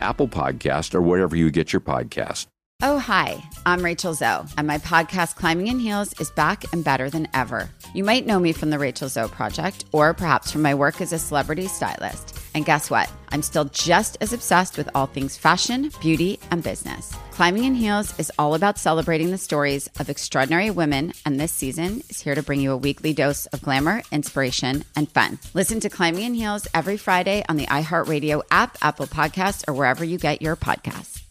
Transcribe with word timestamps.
Apple 0.00 0.28
Podcast, 0.28 0.94
or 0.94 1.02
wherever 1.02 1.36
you 1.36 1.50
get 1.50 1.72
your 1.72 1.80
podcast. 1.80 2.46
Oh, 2.80 3.00
hi, 3.00 3.42
I'm 3.66 3.84
Rachel 3.84 4.14
Zoe, 4.14 4.46
and 4.56 4.64
my 4.66 4.78
podcast, 4.78 5.34
Climbing 5.34 5.66
in 5.66 5.80
Heels, 5.80 6.14
is 6.20 6.30
back 6.30 6.72
and 6.72 6.84
better 6.84 7.10
than 7.10 7.26
ever. 7.34 7.68
You 7.92 8.04
might 8.04 8.24
know 8.24 8.38
me 8.38 8.52
from 8.52 8.70
the 8.70 8.78
Rachel 8.78 9.08
Zoe 9.08 9.26
Project, 9.26 9.86
or 9.90 10.14
perhaps 10.14 10.52
from 10.52 10.62
my 10.62 10.76
work 10.76 11.00
as 11.00 11.12
a 11.12 11.18
celebrity 11.18 11.66
stylist. 11.66 12.38
And 12.54 12.64
guess 12.64 12.88
what? 12.88 13.10
I'm 13.30 13.42
still 13.42 13.64
just 13.64 14.16
as 14.20 14.32
obsessed 14.32 14.78
with 14.78 14.88
all 14.94 15.06
things 15.06 15.36
fashion, 15.36 15.90
beauty, 16.00 16.38
and 16.52 16.62
business. 16.62 17.12
Climbing 17.38 17.62
in 17.62 17.74
Heels 17.76 18.18
is 18.18 18.32
all 18.36 18.56
about 18.56 18.78
celebrating 18.78 19.30
the 19.30 19.38
stories 19.38 19.88
of 20.00 20.10
extraordinary 20.10 20.70
women, 20.70 21.12
and 21.24 21.38
this 21.38 21.52
season 21.52 22.02
is 22.08 22.20
here 22.20 22.34
to 22.34 22.42
bring 22.42 22.60
you 22.60 22.72
a 22.72 22.76
weekly 22.76 23.12
dose 23.12 23.46
of 23.46 23.62
glamour, 23.62 24.02
inspiration, 24.10 24.82
and 24.96 25.08
fun. 25.08 25.38
Listen 25.54 25.78
to 25.78 25.88
Climbing 25.88 26.24
in 26.24 26.34
Heels 26.34 26.66
every 26.74 26.96
Friday 26.96 27.44
on 27.48 27.56
the 27.56 27.66
iHeartRadio 27.66 28.42
app, 28.50 28.76
Apple 28.82 29.06
Podcasts, 29.06 29.62
or 29.68 29.74
wherever 29.74 30.04
you 30.04 30.18
get 30.18 30.42
your 30.42 30.56
podcasts. 30.56 31.22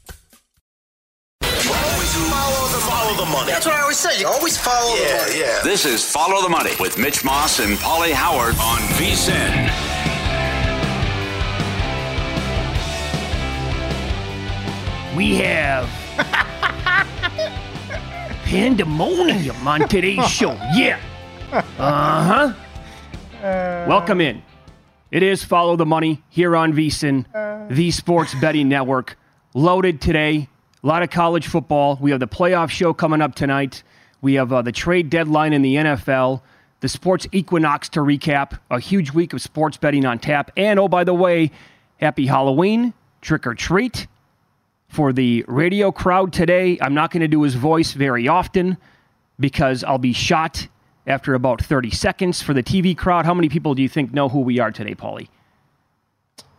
Always 1.43 2.13
follow 2.31 2.67
the, 2.69 2.79
follow 2.87 3.25
the 3.25 3.29
money. 3.29 3.51
That's 3.51 3.65
what 3.65 3.75
I 3.75 3.81
always 3.81 3.97
say. 3.97 4.17
You 4.17 4.27
always 4.27 4.57
follow 4.57 4.95
the 4.95 5.13
money. 5.13 5.39
yeah. 5.41 5.59
This 5.65 5.85
is 5.85 6.09
Follow 6.09 6.41
the 6.41 6.47
Money 6.47 6.71
with 6.79 6.97
Mitch 6.97 7.25
Moss 7.25 7.59
and 7.59 7.77
Paulie 7.79 8.13
Howard 8.13 8.55
on 8.61 8.79
VSIN. 8.95 9.96
We 15.17 15.37
have 15.37 15.89
pandemonium 18.45 19.67
on 19.67 19.87
today's 19.89 20.27
show. 20.29 20.51
Yeah. 20.75 21.01
Uh 21.51 21.63
huh. 22.23 22.53
Welcome 23.41 24.21
in. 24.21 24.43
It 25.09 25.23
is 25.23 25.43
Follow 25.43 25.75
the 25.75 25.87
Money 25.87 26.21
here 26.29 26.55
on 26.55 26.71
VSIN, 26.71 27.25
the 27.75 27.89
Sports 27.89 28.35
Betting 28.35 28.69
Network. 28.69 29.17
Loaded 29.55 30.01
today. 30.01 30.49
A 30.83 30.87
lot 30.87 31.01
of 31.01 31.09
college 31.09 31.47
football. 31.47 31.97
We 31.99 32.11
have 32.11 32.19
the 32.19 32.27
playoff 32.27 32.69
show 32.69 32.93
coming 32.93 33.19
up 33.19 33.33
tonight. 33.33 33.81
We 34.21 34.35
have 34.35 34.53
uh, 34.53 34.61
the 34.61 34.71
trade 34.71 35.09
deadline 35.09 35.51
in 35.51 35.63
the 35.63 35.77
NFL, 35.77 36.41
the 36.81 36.89
sports 36.89 37.25
equinox 37.31 37.89
to 37.89 38.01
recap, 38.01 38.59
a 38.69 38.79
huge 38.79 39.13
week 39.13 39.33
of 39.33 39.41
sports 39.41 39.77
betting 39.77 40.05
on 40.05 40.19
tap. 40.19 40.51
And 40.55 40.79
oh, 40.79 40.87
by 40.87 41.03
the 41.03 41.15
way, 41.15 41.49
happy 41.99 42.27
Halloween, 42.27 42.93
trick 43.21 43.47
or 43.47 43.55
treat 43.55 44.05
for 44.87 45.13
the 45.13 45.43
radio 45.47 45.91
crowd 45.91 46.33
today. 46.33 46.77
I'm 46.81 46.93
not 46.93 47.11
going 47.11 47.21
to 47.21 47.27
do 47.27 47.41
his 47.43 47.55
voice 47.55 47.91
very 47.91 48.27
often 48.27 48.77
because 49.39 49.83
I'll 49.83 49.97
be 49.97 50.13
shot 50.13 50.67
after 51.05 51.33
about 51.33 51.61
30 51.61 51.91
seconds. 51.91 52.41
For 52.41 52.53
the 52.53 52.63
TV 52.63 52.97
crowd, 52.97 53.25
how 53.25 53.33
many 53.33 53.49
people 53.49 53.75
do 53.75 53.81
you 53.81 53.89
think 53.89 54.13
know 54.13 54.29
who 54.29 54.41
we 54.41 54.59
are 54.59 54.71
today, 54.71 54.95
Paulie? 54.95 55.27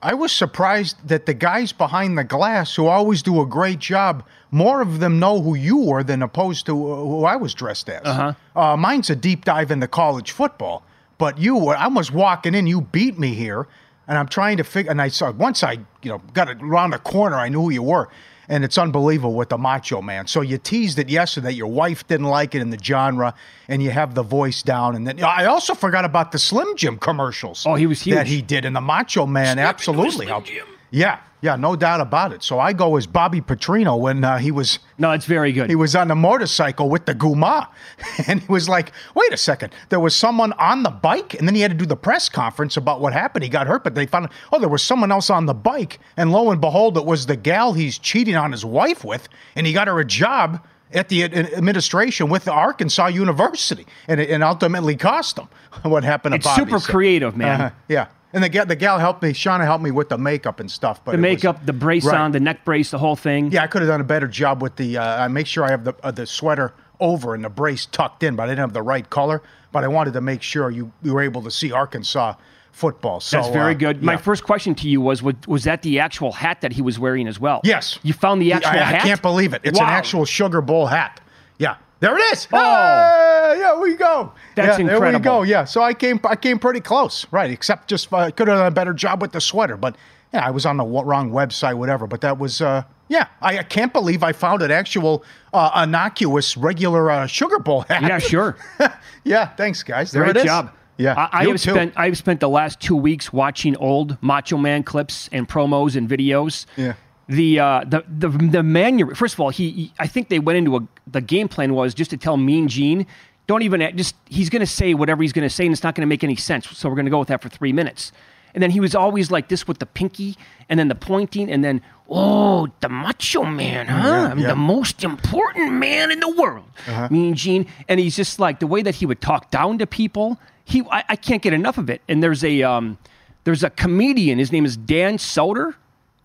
I 0.00 0.14
was 0.14 0.30
surprised 0.30 1.08
that 1.08 1.26
the 1.26 1.34
guys 1.34 1.72
behind 1.72 2.16
the 2.16 2.22
glass, 2.22 2.76
who 2.76 2.86
always 2.86 3.20
do 3.20 3.40
a 3.40 3.46
great 3.46 3.80
job, 3.80 4.24
more 4.52 4.80
of 4.80 5.00
them 5.00 5.18
know 5.18 5.40
who 5.42 5.56
you 5.56 5.78
were 5.78 6.04
than 6.04 6.22
opposed 6.22 6.66
to 6.66 6.92
uh, 6.92 6.96
who 6.96 7.24
I 7.24 7.34
was 7.34 7.52
dressed 7.52 7.88
as. 7.88 8.06
Uh-huh. 8.06 8.32
Uh, 8.54 8.76
mine's 8.76 9.10
a 9.10 9.16
deep 9.16 9.44
dive 9.44 9.72
into 9.72 9.88
college 9.88 10.30
football, 10.30 10.84
but 11.18 11.38
you 11.38 11.56
were. 11.56 11.76
I 11.76 11.88
was 11.88 12.12
walking 12.12 12.54
in, 12.54 12.68
you 12.68 12.82
beat 12.82 13.18
me 13.18 13.34
here, 13.34 13.66
and 14.08 14.18
I'm 14.18 14.26
trying 14.26 14.56
to 14.56 14.64
figure. 14.64 14.90
And 14.90 15.00
I 15.00 15.08
saw 15.08 15.30
once 15.30 15.62
I, 15.62 15.72
you 16.02 16.10
know, 16.10 16.20
got 16.32 16.50
around 16.60 16.90
the 16.90 16.98
corner, 16.98 17.36
I 17.36 17.48
knew 17.48 17.62
who 17.62 17.70
you 17.70 17.82
were. 17.82 18.08
And 18.50 18.64
it's 18.64 18.78
unbelievable 18.78 19.34
with 19.34 19.50
the 19.50 19.58
Macho 19.58 20.00
Man. 20.00 20.26
So 20.26 20.40
you 20.40 20.56
teased 20.56 20.98
it 20.98 21.10
yesterday. 21.10 21.48
that 21.48 21.54
Your 21.54 21.66
wife 21.66 22.06
didn't 22.06 22.28
like 22.28 22.54
it 22.54 22.62
in 22.62 22.70
the 22.70 22.78
genre, 22.78 23.34
and 23.68 23.82
you 23.82 23.90
have 23.90 24.14
the 24.14 24.22
voice 24.22 24.62
down. 24.62 24.96
And 24.96 25.06
then 25.06 25.22
I 25.22 25.44
also 25.44 25.74
forgot 25.74 26.06
about 26.06 26.32
the 26.32 26.38
Slim 26.38 26.74
Jim 26.74 26.96
commercials. 26.96 27.66
Oh, 27.66 27.74
he 27.74 27.86
was 27.86 28.02
that 28.04 28.26
he 28.26 28.40
did, 28.40 28.64
and 28.64 28.74
the 28.74 28.80
Macho 28.80 29.26
Man 29.26 29.58
absolutely 29.58 30.24
helped. 30.26 30.50
Yeah, 30.90 31.18
yeah, 31.40 31.56
no 31.56 31.76
doubt 31.76 32.00
about 32.00 32.32
it. 32.32 32.42
So 32.42 32.58
I 32.58 32.72
go 32.72 32.96
as 32.96 33.06
Bobby 33.06 33.40
Petrino 33.40 33.98
when 33.98 34.24
uh, 34.24 34.38
he 34.38 34.50
was 34.50 34.78
No, 34.98 35.12
it's 35.12 35.24
very 35.26 35.52
good. 35.52 35.70
he 35.70 35.76
was 35.76 35.94
on 35.94 36.08
the 36.08 36.14
motorcycle 36.14 36.88
with 36.88 37.06
the 37.06 37.14
Guma, 37.14 37.68
and 38.26 38.40
he 38.40 38.46
was 38.52 38.68
like, 38.68 38.92
"Wait 39.14 39.32
a 39.32 39.36
second, 39.36 39.72
there 39.88 40.00
was 40.00 40.14
someone 40.16 40.52
on 40.54 40.82
the 40.82 40.90
bike," 40.90 41.34
and 41.34 41.46
then 41.46 41.54
he 41.54 41.60
had 41.60 41.70
to 41.70 41.76
do 41.76 41.86
the 41.86 41.96
press 41.96 42.28
conference 42.28 42.76
about 42.76 43.00
what 43.00 43.12
happened. 43.12 43.42
He 43.44 43.48
got 43.48 43.66
hurt, 43.66 43.84
but 43.84 43.94
they 43.94 44.06
found 44.06 44.28
oh, 44.52 44.58
there 44.58 44.68
was 44.68 44.82
someone 44.82 45.12
else 45.12 45.30
on 45.30 45.46
the 45.46 45.54
bike, 45.54 46.00
and 46.16 46.32
lo 46.32 46.50
and 46.50 46.60
behold, 46.60 46.96
it 46.96 47.04
was 47.04 47.26
the 47.26 47.36
gal 47.36 47.72
he's 47.72 47.98
cheating 47.98 48.34
on 48.36 48.52
his 48.52 48.64
wife 48.64 49.04
with, 49.04 49.28
and 49.56 49.66
he 49.66 49.72
got 49.72 49.86
her 49.88 49.98
a 50.00 50.04
job 50.04 50.64
at 50.94 51.10
the 51.10 51.22
administration 51.22 52.30
with 52.30 52.44
the 52.46 52.52
Arkansas 52.52 53.08
University, 53.08 53.86
and 54.08 54.20
it 54.20 54.30
and 54.30 54.42
ultimately 54.42 54.96
cost 54.96 55.38
him 55.38 55.46
what 55.82 56.02
happened 56.02 56.32
to 56.32 56.36
It's 56.36 56.46
Bobby. 56.46 56.64
super 56.64 56.78
So- 56.80 56.90
creative, 56.92 57.36
man. 57.36 57.60
uh-huh, 57.60 57.70
yeah. 57.88 58.06
And 58.32 58.44
the 58.44 58.48
gal, 58.48 58.66
the 58.66 58.76
gal 58.76 58.98
helped 58.98 59.22
me. 59.22 59.30
Shauna 59.32 59.64
helped 59.64 59.82
me 59.82 59.90
with 59.90 60.10
the 60.10 60.18
makeup 60.18 60.60
and 60.60 60.70
stuff. 60.70 61.02
But 61.04 61.12
the 61.12 61.18
it 61.18 61.20
was- 61.20 61.22
makeup, 61.22 61.64
the 61.66 61.72
brace 61.72 62.04
Right. 62.04 62.18
on, 62.18 62.32
the 62.32 62.40
neck 62.40 62.64
brace, 62.64 62.90
the 62.90 62.98
whole 62.98 63.16
thing. 63.16 63.50
Yeah, 63.50 63.62
I 63.62 63.66
could 63.66 63.80
have 63.82 63.88
done 63.88 64.00
a 64.00 64.04
better 64.04 64.28
job 64.28 64.62
with 64.62 64.76
the. 64.76 64.98
Uh, 64.98 65.24
I 65.24 65.28
make 65.28 65.46
sure 65.46 65.64
I 65.64 65.70
have 65.70 65.84
the 65.84 65.94
uh, 66.02 66.10
the 66.10 66.26
sweater 66.26 66.74
over 67.00 67.34
and 67.34 67.44
the 67.44 67.48
brace 67.48 67.86
tucked 67.86 68.22
in, 68.22 68.36
but 68.36 68.42
I 68.44 68.46
didn't 68.46 68.58
have 68.60 68.72
the 68.74 68.82
right 68.82 69.08
color. 69.08 69.42
But 69.72 69.84
I 69.84 69.88
wanted 69.88 70.12
to 70.14 70.20
make 70.20 70.42
sure 70.42 70.70
you, 70.70 70.92
you 71.02 71.12
were 71.14 71.20
able 71.22 71.42
to 71.42 71.50
see 71.50 71.72
Arkansas 71.72 72.34
football. 72.72 73.20
So 73.20 73.36
That's 73.38 73.48
very 73.52 73.74
uh, 73.74 73.78
good. 73.78 74.02
My 74.02 74.12
yeah. 74.12 74.18
first 74.18 74.44
question 74.44 74.74
to 74.76 74.88
you 74.88 75.00
was, 75.00 75.22
was 75.22 75.34
was 75.46 75.64
that 75.64 75.82
the 75.82 75.98
actual 76.00 76.32
hat 76.32 76.60
that 76.60 76.72
he 76.72 76.82
was 76.82 76.98
wearing 76.98 77.26
as 77.28 77.38
well? 77.40 77.60
Yes. 77.64 77.98
You 78.02 78.12
found 78.12 78.40
the 78.42 78.52
actual 78.52 78.70
I, 78.72 78.80
I 78.80 78.84
hat? 78.84 79.02
can't 79.02 79.22
believe 79.22 79.52
it. 79.54 79.62
It's 79.64 79.78
an 79.78 79.86
actual 79.86 80.24
Sugar 80.24 80.60
Bowl 80.60 80.86
hat. 80.86 81.20
Yeah, 81.58 81.76
there 82.00 82.16
it 82.16 82.32
is. 82.32 82.48
Oh. 82.52 82.58
Hey, 82.58 83.60
yeah, 83.60 83.80
we 83.80 83.96
go. 83.96 84.32
That's 84.54 84.78
yeah, 84.78 84.86
There 84.86 85.00
we 85.00 85.18
go. 85.18 85.42
Yeah. 85.42 85.64
So 85.64 85.82
I 85.82 85.94
came 85.94 86.20
I 86.24 86.36
came 86.36 86.58
pretty 86.58 86.80
close, 86.80 87.26
right? 87.30 87.50
Except 87.50 87.88
just 87.88 88.12
uh, 88.12 88.30
could 88.30 88.48
have 88.48 88.58
done 88.58 88.66
a 88.66 88.70
better 88.70 88.92
job 88.92 89.20
with 89.20 89.32
the 89.32 89.40
sweater, 89.40 89.76
but 89.76 89.96
yeah, 90.32 90.46
I 90.46 90.50
was 90.50 90.66
on 90.66 90.76
the 90.76 90.84
wrong 90.84 91.30
website, 91.30 91.74
whatever. 91.74 92.06
But 92.06 92.20
that 92.20 92.38
was. 92.38 92.60
Uh, 92.60 92.82
yeah, 93.08 93.28
I, 93.40 93.60
I 93.60 93.62
can't 93.62 93.92
believe 93.92 94.22
I 94.22 94.32
found 94.32 94.60
an 94.60 94.70
actual 94.70 95.24
uh, 95.54 95.82
innocuous 95.82 96.58
regular 96.58 97.10
uh, 97.10 97.26
Sugar 97.26 97.58
Bowl 97.58 97.80
hat. 97.82 98.02
Yeah, 98.02 98.18
sure. 98.18 98.56
yeah, 99.24 99.46
thanks, 99.46 99.82
guys. 99.82 100.12
There 100.12 100.24
Great 100.24 100.36
it 100.36 100.40
is. 100.40 100.44
job. 100.44 100.72
Yeah, 100.98 101.14
I, 101.16 101.40
I 101.40 101.44
have 101.44 101.52
too. 101.52 101.70
spent 101.70 101.92
I've 101.96 102.18
spent 102.18 102.40
the 102.40 102.48
last 102.48 102.80
two 102.80 102.96
weeks 102.96 103.32
watching 103.32 103.76
old 103.76 104.18
Macho 104.20 104.58
Man 104.58 104.82
clips 104.82 105.28
and 105.32 105.48
promos 105.48 105.96
and 105.96 106.08
videos. 106.08 106.66
Yeah. 106.76 106.94
The 107.28 107.60
uh, 107.60 107.84
the 107.86 108.04
the 108.08 108.28
the 108.28 108.62
manu 108.62 109.14
First 109.14 109.34
of 109.34 109.40
all, 109.40 109.50
he, 109.50 109.70
he- 109.70 109.92
I 109.98 110.06
think 110.06 110.28
they 110.30 110.38
went 110.38 110.56
into 110.56 110.76
a 110.76 110.80
the 111.06 111.20
game 111.20 111.48
plan 111.48 111.74
was 111.74 111.92
just 111.94 112.10
to 112.10 112.16
tell 112.16 112.36
Mean 112.38 112.68
Gene, 112.68 113.06
don't 113.46 113.62
even 113.62 113.80
just 113.96 114.14
he's 114.28 114.48
going 114.48 114.60
to 114.60 114.66
say 114.66 114.94
whatever 114.94 115.22
he's 115.22 115.32
going 115.32 115.46
to 115.46 115.54
say 115.54 115.66
and 115.66 115.72
it's 115.72 115.82
not 115.82 115.94
going 115.94 116.02
to 116.06 116.08
make 116.08 116.24
any 116.24 116.36
sense. 116.36 116.66
So 116.70 116.88
we're 116.88 116.94
going 116.94 117.04
to 117.06 117.10
go 117.10 117.18
with 117.18 117.28
that 117.28 117.42
for 117.42 117.48
three 117.50 117.72
minutes. 117.72 118.12
And 118.54 118.62
then 118.62 118.70
he 118.70 118.80
was 118.80 118.94
always 118.94 119.30
like 119.30 119.48
this 119.48 119.68
with 119.68 119.78
the 119.78 119.84
pinky 119.86 120.36
and 120.70 120.80
then 120.80 120.88
the 120.88 120.94
pointing 120.94 121.50
and 121.50 121.62
then 121.62 121.82
oh 122.08 122.68
the 122.80 122.88
Macho 122.88 123.44
Man, 123.44 123.86
huh? 123.88 124.08
Yeah, 124.08 124.12
I'm 124.30 124.38
yeah. 124.38 124.44
Uh-huh. 124.46 124.54
the 124.54 124.56
most 124.56 125.04
important 125.04 125.72
man 125.74 126.10
in 126.10 126.20
the 126.20 126.30
world. 126.30 126.64
Mean 127.10 127.34
Gene, 127.34 127.66
and 127.88 128.00
he's 128.00 128.16
just 128.16 128.38
like 128.38 128.58
the 128.58 128.66
way 128.66 128.80
that 128.80 128.94
he 128.96 129.04
would 129.06 129.20
talk 129.20 129.50
down 129.50 129.76
to 129.78 129.86
people. 129.86 130.40
He, 130.64 130.82
I, 130.90 131.04
I 131.10 131.16
can't 131.16 131.42
get 131.42 131.52
enough 131.52 131.76
of 131.76 131.90
it. 131.90 132.00
And 132.08 132.22
there's 132.22 132.42
a, 132.42 132.62
um, 132.62 132.96
there's 133.44 133.62
a 133.64 133.70
comedian. 133.70 134.38
His 134.38 134.50
name 134.50 134.64
is 134.64 134.76
Dan 134.78 135.18
Soder. 135.18 135.74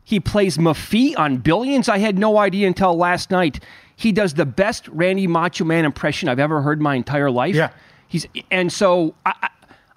He 0.03 0.19
plays 0.19 0.57
Mafee 0.57 1.17
on 1.17 1.37
Billions. 1.37 1.87
I 1.87 1.97
had 1.97 2.17
no 2.17 2.37
idea 2.37 2.67
until 2.67 2.95
last 2.95 3.31
night. 3.31 3.63
He 3.95 4.11
does 4.11 4.33
the 4.33 4.45
best 4.45 4.87
Randy 4.89 5.27
Macho 5.27 5.63
Man 5.63 5.85
impression 5.85 6.27
I've 6.27 6.39
ever 6.39 6.61
heard 6.61 6.79
in 6.79 6.83
my 6.83 6.95
entire 6.95 7.31
life. 7.31 7.55
Yeah. 7.55 7.69
He's 8.07 8.27
and 8.51 8.71
so 8.71 9.15
I, 9.25 9.33
I, 9.43 9.49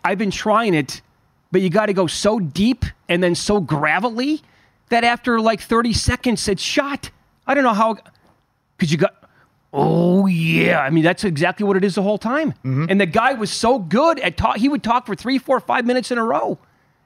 I've 0.04 0.18
been 0.18 0.30
trying 0.30 0.74
it, 0.74 1.02
but 1.50 1.60
you 1.60 1.70
got 1.70 1.86
to 1.86 1.92
go 1.92 2.06
so 2.06 2.38
deep 2.38 2.84
and 3.08 3.22
then 3.22 3.34
so 3.34 3.60
gravelly 3.60 4.42
that 4.90 5.02
after 5.02 5.40
like 5.40 5.60
30 5.60 5.92
seconds 5.92 6.46
it's 6.48 6.62
shot. 6.62 7.10
I 7.46 7.54
don't 7.54 7.64
know 7.64 7.74
how, 7.74 7.96
because 8.76 8.92
you 8.92 8.98
got, 8.98 9.28
oh 9.72 10.26
yeah. 10.26 10.80
I 10.80 10.90
mean, 10.90 11.02
that's 11.04 11.24
exactly 11.24 11.66
what 11.66 11.76
it 11.76 11.84
is 11.84 11.96
the 11.96 12.02
whole 12.02 12.18
time. 12.18 12.52
Mm-hmm. 12.52 12.86
And 12.88 13.00
the 13.00 13.06
guy 13.06 13.34
was 13.34 13.50
so 13.50 13.78
good 13.78 14.20
at 14.20 14.36
talk. 14.36 14.58
He 14.58 14.68
would 14.68 14.82
talk 14.84 15.06
for 15.06 15.14
three, 15.14 15.38
four, 15.38 15.58
five 15.60 15.84
minutes 15.84 16.10
in 16.10 16.18
a 16.18 16.24
row 16.24 16.58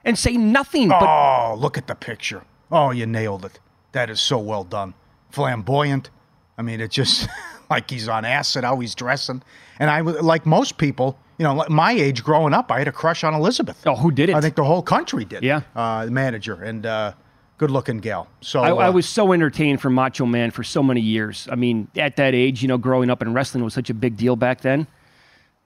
and 0.05 0.19
say 0.19 0.37
nothing. 0.37 0.88
But 0.88 1.02
Oh, 1.02 1.55
look 1.58 1.79
at 1.79 1.87
the 1.87 1.94
picture. 1.94 2.43
Oh, 2.70 2.90
you 2.90 3.06
nailed 3.06 3.44
it. 3.44 3.58
That 3.93 4.11
is 4.11 4.20
so 4.20 4.38
well 4.38 4.64
done. 4.64 4.94
Flamboyant. 5.31 6.11
I 6.58 6.62
mean, 6.62 6.81
it 6.81 6.90
just 6.90 7.28
like 7.70 7.90
he's 7.90 8.08
on 8.08 8.25
acid, 8.25 8.64
how 8.64 8.78
he's 8.78 8.94
dressing. 8.94 9.43
And 9.78 9.90
I, 9.90 10.02
was- 10.02 10.20
like 10.20 10.46
most 10.46 10.78
people, 10.78 11.19
you 11.38 11.44
know, 11.44 11.55
like 11.55 11.70
my 11.70 11.93
age 11.93 12.22
growing 12.22 12.52
up, 12.55 12.70
I 12.70 12.78
had 12.78 12.88
a 12.88 12.93
crush 12.93 13.25
on 13.25 13.34
Elizabeth. 13.34 13.82
oh, 13.87 13.96
who 13.96 14.11
did 14.11 14.28
it? 14.28 14.34
I 14.37 14.40
think 14.40 14.56
the 14.56 14.64
whole 14.64 14.82
country 14.82 15.25
did. 15.25 15.43
Yeah. 15.43 15.62
Uh, 15.75 16.05
the 16.05 16.11
manager 16.11 16.62
and 16.62 16.84
uh, 16.87 17.12
good 17.58 17.70
looking 17.70 17.99
gal. 17.99 18.28
So 18.40 18.61
I, 18.61 18.70
I 18.70 18.88
uh, 18.88 18.93
was 18.93 19.08
so 19.08 19.32
entertained 19.32 19.81
for 19.81 19.90
Macho 19.90 20.26
Man 20.26 20.50
for 20.50 20.62
so 20.62 20.82
many 20.82 21.00
years. 21.00 21.49
I 21.50 21.55
mean, 21.56 21.88
at 21.96 22.16
that 22.16 22.34
age, 22.34 22.62
you 22.62 22.69
know, 22.69 22.78
growing 22.78 23.11
up 23.11 23.23
in 23.23 23.32
wrestling 23.32 23.64
was 23.64 23.75
such 23.75 23.90
a 23.90 23.94
big 23.94 24.16
deal 24.16 24.37
back 24.37 24.61
then. 24.61 24.87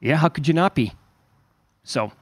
Yeah, 0.00 0.16
how 0.16 0.28
could 0.28 0.46
you 0.46 0.54
not 0.54 0.74
be? 0.74 0.92
So, 1.82 2.12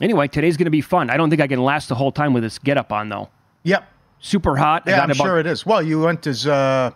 anyway, 0.00 0.28
today's 0.28 0.56
going 0.56 0.66
to 0.66 0.70
be 0.70 0.80
fun. 0.80 1.10
I 1.10 1.16
don't 1.16 1.30
think 1.30 1.40
I 1.42 1.46
can 1.46 1.62
last 1.62 1.88
the 1.88 1.94
whole 1.94 2.12
time 2.12 2.32
with 2.32 2.42
this 2.42 2.58
get 2.58 2.76
up 2.76 2.92
on, 2.92 3.08
though. 3.08 3.28
Yep. 3.62 3.84
Super 4.26 4.56
hot. 4.56 4.82
Yeah, 4.88 5.02
I'm 5.02 5.10
about- 5.12 5.24
sure 5.24 5.38
it 5.38 5.46
is. 5.46 5.64
Well, 5.64 5.80
you 5.80 6.00
went 6.00 6.26
as 6.26 6.48
uh, 6.48 6.90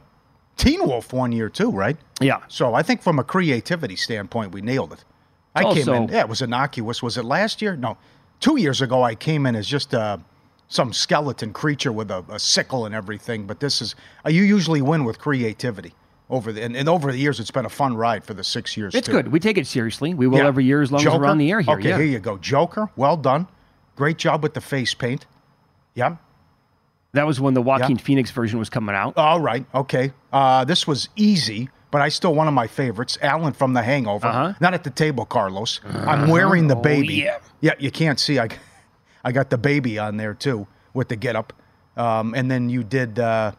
Teen 0.56 0.85
Wolf 0.85 1.12
one 1.12 1.31
year 1.31 1.49
too, 1.49 1.71
right? 1.71 1.97
Yeah. 2.21 2.41
So 2.49 2.75
I 2.75 2.82
think 2.82 3.03
from 3.03 3.21
a 3.21 3.25
creativity 3.25 3.94
standpoint, 3.94 4.50
we 4.53 4.61
nailed 4.62 4.93
it. 4.93 5.05
I 5.55 5.62
It's 5.62 5.85
came 5.85 5.94
in. 5.94 6.09
Yeah, 6.09 6.21
it 6.21 6.29
was 6.29 6.43
innocuous. 6.43 7.05
Was 7.05 7.17
it 7.17 7.25
last 7.25 7.62
year? 7.62 7.77
No, 7.77 7.97
two 8.41 8.56
years 8.56 8.81
ago. 8.82 9.05
I 9.05 9.15
came 9.15 9.47
in 9.47 9.55
as 9.55 9.69
just 9.69 9.94
uh, 9.94 10.19
some 10.67 10.93
skeleton 10.93 11.53
creature 11.53 11.93
with 11.93 12.11
a, 12.11 12.25
a 12.29 12.41
sickle 12.41 12.85
and 12.85 12.97
everything. 12.97 13.47
But 13.47 13.61
this 13.61 13.81
is 13.81 13.94
uh, 14.27 14.31
you 14.31 14.43
usually 14.43 14.82
win 14.82 15.05
with 15.05 15.21
creativity. 15.21 15.94
Over 16.29 16.53
the 16.53 16.62
and, 16.65 16.77
and 16.77 16.88
over 16.88 17.12
the 17.12 17.19
years, 17.19 17.38
it's 17.38 17.53
been 17.53 17.65
a 17.65 17.71
fun 17.71 17.97
ride 17.97 18.25
for 18.25 18.35
the 18.35 18.43
six 18.44 18.77
years. 18.77 18.93
It's 18.94 19.06
too. 19.06 19.12
good. 19.12 19.29
We 19.29 19.38
take 19.38 19.56
it 19.56 19.69
seriously. 19.69 20.15
We 20.15 20.27
will 20.27 20.38
Yeah. 20.38 20.49
every 20.49 20.65
year 20.65 20.82
as 20.82 20.91
long 20.91 21.06
as 21.06 21.06
we're 21.06 21.27
on 21.27 21.38
the 21.38 21.50
air 21.53 21.61
here. 21.61 21.75
Okay, 21.75 21.91
yeah. 21.91 21.97
here 21.97 22.06
you 22.06 22.19
go. 22.19 22.38
Joker, 22.38 22.91
well 22.97 23.17
done. 23.17 23.47
Great 23.94 24.19
job 24.19 24.43
with 24.43 24.55
the 24.55 24.61
face 24.61 24.94
paint. 24.94 25.27
Yeah. 25.94 26.17
That 27.12 27.26
was 27.26 27.40
when 27.40 27.54
the 27.54 27.62
Joaquin 27.62 27.96
Phoenix 27.98 28.30
version 28.30 28.58
was 28.58 28.70
coming 28.70 28.94
out. 28.94 29.16
All 29.16 29.40
right. 29.40 29.64
Okay. 29.74 30.12
Uh, 30.32 30.64
this 30.64 30.86
was 30.86 31.08
easy, 31.16 31.68
but 31.90 32.00
I 32.00 32.08
still 32.08 32.34
one 32.34 32.46
of 32.46 32.54
my 32.54 32.66
favorites. 32.68 33.18
Alan 33.20 33.52
from 33.52 33.72
The 33.72 33.82
Hangover. 33.82 34.26
Uh-huh. 34.28 34.52
Not 34.60 34.74
at 34.74 34.84
the 34.84 34.90
table, 34.90 35.24
Carlos. 35.24 35.80
I'm 35.84 36.28
wearing 36.28 36.68
the 36.68 36.76
baby. 36.76 37.14
yeah. 37.14 37.38
Yeah. 37.60 37.74
You 37.78 37.90
can't 37.90 38.20
see. 38.20 38.38
I, 38.38 38.48
I 39.24 39.32
got 39.32 39.50
the 39.50 39.58
baby 39.58 39.98
on 39.98 40.16
there 40.16 40.34
too 40.34 40.66
with 40.94 41.08
the 41.08 41.16
getup. 41.16 41.52
Um, 41.96 42.34
and 42.34 42.48
then 42.50 42.70
you 42.70 42.84
did. 42.84 43.18
Uh, 43.18 43.52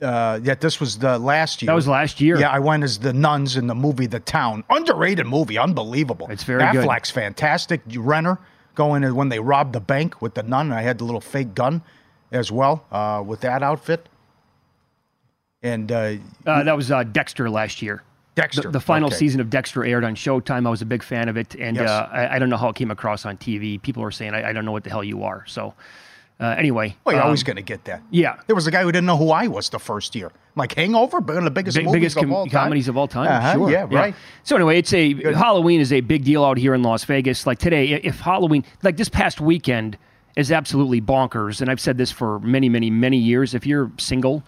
uh, 0.00 0.38
yeah, 0.42 0.54
this 0.54 0.78
was 0.80 0.98
the 0.98 1.18
last 1.18 1.60
year. 1.60 1.66
That 1.66 1.74
was 1.74 1.88
last 1.88 2.20
year. 2.20 2.38
Yeah, 2.38 2.50
I 2.50 2.60
went 2.60 2.84
as 2.84 2.98
the 3.00 3.12
nuns 3.12 3.56
in 3.56 3.66
the 3.66 3.74
movie 3.74 4.06
The 4.06 4.20
Town. 4.20 4.62
Underrated 4.70 5.26
movie, 5.26 5.58
unbelievable. 5.58 6.28
It's 6.30 6.44
very 6.44 6.60
good. 6.72 6.84
Affleck's 6.86 7.10
fantastic. 7.10 7.80
Renner 7.96 8.38
going 8.74 9.02
in 9.04 9.14
when 9.14 9.28
they 9.28 9.38
robbed 9.40 9.72
the 9.72 9.80
bank 9.80 10.20
with 10.22 10.34
the 10.34 10.42
nun. 10.42 10.72
I 10.72 10.82
had 10.82 10.98
the 10.98 11.04
little 11.04 11.20
fake 11.20 11.54
gun 11.54 11.82
as 12.32 12.50
well 12.52 12.84
uh, 12.92 13.22
with 13.26 13.40
that 13.40 13.62
outfit. 13.62 14.08
And 15.62 15.90
uh, 15.90 16.14
Uh, 16.46 16.62
that 16.62 16.76
was 16.76 16.90
uh, 16.90 17.02
Dexter 17.04 17.50
last 17.50 17.82
year. 17.82 18.02
Dexter. 18.36 18.62
The, 18.62 18.70
the 18.70 18.80
final 18.80 19.08
okay. 19.08 19.16
season 19.16 19.40
of 19.40 19.50
Dexter 19.50 19.84
aired 19.84 20.04
on 20.04 20.14
Showtime. 20.14 20.64
I 20.66 20.70
was 20.70 20.80
a 20.82 20.86
big 20.86 21.02
fan 21.02 21.28
of 21.28 21.36
it, 21.36 21.56
and 21.56 21.76
Yes. 21.76 21.88
uh, 21.90 22.08
I, 22.12 22.36
I 22.36 22.38
don't 22.38 22.48
know 22.48 22.56
how 22.56 22.68
it 22.68 22.76
came 22.76 22.92
across 22.92 23.26
on 23.26 23.36
TV. 23.36 23.82
People 23.82 24.00
were 24.04 24.12
saying, 24.12 24.32
"I, 24.32 24.50
I 24.50 24.52
don't 24.52 24.64
know 24.64 24.70
what 24.70 24.84
the 24.84 24.90
hell 24.90 25.02
you 25.02 25.24
are." 25.24 25.42
So, 25.48 25.74
uh, 26.40 26.54
anyway, 26.56 26.96
Well, 27.04 27.14
you're 27.14 27.22
um, 27.22 27.26
always 27.28 27.42
going 27.42 27.56
to 27.56 27.62
get 27.62 27.84
that. 27.86 28.02
yeah. 28.10 28.40
There 28.46 28.54
was 28.54 28.66
a 28.66 28.70
guy 28.70 28.82
who 28.82 28.92
didn't 28.92 29.06
know 29.06 29.16
who 29.16 29.30
I 29.30 29.48
was 29.48 29.68
the 29.70 29.78
first 29.78 30.14
year. 30.14 30.30
Like 30.54 30.74
Hangover, 30.74 31.18
one 31.18 31.38
of 31.38 31.44
the 31.44 31.50
biggest 31.50 31.76
big, 31.76 31.86
movies 31.86 32.00
biggest 32.00 32.16
of 32.18 32.22
com- 32.24 32.32
all 32.32 32.46
time. 32.46 32.50
comedies 32.64 32.88
of 32.88 32.96
all 32.96 33.08
time. 33.08 33.28
Uh-huh, 33.30 33.52
Sure. 33.54 33.70
Yeah, 33.70 33.86
right. 33.90 34.14
So 34.44 34.54
anyway, 34.56 34.78
it's 34.78 34.92
a 34.92 35.14
Halloween 35.34 35.80
is 35.80 35.92
a 35.92 36.00
big 36.00 36.24
deal 36.24 36.44
out 36.44 36.56
here 36.58 36.74
in 36.74 36.82
Las 36.82 37.04
Vegas. 37.04 37.46
Like 37.46 37.58
today, 37.58 37.92
if 37.94 38.20
Halloween, 38.20 38.64
like 38.82 38.96
this 38.96 39.08
past 39.08 39.40
weekend, 39.40 39.98
is 40.36 40.52
absolutely 40.52 41.00
bonkers. 41.00 41.60
And 41.60 41.68
I've 41.70 41.80
said 41.80 41.98
this 41.98 42.12
for 42.12 42.38
many, 42.40 42.68
many, 42.68 42.90
many 42.90 43.16
years. 43.18 43.54
If 43.54 43.66
you're 43.66 43.90
single 43.98 44.44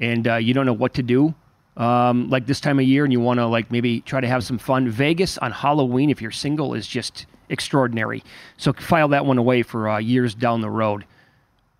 and 0.00 0.26
uh, 0.26 0.36
you 0.36 0.54
don't 0.54 0.64
know 0.66 0.72
what 0.72 0.94
to 0.94 1.02
do, 1.02 1.34
um, 1.76 2.30
like 2.30 2.46
this 2.46 2.60
time 2.60 2.78
of 2.78 2.86
year, 2.86 3.04
and 3.04 3.12
you 3.12 3.20
want 3.20 3.38
to 3.40 3.46
like 3.46 3.70
maybe 3.70 4.00
try 4.00 4.20
to 4.20 4.26
have 4.26 4.42
some 4.44 4.56
fun, 4.56 4.88
Vegas 4.88 5.36
on 5.38 5.52
Halloween, 5.52 6.08
if 6.08 6.22
you're 6.22 6.30
single, 6.30 6.72
is 6.72 6.86
just 6.86 7.26
extraordinary. 7.50 8.22
So 8.56 8.72
file 8.72 9.08
that 9.08 9.26
one 9.26 9.36
away 9.38 9.62
for 9.62 9.88
uh, 9.88 9.98
years 9.98 10.34
down 10.34 10.62
the 10.62 10.70
road. 10.70 11.04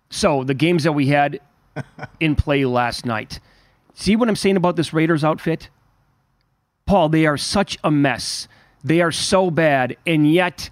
So 0.09 0.43
the 0.43 0.53
games 0.53 0.83
that 0.83 0.93
we 0.93 1.07
had 1.07 1.39
in 2.19 2.35
play 2.35 2.65
last 2.65 3.05
night. 3.05 3.39
See 3.93 4.15
what 4.15 4.29
I'm 4.29 4.35
saying 4.35 4.57
about 4.57 4.75
this 4.75 4.93
Raiders 4.93 5.23
outfit? 5.23 5.69
Paul, 6.85 7.09
they 7.09 7.25
are 7.25 7.37
such 7.37 7.77
a 7.83 7.91
mess. 7.91 8.47
They 8.83 9.01
are 9.01 9.11
so 9.11 9.49
bad. 9.51 9.97
And 10.05 10.31
yet, 10.31 10.69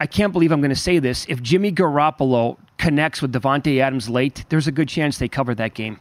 I 0.00 0.06
can't 0.06 0.32
believe 0.32 0.52
I'm 0.52 0.60
going 0.60 0.70
to 0.70 0.76
say 0.76 0.98
this. 0.98 1.26
If 1.28 1.42
Jimmy 1.42 1.72
Garoppolo 1.72 2.56
connects 2.78 3.20
with 3.20 3.32
Davante 3.32 3.80
Adams 3.80 4.08
late, 4.08 4.44
there's 4.48 4.66
a 4.66 4.72
good 4.72 4.88
chance 4.88 5.18
they 5.18 5.28
cover 5.28 5.54
that 5.56 5.74
game. 5.74 5.98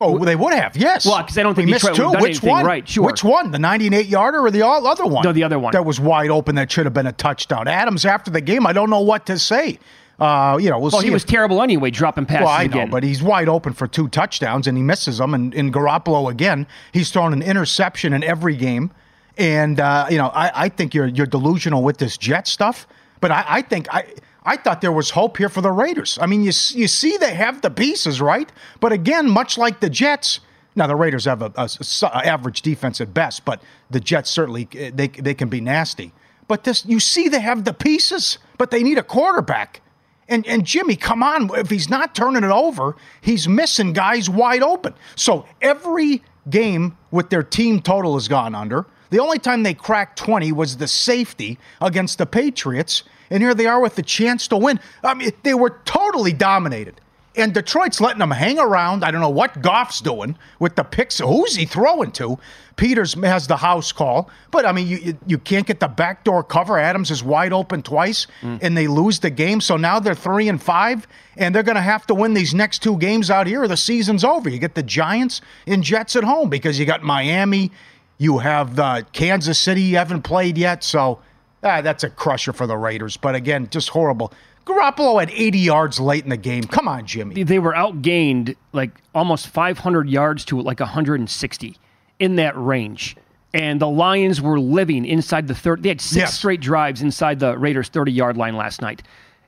Oh, 0.00 0.24
they 0.24 0.36
would 0.36 0.54
have, 0.54 0.76
yes. 0.76 1.04
Well, 1.04 1.20
because 1.22 1.36
I 1.38 1.42
don't 1.42 1.56
think 1.56 1.66
we 1.66 1.72
missed 1.72 1.86
Detroit 1.86 1.96
two. 1.96 2.02
would've 2.04 2.12
done 2.20 2.22
Which 2.22 2.30
anything 2.36 2.50
one? 2.50 2.64
right, 2.64 2.88
sure. 2.88 3.04
Which 3.04 3.24
one? 3.24 3.50
The 3.50 3.58
98 3.58 4.06
yarder 4.06 4.38
or 4.46 4.50
the 4.52 4.62
all- 4.62 4.86
other 4.86 5.04
one? 5.04 5.24
No, 5.24 5.32
the 5.32 5.42
other 5.42 5.58
one. 5.58 5.72
That 5.72 5.84
was 5.84 5.98
wide 5.98 6.30
open. 6.30 6.54
That 6.54 6.70
should 6.70 6.86
have 6.86 6.94
been 6.94 7.08
a 7.08 7.12
touchdown. 7.12 7.66
Adams 7.66 8.04
after 8.06 8.30
the 8.30 8.40
game, 8.40 8.64
I 8.64 8.72
don't 8.72 8.90
know 8.90 9.00
what 9.00 9.26
to 9.26 9.38
say. 9.40 9.80
Uh, 10.18 10.58
you 10.60 10.68
know, 10.68 10.78
we'll 10.78 10.90
Well, 10.90 11.00
he 11.00 11.10
was 11.10 11.22
if- 11.22 11.30
terrible 11.30 11.62
anyway, 11.62 11.90
dropping 11.90 12.26
passes 12.26 12.46
well, 12.46 12.52
I 12.54 12.66
know, 12.66 12.78
again. 12.78 12.90
but 12.90 13.04
he's 13.04 13.22
wide 13.22 13.48
open 13.48 13.72
for 13.72 13.86
two 13.86 14.08
touchdowns 14.08 14.66
and 14.66 14.76
he 14.76 14.82
misses 14.82 15.18
them. 15.18 15.32
And 15.32 15.54
in 15.54 15.70
Garoppolo 15.70 16.28
again, 16.30 16.66
he's 16.92 17.10
thrown 17.10 17.32
an 17.32 17.42
interception 17.42 18.12
in 18.12 18.24
every 18.24 18.56
game. 18.56 18.90
And 19.36 19.78
uh, 19.78 20.06
you 20.10 20.18
know, 20.18 20.28
I, 20.28 20.64
I 20.64 20.68
think 20.68 20.92
you're 20.94 21.06
you're 21.06 21.26
delusional 21.26 21.82
with 21.84 21.98
this 21.98 22.16
Jet 22.16 22.48
stuff. 22.48 22.86
But 23.20 23.30
I, 23.30 23.44
I 23.48 23.62
think 23.62 23.86
I 23.94 24.06
I 24.44 24.56
thought 24.56 24.80
there 24.80 24.90
was 24.92 25.10
hope 25.10 25.36
here 25.36 25.48
for 25.48 25.60
the 25.60 25.70
Raiders. 25.70 26.18
I 26.20 26.26
mean, 26.26 26.40
you 26.42 26.52
you 26.70 26.88
see 26.88 27.16
they 27.18 27.34
have 27.34 27.60
the 27.62 27.70
pieces, 27.70 28.20
right? 28.20 28.50
But 28.80 28.90
again, 28.92 29.30
much 29.30 29.56
like 29.56 29.78
the 29.78 29.90
Jets. 29.90 30.40
Now 30.74 30.88
the 30.88 30.96
Raiders 30.96 31.24
have 31.26 31.42
a, 31.42 31.52
a 31.56 31.68
a 32.02 32.26
average 32.26 32.62
defense 32.62 33.00
at 33.00 33.14
best, 33.14 33.44
but 33.44 33.62
the 33.90 34.00
Jets 34.00 34.30
certainly 34.30 34.66
eh, 34.76 34.90
they 34.92 35.06
they 35.08 35.34
can 35.34 35.48
be 35.48 35.60
nasty. 35.60 36.12
But 36.48 36.64
this, 36.64 36.84
you 36.86 36.98
see, 36.98 37.28
they 37.28 37.40
have 37.40 37.64
the 37.64 37.74
pieces, 37.74 38.38
but 38.56 38.70
they 38.72 38.82
need 38.82 38.98
a 38.98 39.02
quarterback. 39.04 39.80
And 40.28 40.46
and 40.46 40.64
Jimmy, 40.64 40.96
come 40.96 41.22
on, 41.22 41.50
if 41.54 41.70
he's 41.70 41.88
not 41.88 42.14
turning 42.14 42.44
it 42.44 42.50
over, 42.50 42.96
he's 43.20 43.48
missing 43.48 43.92
guys 43.92 44.28
wide 44.28 44.62
open. 44.62 44.94
So 45.16 45.46
every 45.62 46.22
game 46.50 46.96
with 47.10 47.30
their 47.30 47.42
team 47.42 47.80
total 47.80 48.14
has 48.14 48.28
gone 48.28 48.54
under. 48.54 48.86
The 49.10 49.20
only 49.20 49.38
time 49.38 49.62
they 49.62 49.74
cracked 49.74 50.18
20 50.18 50.52
was 50.52 50.76
the 50.76 50.86
safety 50.86 51.58
against 51.80 52.18
the 52.18 52.26
Patriots. 52.26 53.04
And 53.30 53.42
here 53.42 53.54
they 53.54 53.66
are 53.66 53.80
with 53.80 53.94
the 53.94 54.02
chance 54.02 54.48
to 54.48 54.56
win. 54.56 54.80
I 55.02 55.14
mean, 55.14 55.30
they 55.42 55.54
were 55.54 55.78
totally 55.84 56.32
dominated. 56.32 57.00
And 57.38 57.54
Detroit's 57.54 58.00
letting 58.00 58.18
them 58.18 58.32
hang 58.32 58.58
around. 58.58 59.04
I 59.04 59.12
don't 59.12 59.20
know 59.20 59.30
what 59.30 59.62
Goff's 59.62 60.00
doing 60.00 60.36
with 60.58 60.74
the 60.74 60.82
picks. 60.82 61.18
Who's 61.20 61.54
he 61.54 61.64
throwing 61.66 62.10
to? 62.12 62.38
Peters 62.76 63.14
has 63.14 63.46
the 63.46 63.56
house 63.56 63.92
call, 63.92 64.28
but 64.50 64.66
I 64.66 64.72
mean, 64.72 64.86
you 64.86 64.96
you, 64.98 65.18
you 65.26 65.38
can't 65.38 65.66
get 65.66 65.80
the 65.80 65.88
backdoor 65.88 66.42
cover. 66.44 66.78
Adams 66.78 67.10
is 67.10 67.22
wide 67.24 67.52
open 67.52 67.82
twice, 67.82 68.26
and 68.42 68.76
they 68.76 68.86
lose 68.86 69.20
the 69.20 69.30
game. 69.30 69.60
So 69.60 69.76
now 69.76 69.98
they're 69.98 70.14
three 70.14 70.48
and 70.48 70.62
five, 70.62 71.06
and 71.36 71.54
they're 71.54 71.62
going 71.62 71.76
to 71.76 71.80
have 71.80 72.06
to 72.08 72.14
win 72.14 72.34
these 72.34 72.54
next 72.54 72.82
two 72.82 72.96
games 72.98 73.30
out 73.30 73.46
here, 73.46 73.62
or 73.62 73.68
the 73.68 73.76
season's 73.76 74.24
over. 74.24 74.48
You 74.48 74.58
get 74.58 74.74
the 74.74 74.82
Giants 74.82 75.40
and 75.66 75.82
Jets 75.82 76.16
at 76.16 76.24
home 76.24 76.50
because 76.50 76.78
you 76.78 76.86
got 76.86 77.02
Miami, 77.02 77.70
you 78.18 78.38
have 78.38 78.76
the 78.76 79.06
Kansas 79.12 79.58
City 79.58 79.82
you 79.82 79.96
haven't 79.96 80.22
played 80.22 80.58
yet. 80.58 80.84
So 80.84 81.20
ah, 81.62 81.80
that's 81.80 82.04
a 82.04 82.10
crusher 82.10 82.52
for 82.52 82.66
the 82.66 82.76
Raiders. 82.76 83.16
But 83.16 83.34
again, 83.34 83.68
just 83.70 83.90
horrible. 83.90 84.32
Garoppolo 84.68 85.18
had 85.20 85.30
80 85.30 85.58
yards 85.58 85.98
late 85.98 86.24
in 86.24 86.30
the 86.30 86.36
game. 86.36 86.64
Come 86.64 86.86
on, 86.88 87.06
Jimmy. 87.06 87.42
they 87.42 87.58
were 87.58 87.72
outgained 87.72 88.54
like 88.72 88.90
almost 89.14 89.48
500 89.48 90.08
yards 90.08 90.44
to 90.46 90.60
like 90.60 90.80
160 90.80 91.76
in 92.18 92.36
that 92.36 92.56
range. 92.56 93.16
And 93.54 93.80
the 93.80 93.88
Lions 93.88 94.40
were 94.42 94.60
living 94.60 95.04
inside 95.06 95.48
the 95.48 95.54
third. 95.54 95.82
They 95.82 95.88
had 95.88 96.00
six 96.00 96.16
Yes. 96.16 96.34
straight 96.38 96.60
drives 96.60 97.00
inside 97.00 97.38
the 97.40 97.56
Raiders' 97.56 97.88
30 97.88 98.12
yard 98.12 98.36
line 98.36 98.56
last 98.56 98.82
night, 98.82 99.02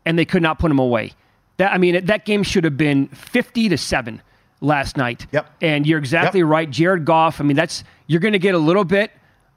and 0.07 0.19
they 0.19 0.25
could 0.25 0.43
not 0.43 0.59
put 0.59 0.69
them 0.69 0.79
away. 0.79 1.13
That 1.59 1.73
I 1.75 1.79
mean, 1.79 2.07
that 2.07 2.25
game 2.25 2.43
should 2.43 2.65
have 2.65 2.79
been 2.79 3.09
50 3.09 3.69
to 3.69 3.77
seven 3.77 4.23
last 4.63 4.97
night. 4.97 5.27
Yep. 5.33 5.47
And 5.61 5.87
you're 5.87 5.99
exactly 5.99 6.41
Yep. 6.41 6.49
right, 6.49 6.71
Jared 6.71 7.05
Goff. 7.05 7.41
I 7.41 7.45
mean, 7.45 7.57
that's 7.57 7.85
you're 8.07 8.21
going 8.21 8.33
to 8.33 8.39
get 8.39 8.55
a 8.55 8.59
little 8.59 8.85
bit 8.85 9.11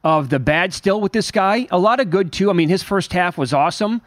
of 0.03 0.27
the 0.29 0.39
bad 0.39 0.74
still 0.74 1.00
with 1.00 1.13
this 1.13 1.32
guy. 1.32 1.65
A 1.72 1.79
lot 1.79 2.01
of 2.01 2.10
good 2.10 2.34
too. 2.34 2.50
I 2.50 2.53
mean, 2.53 2.67
his 2.67 2.84
first 2.84 3.13
half 3.13 3.38
was 3.38 3.53
awesome. 3.53 4.01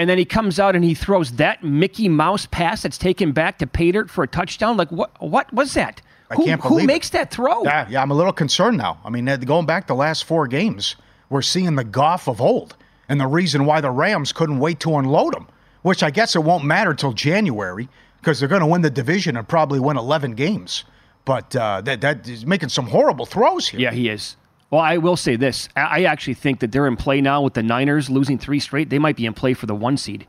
And 0.00 0.08
then 0.08 0.16
he 0.18 0.24
comes 0.24 0.58
out 0.58 0.74
and 0.74 0.82
he 0.82 0.94
throws 0.94 1.32
that 1.32 1.62
Mickey 1.62 2.08
Mouse 2.08 2.46
pass 2.46 2.82
that's 2.82 2.96
taken 2.96 3.32
back 3.32 3.58
to 3.58 3.66
Paydirt 3.66 4.08
for 4.08 4.24
a 4.24 4.28
touchdown. 4.28 4.76
Like 4.76 4.90
what? 4.90 5.10
What 5.20 5.52
was 5.52 5.74
that? 5.74 6.00
I 6.30 6.36
who 6.36 6.46
can't 6.46 6.60
who 6.62 6.70
believe 6.70 6.84
it. 6.84 6.86
makes 6.86 7.10
that 7.10 7.30
throw? 7.30 7.64
Yeah, 7.64 7.86
yeah, 7.90 8.00
I'm 8.00 8.10
a 8.10 8.14
little 8.14 8.32
concerned 8.32 8.78
now. 8.78 8.98
I 9.04 9.10
mean, 9.10 9.26
going 9.44 9.66
back 9.66 9.86
the 9.86 9.94
last 9.94 10.24
four 10.24 10.46
games, 10.46 10.96
we're 11.28 11.42
seeing 11.42 11.74
the 11.74 11.84
Goff 11.84 12.28
of 12.28 12.40
old, 12.40 12.76
and 13.08 13.20
the 13.20 13.26
reason 13.26 13.66
why 13.66 13.80
the 13.80 13.90
Rams 13.90 14.32
couldn't 14.32 14.58
wait 14.58 14.80
to 14.80 14.96
unload 14.96 15.34
him 15.34 15.46
which 15.82 16.02
I 16.02 16.10
guess 16.10 16.36
it 16.36 16.40
won't 16.40 16.64
matter 16.64 16.94
till 16.94 17.12
January 17.12 17.88
because 18.20 18.38
they're 18.38 18.48
going 18.48 18.60
to 18.60 18.66
win 18.66 18.82
the 18.82 18.90
division 18.90 19.36
and 19.36 19.48
probably 19.48 19.80
win 19.80 19.96
11 19.96 20.32
games. 20.34 20.84
But 21.24 21.54
uh, 21.54 21.80
that 21.82 22.00
that 22.00 22.28
is 22.28 22.46
making 22.46 22.70
some 22.70 22.86
horrible 22.86 23.26
throws 23.26 23.68
here. 23.68 23.80
Yeah, 23.80 23.92
he 23.92 24.08
is. 24.08 24.36
Well, 24.70 24.80
I 24.80 24.98
will 24.98 25.16
say 25.16 25.34
this. 25.36 25.68
I 25.74 26.04
actually 26.04 26.34
think 26.34 26.60
that 26.60 26.70
they're 26.70 26.86
in 26.86 26.96
play 26.96 27.20
now 27.20 27.42
with 27.42 27.54
the 27.54 27.62
Niners 27.62 28.08
losing 28.08 28.38
three 28.38 28.60
straight. 28.60 28.88
They 28.88 28.98
might 29.00 29.16
be 29.16 29.26
in 29.26 29.34
play 29.34 29.52
for 29.54 29.66
the 29.66 29.74
one 29.74 29.96
seed 29.96 30.26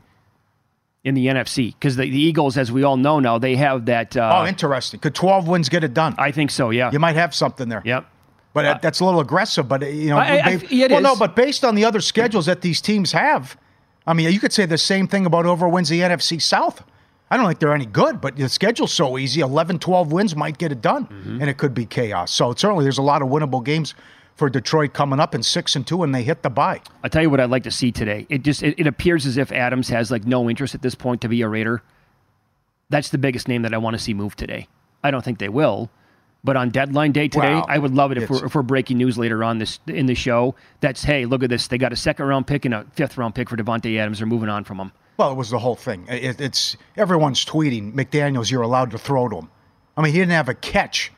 in 1.04 1.14
the 1.14 1.26
NFC 1.26 1.72
because 1.74 1.96
the, 1.96 2.08
the 2.10 2.18
Eagles, 2.20 2.56
as 2.56 2.70
we 2.72 2.82
all 2.82 2.96
know 2.96 3.20
now, 3.20 3.38
they 3.38 3.56
have 3.56 3.86
that. 3.86 4.16
Uh, 4.16 4.42
oh, 4.42 4.46
interesting. 4.46 4.98
Could 5.00 5.14
12 5.14 5.46
wins 5.48 5.68
get 5.68 5.84
it 5.84 5.94
done? 5.94 6.14
I 6.18 6.32
think 6.32 6.50
so, 6.50 6.70
yeah. 6.70 6.90
You 6.92 6.98
might 6.98 7.16
have 7.16 7.34
something 7.34 7.68
there. 7.68 7.82
Yep. 7.84 8.06
But 8.54 8.64
uh, 8.64 8.78
that's 8.82 9.00
a 9.00 9.04
little 9.04 9.20
aggressive. 9.20 9.66
But 9.68 9.82
uh, 9.84 9.86
you 9.86 10.10
know, 10.10 10.18
I- 10.18 10.60
I- 10.70 10.86
well, 10.90 11.00
no, 11.00 11.16
but 11.16 11.34
based 11.36 11.64
on 11.64 11.74
the 11.74 11.84
other 11.84 12.00
schedules 12.00 12.46
that 12.46 12.60
these 12.60 12.80
teams 12.80 13.12
have, 13.12 13.56
I 14.06 14.12
mean, 14.12 14.30
you 14.32 14.40
could 14.40 14.52
say 14.52 14.66
the 14.66 14.76
same 14.78 15.06
thing 15.08 15.24
about 15.24 15.46
over 15.46 15.68
wins 15.68 15.88
the 15.88 16.00
NFC 16.00 16.42
South. 16.42 16.82
I 17.30 17.36
don't 17.38 17.46
think 17.46 17.60
they're 17.60 17.72
any 17.72 17.86
good, 17.86 18.20
but 18.20 18.36
the 18.36 18.48
schedule's 18.48 18.92
so 18.92 19.16
easy. 19.16 19.40
11, 19.40 19.78
12 19.78 20.12
wins 20.12 20.36
might 20.36 20.58
get 20.58 20.70
it 20.70 20.82
done, 20.82 21.06
Mm-hmm. 21.06 21.40
and 21.40 21.48
it 21.48 21.56
could 21.56 21.72
be 21.72 21.86
chaos. 21.86 22.30
So 22.30 22.52
certainly, 22.54 22.84
there's 22.84 22.98
a 22.98 23.02
lot 23.02 23.22
of 23.22 23.28
winnable 23.28 23.64
games 23.64 23.94
for 24.36 24.48
Detroit 24.50 24.92
coming 24.92 25.20
up 25.20 25.34
in 25.34 25.42
six 25.42 25.76
and 25.76 25.86
two, 25.86 26.02
and 26.02 26.14
they 26.14 26.22
hit 26.22 26.42
the 26.42 26.50
bye. 26.50 26.80
I'll 27.04 27.10
tell 27.10 27.22
you 27.22 27.30
what 27.30 27.40
I'd 27.40 27.50
like 27.50 27.64
to 27.64 27.70
see 27.70 27.92
today. 27.92 28.26
It 28.28 28.42
just 28.42 28.62
it, 28.62 28.78
it 28.78 28.86
appears 28.86 29.26
as 29.26 29.36
if 29.36 29.52
Adams 29.52 29.88
has 29.88 30.10
like 30.10 30.24
no 30.24 30.48
interest 30.48 30.74
at 30.74 30.82
this 30.82 30.94
point 30.94 31.20
to 31.22 31.28
be 31.28 31.42
a 31.42 31.48
Raider. 31.48 31.82
That's 32.90 33.08
the 33.10 33.18
biggest 33.18 33.48
name 33.48 33.62
that 33.62 33.72
I 33.72 33.78
want 33.78 33.94
to 33.96 34.02
see 34.02 34.14
move 34.14 34.36
today. 34.36 34.68
I 35.02 35.10
don't 35.10 35.24
think 35.24 35.38
they 35.38 35.48
will, 35.48 35.90
but 36.44 36.56
on 36.56 36.70
deadline 36.70 37.12
day 37.12 37.28
today, 37.28 37.54
Well, 37.54 37.66
I 37.68 37.78
would 37.78 37.94
love 37.94 38.12
it 38.12 38.18
if 38.18 38.30
we're, 38.30 38.46
if 38.46 38.54
we're 38.54 38.62
breaking 38.62 38.98
news 38.98 39.16
later 39.18 39.42
on 39.42 39.58
this 39.58 39.80
in 39.86 40.06
the 40.06 40.14
show. 40.14 40.54
That's 40.80 41.02
hey, 41.02 41.24
look 41.24 41.42
at 41.42 41.50
this. 41.50 41.68
They 41.68 41.78
got 41.78 41.92
a 41.92 41.96
second 41.96 42.26
round 42.26 42.46
pick 42.46 42.64
and 42.64 42.74
a 42.74 42.86
fifth 42.92 43.16
round 43.16 43.34
pick 43.34 43.48
for 43.48 43.56
Davante 43.56 43.98
Adams. 43.98 44.18
They're 44.18 44.26
moving 44.26 44.48
on 44.48 44.64
from 44.64 44.78
him. 44.78 44.92
Well, 45.18 45.30
it 45.30 45.36
was 45.36 45.50
the 45.50 45.58
whole 45.58 45.76
thing. 45.76 46.06
It, 46.08 46.40
it's 46.40 46.76
everyone's 46.96 47.44
tweeting 47.44 47.92
McDaniels. 47.92 48.50
You're 48.50 48.62
allowed 48.62 48.90
to 48.92 48.98
throw 48.98 49.28
to 49.28 49.36
him. 49.36 49.50
I 49.96 50.02
mean, 50.02 50.12
he 50.12 50.18
didn't 50.18 50.32
have 50.32 50.48
a 50.48 50.54
catch 50.54 51.12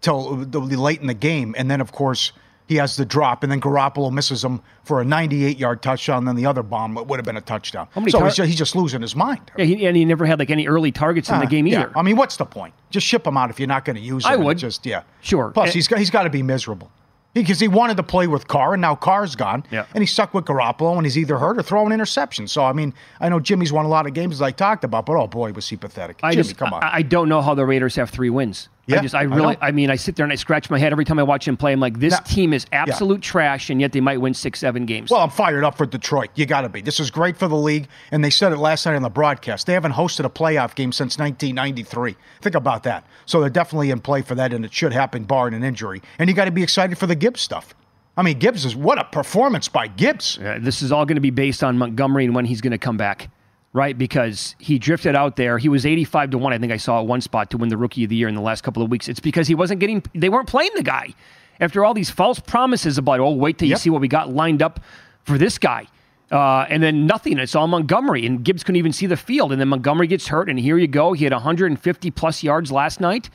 till 0.00 0.36
the 0.36 0.60
late 0.60 1.00
in 1.00 1.06
the 1.06 1.14
game, 1.14 1.54
and 1.58 1.70
then 1.70 1.80
of 1.80 1.92
course 1.92 2.32
he 2.68 2.76
has 2.76 2.96
the 2.96 3.04
drop, 3.04 3.42
and 3.42 3.50
then 3.50 3.60
Garoppolo 3.60 4.12
misses 4.12 4.44
him 4.44 4.60
for 4.84 5.00
a 5.00 5.04
98-yard 5.04 5.82
touchdown. 5.82 6.26
Then 6.26 6.36
the 6.36 6.46
other 6.46 6.62
bomb 6.62 6.94
would 6.94 7.18
have 7.18 7.24
been 7.24 7.36
a 7.38 7.40
touchdown. 7.40 7.88
So 7.94 8.18
tar- 8.18 8.24
he's, 8.26 8.36
just, 8.36 8.46
he's 8.48 8.58
just 8.58 8.76
losing 8.76 9.00
his 9.00 9.16
mind. 9.16 9.50
Yeah, 9.56 9.64
he, 9.64 9.86
and 9.86 9.96
he 9.96 10.04
never 10.04 10.26
had 10.26 10.38
like 10.38 10.50
any 10.50 10.68
early 10.68 10.92
targets 10.92 11.30
in 11.30 11.38
the 11.40 11.46
Uh, 11.46 11.48
game 11.48 11.66
yeah. 11.66 11.80
either. 11.80 11.92
I 11.98 12.02
mean, 12.02 12.16
what's 12.16 12.36
the 12.36 12.44
point? 12.44 12.74
Just 12.90 13.06
ship 13.06 13.26
him 13.26 13.36
out 13.36 13.50
if 13.50 13.58
you're 13.58 13.66
not 13.68 13.84
going 13.86 13.96
to 13.96 14.02
use 14.02 14.24
him. 14.26 14.32
I 14.32 14.36
would. 14.36 14.58
Just 14.58 14.84
yeah. 14.86 15.02
Sure. 15.22 15.50
Plus, 15.50 15.68
And- 15.68 15.74
he's 15.74 15.88
got 15.88 15.98
he's 15.98 16.10
got 16.10 16.24
to 16.24 16.30
be 16.30 16.42
miserable 16.42 16.90
because 17.34 17.58
he 17.60 17.68
wanted 17.68 17.96
to 17.96 18.02
play 18.02 18.26
with 18.26 18.48
Carr, 18.48 18.74
and 18.74 18.80
now 18.82 18.94
Carr's 18.94 19.34
gone. 19.36 19.64
Yeah. 19.70 19.86
And 19.94 20.02
he's 20.02 20.10
stuck 20.12 20.34
with 20.34 20.44
Garoppolo, 20.44 20.96
and 20.96 21.06
he's 21.06 21.16
either 21.16 21.38
hurt 21.38 21.58
or 21.58 21.62
throwing 21.62 21.90
interceptions. 21.96 22.50
So 22.50 22.64
I 22.64 22.72
mean, 22.74 22.92
I 23.20 23.28
know 23.30 23.40
Jimmy's 23.40 23.72
won 23.72 23.86
a 23.86 23.88
lot 23.88 24.06
of 24.06 24.12
games 24.12 24.34
as 24.34 24.42
I 24.42 24.50
talked 24.50 24.84
about, 24.84 25.06
but 25.06 25.14
oh 25.16 25.26
boy, 25.26 25.52
was 25.52 25.68
he 25.68 25.76
pathetic. 25.76 26.20
I 26.22 26.32
Jimmy, 26.32 26.42
just 26.42 26.56
come 26.58 26.72
on. 26.74 26.82
I, 26.84 26.96
I 26.96 27.02
don't 27.02 27.28
know 27.30 27.40
how 27.40 27.54
the 27.54 27.64
Raiders 27.64 27.96
have 27.96 28.10
three 28.10 28.30
wins. 28.30 28.68
I 28.88 28.94
Yeah, 28.94 29.02
just 29.02 29.14
I 29.14 29.20
I 29.20 29.22
really 29.24 29.52
know. 29.54 29.58
I, 29.60 29.70
mean 29.70 29.90
I 29.90 29.96
sit 29.96 30.16
there 30.16 30.24
and 30.24 30.32
I 30.32 30.36
scratch 30.36 30.70
my 30.70 30.78
head 30.78 30.92
every 30.92 31.04
time 31.04 31.18
I 31.18 31.22
watch 31.22 31.46
him 31.46 31.56
play. 31.56 31.72
I'm 31.72 31.80
like 31.80 31.98
this 31.98 32.12
Now- 32.12 32.18
team 32.20 32.52
is 32.52 32.66
absolute 32.72 33.20
trash 33.22 33.68
and 33.70 33.80
yet 33.80 33.92
they 33.92 34.00
might 34.00 34.20
win 34.20 34.34
six 34.34 34.58
seven 34.60 34.86
games. 34.86 35.10
Well, 35.10 35.20
I'm 35.20 35.30
fired 35.30 35.64
up 35.64 35.76
for 35.76 35.86
Detroit. 35.86 36.30
You 36.34 36.46
got 36.46 36.62
to 36.62 36.68
be. 36.68 36.80
This 36.80 36.98
is 37.00 37.10
great 37.10 37.36
for 37.36 37.48
the 37.48 37.56
league, 37.56 37.88
and 38.10 38.24
they 38.24 38.30
said 38.30 38.52
it 38.52 38.56
last 38.58 38.86
night 38.86 38.94
on 38.96 39.02
the 39.02 39.10
broadcast. 39.10 39.66
They 39.66 39.72
haven't 39.74 39.92
hosted 39.92 40.24
a 40.24 40.30
playoff 40.30 40.74
game 40.74 40.92
since 40.92 41.18
1993. 41.18 42.16
Think 42.40 42.54
about 42.54 42.82
that. 42.84 43.04
So 43.26 43.40
they're 43.40 43.50
definitely 43.50 43.90
in 43.90 44.00
play 44.00 44.22
for 44.22 44.34
that, 44.36 44.52
and 44.52 44.64
it 44.64 44.72
should 44.72 44.92
happen, 44.92 45.24
barring 45.24 45.54
an 45.54 45.64
injury. 45.64 46.02
And 46.18 46.28
you 46.28 46.34
got 46.34 46.46
to 46.46 46.50
be 46.50 46.62
excited 46.62 46.96
for 46.98 47.06
the 47.06 47.14
Gibbs 47.14 47.40
stuff. 47.40 47.74
I 48.16 48.22
mean, 48.22 48.38
Gibbs 48.38 48.64
is 48.64 48.74
what 48.74 48.98
a 48.98 49.04
performance 49.04 49.68
by 49.68 49.86
Gibbs. 49.86 50.38
Uh, 50.38 50.58
this 50.60 50.82
is 50.82 50.90
all 50.90 51.04
going 51.06 51.16
to 51.16 51.20
be 51.20 51.30
based 51.30 51.62
on 51.62 51.78
Montgomery 51.78 52.24
and 52.24 52.34
when 52.34 52.46
he's 52.46 52.60
going 52.60 52.72
to 52.72 52.78
come 52.78 52.96
back, 52.96 53.30
right? 53.72 53.96
Because 53.96 54.54
he 54.58 54.78
drifted 54.78 55.14
out 55.14 55.36
there. 55.36 55.58
He 55.58 55.68
was 55.68 55.84
85 55.84 56.30
to 56.30 56.38
1, 56.38 56.52
I 56.52 56.58
think 56.58 56.72
I 56.72 56.76
saw 56.76 57.00
at 57.00 57.06
one 57.06 57.20
spot 57.20 57.50
to 57.50 57.58
win 57.58 57.68
the 57.68 57.76
rookie 57.76 58.04
of 58.04 58.10
the 58.10 58.16
year 58.16 58.28
in 58.28 58.34
the 58.34 58.40
last 58.40 58.62
couple 58.62 58.82
of 58.82 58.90
weeks. 58.90 59.08
It's 59.08 59.20
because 59.20 59.46
he 59.46 59.54
wasn't 59.54 59.80
getting, 59.80 60.02
they 60.14 60.28
weren't 60.28 60.48
playing 60.48 60.70
the 60.74 60.82
guy. 60.82 61.14
After 61.60 61.84
all 61.84 61.92
these 61.92 62.10
false 62.10 62.38
promises 62.38 62.98
about, 62.98 63.20
oh, 63.20 63.32
wait 63.32 63.58
till 63.58 63.68
you 63.68 63.76
see 63.76 63.90
what 63.90 64.00
we 64.00 64.08
got 64.08 64.32
lined 64.32 64.62
up 64.62 64.80
for 65.24 65.38
this 65.38 65.58
guy. 65.58 65.86
Uh, 66.30 66.66
and 66.68 66.82
then 66.82 67.06
nothing. 67.06 67.38
It's 67.38 67.54
all 67.54 67.66
Montgomery, 67.66 68.26
and 68.26 68.44
Gibbs 68.44 68.62
couldn't 68.62 68.76
even 68.76 68.92
see 68.92 69.06
the 69.06 69.16
field. 69.16 69.50
And 69.50 69.60
then 69.60 69.68
Montgomery 69.68 70.06
gets 70.06 70.28
hurt, 70.28 70.48
and 70.48 70.58
here 70.58 70.76
you 70.76 70.86
go. 70.86 71.14
He 71.14 71.24
had 71.24 71.32
150 71.32 72.10
plus 72.10 72.42
yards 72.42 72.70
last 72.70 73.00
night, 73.00 73.30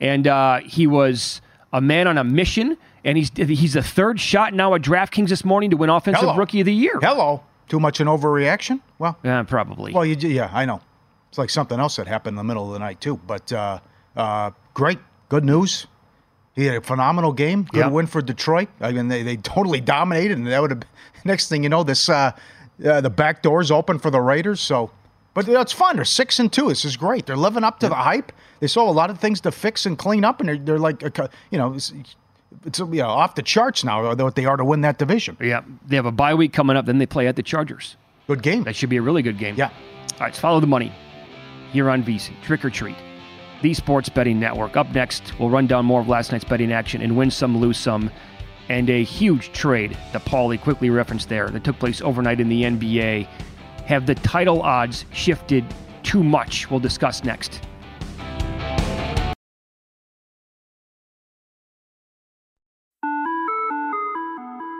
and 0.00 0.26
uh, 0.26 0.60
he 0.60 0.86
was 0.86 1.40
a 1.72 1.80
man 1.80 2.06
on 2.06 2.16
a 2.16 2.24
mission. 2.24 2.76
And 3.04 3.16
he's 3.16 3.30
he's 3.36 3.74
the 3.74 3.82
third 3.82 4.18
shot 4.18 4.54
now 4.54 4.74
at 4.74 4.82
DraftKings 4.82 5.28
this 5.28 5.44
morning 5.44 5.70
to 5.70 5.76
win 5.76 5.88
Offensive 5.88 6.20
Hello. 6.20 6.36
Rookie 6.36 6.60
of 6.60 6.66
the 6.66 6.74
Year. 6.74 6.98
Hello. 7.00 7.42
Too 7.68 7.78
much 7.80 8.00
an 8.00 8.06
overreaction? 8.08 8.80
Well, 8.98 9.16
Yeah, 9.22 9.42
probably. 9.42 9.92
well, 9.92 10.04
you, 10.04 10.16
yeah, 10.28 10.50
I 10.52 10.64
know. 10.64 10.80
It's 11.28 11.38
like 11.38 11.50
something 11.50 11.78
else 11.78 11.96
that 11.96 12.06
happened 12.06 12.32
in 12.34 12.36
the 12.36 12.44
middle 12.44 12.66
of 12.66 12.72
the 12.72 12.78
night 12.78 13.00
too. 13.00 13.16
But 13.26 13.52
uh, 13.52 13.80
uh, 14.16 14.50
great, 14.74 14.98
good 15.28 15.44
news. 15.44 15.86
He 16.54 16.64
had 16.64 16.76
a 16.76 16.80
phenomenal 16.80 17.32
game. 17.32 17.64
Good 17.64 17.78
Yeah. 17.78 17.88
win 17.88 18.06
for 18.06 18.20
Detroit. 18.22 18.68
I 18.80 18.92
mean, 18.92 19.08
they, 19.08 19.22
they 19.22 19.36
totally 19.36 19.80
dominated, 19.80 20.38
and 20.38 20.46
that 20.46 20.60
would 20.60 20.70
have. 20.70 20.82
Next 21.24 21.48
thing 21.48 21.62
you 21.62 21.68
know, 21.68 21.82
this 21.84 22.08
uh, 22.08 22.32
uh, 22.84 23.00
the 23.00 23.10
back 23.10 23.42
doors 23.42 23.70
open 23.70 23.98
for 23.98 24.10
the 24.10 24.20
Raiders. 24.20 24.60
So, 24.60 24.90
but 25.34 25.46
it's 25.46 25.72
fun. 25.72 25.96
They're 25.96 26.04
six 26.04 26.38
and 26.38 26.52
two. 26.52 26.68
This 26.68 26.84
is 26.84 26.96
great. 26.96 27.26
They're 27.26 27.36
living 27.36 27.62
up 27.64 27.78
to 27.80 27.88
the 27.88 27.94
hype. 27.94 28.32
They 28.60 28.66
saw 28.66 28.88
a 28.88 28.92
lot 28.92 29.10
of 29.10 29.20
things 29.20 29.40
to 29.42 29.52
fix 29.52 29.84
and 29.86 29.96
clean 29.98 30.24
up, 30.24 30.40
and 30.40 30.48
they're, 30.48 30.56
they're 30.58 30.78
like, 30.78 31.02
you 31.50 31.58
know, 31.58 31.76
it's, 32.64 32.78
you 32.78 32.86
know 32.86 33.08
off 33.08 33.34
the 33.34 33.42
charts 33.42 33.84
now. 33.84 34.14
What 34.14 34.34
they 34.34 34.44
are 34.44 34.56
to 34.56 34.64
win 34.64 34.80
that 34.82 34.98
division. 34.98 35.36
yeah, 35.40 35.62
they 35.86 35.96
have 35.96 36.06
a 36.06 36.12
bye 36.12 36.34
week 36.34 36.52
coming 36.52 36.76
up. 36.76 36.86
Then 36.86 36.98
they 36.98 37.06
play 37.06 37.26
at 37.26 37.36
the 37.36 37.42
Chargers. 37.42 37.96
Good 38.26 38.42
game. 38.42 38.64
That 38.64 38.76
should 38.76 38.90
be 38.90 38.96
a 38.96 39.02
really 39.02 39.22
good 39.22 39.38
game. 39.38 39.54
Yeah. 39.56 39.68
All 39.68 39.72
right, 40.20 40.26
let's 40.26 40.38
follow 40.38 40.60
the 40.60 40.66
money 40.66 40.92
here 41.72 41.88
on 41.88 42.02
VSIN. 42.02 42.40
Trick 42.42 42.64
or 42.64 42.70
treat. 42.70 42.96
The 43.62 43.74
Sports 43.74 44.08
Betting 44.08 44.38
Network. 44.38 44.76
Up 44.76 44.92
next, 44.92 45.38
we'll 45.38 45.50
run 45.50 45.66
down 45.66 45.84
more 45.84 46.00
of 46.00 46.08
last 46.08 46.30
night's 46.32 46.44
betting 46.44 46.72
action 46.72 47.02
and 47.02 47.16
win 47.16 47.30
some, 47.30 47.58
lose 47.58 47.78
some, 47.78 48.10
and 48.68 48.88
a 48.90 49.02
huge 49.02 49.52
trade 49.52 49.96
that 50.12 50.24
Paulie 50.24 50.60
quickly 50.60 50.90
referenced 50.90 51.28
there 51.28 51.48
that 51.48 51.64
took 51.64 51.78
place 51.78 52.00
overnight 52.00 52.40
in 52.40 52.48
the 52.48 52.62
NBA. 52.62 53.26
Have 53.86 54.06
the 54.06 54.14
title 54.14 54.62
odds 54.62 55.06
shifted 55.12 55.64
too 56.02 56.22
much? 56.22 56.70
We'll 56.70 56.80
discuss 56.80 57.24
next. 57.24 57.62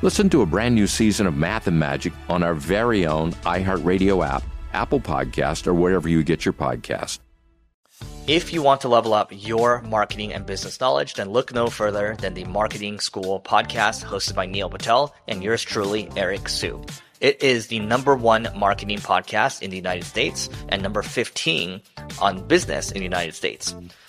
Listen 0.00 0.30
to 0.30 0.42
a 0.42 0.46
brand 0.46 0.76
new 0.76 0.86
season 0.86 1.26
of 1.26 1.36
Math 1.36 1.66
and 1.66 1.76
Magic 1.76 2.12
on 2.28 2.44
our 2.44 2.54
very 2.54 3.04
own 3.04 3.32
iHeartRadio 3.42 4.24
app, 4.24 4.44
Apple 4.72 5.00
Podcast, 5.00 5.66
or 5.66 5.74
wherever 5.74 6.08
you 6.08 6.22
get 6.22 6.44
your 6.44 6.52
podcast. 6.52 7.18
If 8.28 8.52
you 8.52 8.62
want 8.62 8.82
to 8.82 8.88
level 8.88 9.12
up 9.12 9.32
your 9.32 9.82
marketing 9.82 10.32
and 10.32 10.46
business 10.46 10.78
knowledge, 10.78 11.14
then 11.14 11.30
look 11.30 11.52
no 11.52 11.66
further 11.66 12.14
than 12.20 12.34
the 12.34 12.44
Marketing 12.44 13.00
School 13.00 13.40
podcast 13.40 14.04
hosted 14.04 14.36
by 14.36 14.46
Neil 14.46 14.70
Patel 14.70 15.12
and 15.26 15.42
yours 15.42 15.62
truly, 15.62 16.08
Eric 16.14 16.48
Siu. 16.48 16.84
It 17.20 17.42
is 17.42 17.66
the 17.66 17.80
number 17.80 18.14
one 18.14 18.48
marketing 18.54 18.98
podcast 18.98 19.62
in 19.62 19.70
the 19.70 19.76
United 19.76 20.04
States 20.04 20.48
and 20.68 20.80
number 20.80 21.02
15 21.02 21.80
on 22.20 22.46
business 22.46 22.92
in 22.92 22.98
the 22.98 23.04
United 23.04 23.34
States. 23.34 23.74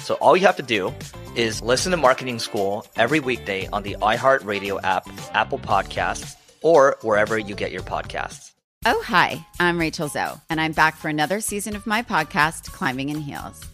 So 0.00 0.14
all 0.14 0.36
you 0.36 0.46
have 0.46 0.56
to 0.56 0.62
do 0.62 0.92
is 1.36 1.62
listen 1.62 1.90
to 1.90 1.96
Marketing 1.96 2.38
School 2.38 2.86
every 2.96 3.20
weekday 3.20 3.66
on 3.68 3.82
the 3.82 3.96
iHeartRadio 4.00 4.80
app, 4.82 5.08
Apple 5.34 5.58
Podcasts, 5.58 6.36
or 6.62 6.96
wherever 7.02 7.38
you 7.38 7.54
get 7.54 7.72
your 7.72 7.82
podcasts. 7.82 8.52
Oh, 8.86 9.02
hi, 9.04 9.44
I'm 9.58 9.78
Rachel 9.78 10.06
Zoe, 10.08 10.40
and 10.48 10.60
I'm 10.60 10.70
back 10.72 10.96
for 10.96 11.08
another 11.08 11.40
season 11.40 11.74
of 11.74 11.84
my 11.84 12.02
podcast, 12.02 12.72
Climbing 12.72 13.08
in 13.08 13.20
Heels. 13.20 13.60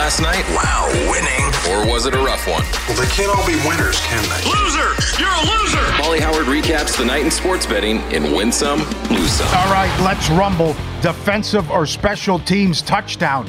Last 0.00 0.22
night? 0.22 0.48
Wow, 0.56 0.88
winning. 1.10 1.44
Or 1.70 1.92
was 1.92 2.06
it 2.06 2.14
a 2.14 2.18
rough 2.18 2.48
one? 2.48 2.64
Well, 2.88 2.96
they 2.96 3.06
can't 3.12 3.28
all 3.36 3.46
be 3.46 3.54
winners, 3.68 4.00
can 4.00 4.22
they? 4.30 4.48
Loser! 4.48 4.96
You're 5.20 5.28
a 5.28 5.44
loser! 5.44 5.84
Paulie 6.00 6.18
Howard 6.20 6.46
recaps 6.46 6.96
the 6.96 7.04
night 7.04 7.22
in 7.22 7.30
sports 7.30 7.66
betting 7.66 8.00
in 8.10 8.34
Win 8.34 8.50
Some, 8.50 8.78
Lose 9.10 9.32
Some. 9.32 9.46
All 9.48 9.70
right, 9.70 9.94
let's 10.00 10.30
rumble. 10.30 10.74
Defensive 11.02 11.70
or 11.70 11.84
special 11.84 12.38
teams 12.38 12.80
touchdown. 12.80 13.46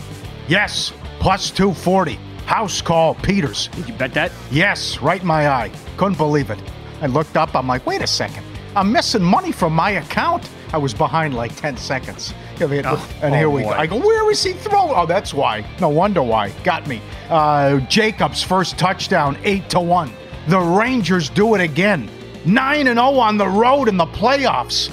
Yes, 0.50 0.92
plus 1.22 1.52
240. 1.52 2.16
House 2.46 2.82
call, 2.82 3.16
Peters. 3.16 3.70
Did 3.70 3.88
you 3.88 3.94
bet 3.94 4.14
that? 4.16 4.34
Yes, 4.52 5.00
right 5.02 5.22
in 5.22 5.28
my 5.28 5.48
eye. 5.48 5.72
Couldn't 5.96 6.18
believe 6.18 6.50
it. 6.50 6.60
I 7.00 7.06
looked 7.06 7.38
up, 7.38 7.56
I'm 7.56 7.66
like, 7.66 7.86
wait 7.86 8.02
a 8.02 8.08
second. 8.08 8.44
I'm 8.76 8.92
missing 8.92 9.24
money 9.24 9.54
from 9.54 9.72
my 9.72 9.92
account. 9.92 10.50
I 10.74 10.78
was 10.78 10.94
behind 10.94 11.34
like 11.34 11.56
10 11.56 11.78
seconds. 11.78 12.34
And 12.62 12.86
Oh, 12.86 13.38
here 13.38 13.48
oh 13.48 13.50
we 13.50 13.64
boy. 13.64 13.70
go. 13.70 13.76
I 13.76 13.88
go, 13.88 13.98
where 13.98 14.30
is 14.32 14.44
he 14.44 14.54
throwing? 14.54 14.94
Oh, 14.96 15.06
that's 15.06 15.34
why. 15.34 15.66
No 15.80 15.90
wonder 15.90 16.22
why. 16.22 16.50
Got 16.64 16.88
me. 16.88 17.02
Uh, 17.30 17.80
Jacobs' 17.82 18.44
first 18.44 18.78
touchdown, 18.78 19.38
8 19.44 19.70
to 19.72 19.80
1. 19.80 20.12
The 20.48 20.60
Rangers 20.60 21.30
do 21.30 21.56
it 21.56 21.62
again. 21.62 22.10
9 22.46 22.88
and 22.88 22.98
0 22.98 23.06
on 23.20 23.38
the 23.38 23.48
road 23.48 23.88
in 23.88 23.98
the 23.98 24.06
playoffs. 24.06 24.90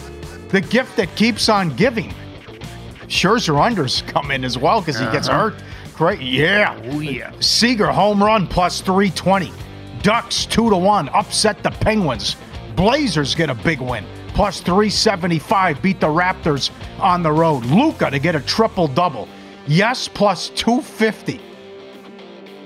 The 0.50 0.60
gift 0.60 0.96
that 0.96 1.14
keeps 1.16 1.48
on 1.48 1.74
giving. 1.76 2.12
Scherzer 3.06 3.54
unders 3.56 4.06
come 4.06 4.30
in 4.30 4.44
as 4.44 4.58
well 4.58 4.80
because 4.80 4.98
he 4.98 5.06
gets 5.06 5.28
Uh-huh. 5.28 5.50
hurt. 5.50 5.54
Great. 5.94 6.20
Yeah. 6.20 6.78
Oh, 6.90 7.00
yeah. 7.00 7.32
Seager 7.40 7.88
home 7.90 8.22
run 8.22 8.46
plus 8.46 8.80
320. 8.80 9.52
Ducks 10.02 10.46
2 10.46 10.70
to 10.70 10.76
1 10.76 11.08
upset 11.10 11.62
the 11.62 11.70
Penguins. 11.70 12.36
Blazers 12.76 13.34
get 13.34 13.50
a 13.50 13.54
big 13.54 13.80
win. 13.80 14.04
Plus 14.38 14.60
375 14.60 15.82
beat 15.82 15.98
the 15.98 16.06
Raptors 16.06 16.70
on 17.00 17.24
the 17.24 17.32
road. 17.32 17.64
Luka 17.64 18.08
to 18.08 18.20
get 18.20 18.36
a 18.36 18.40
triple 18.40 18.86
double. 18.86 19.28
Yes, 19.66 20.06
plus 20.06 20.50
250. 20.50 21.40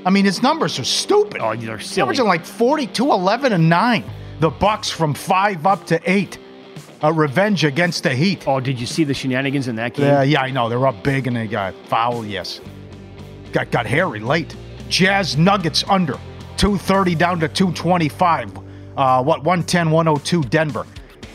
I 0.04 0.10
mean, 0.10 0.26
his 0.26 0.42
numbers 0.42 0.78
are 0.78 0.84
stupid. 0.84 1.40
Oh, 1.40 1.56
they're 1.56 1.80
silly. 1.80 2.02
Averaging 2.02 2.26
like 2.26 2.44
42, 2.44 3.10
11, 3.10 3.54
and 3.54 3.70
9. 3.70 4.04
The 4.40 4.50
Bucks 4.50 4.90
from 4.90 5.14
5 5.14 5.66
up 5.66 5.86
to 5.86 5.98
8. 6.04 6.36
A 7.04 7.10
revenge 7.10 7.64
against 7.64 8.02
the 8.02 8.14
Heat. 8.14 8.46
Oh, 8.46 8.60
did 8.60 8.78
you 8.78 8.86
see 8.86 9.04
the 9.04 9.14
shenanigans 9.14 9.66
in 9.66 9.76
that 9.76 9.94
game? 9.94 10.04
Yeah, 10.04 10.22
yeah, 10.24 10.42
I 10.42 10.50
know. 10.50 10.68
They're 10.68 10.86
up 10.86 11.02
big 11.02 11.26
and 11.26 11.34
they 11.34 11.46
got 11.46 11.72
foul, 11.86 12.22
yes. 12.26 12.60
Got 13.52 13.70
got 13.70 13.86
hairy 13.86 14.20
late. 14.20 14.54
Jazz 14.90 15.38
Nuggets 15.38 15.84
under. 15.88 16.18
230 16.58 17.14
down 17.14 17.40
to 17.40 17.48
225. 17.48 18.58
Uh, 18.94 19.22
what, 19.22 19.38
110, 19.38 19.90
102 19.90 20.42
Denver. 20.50 20.84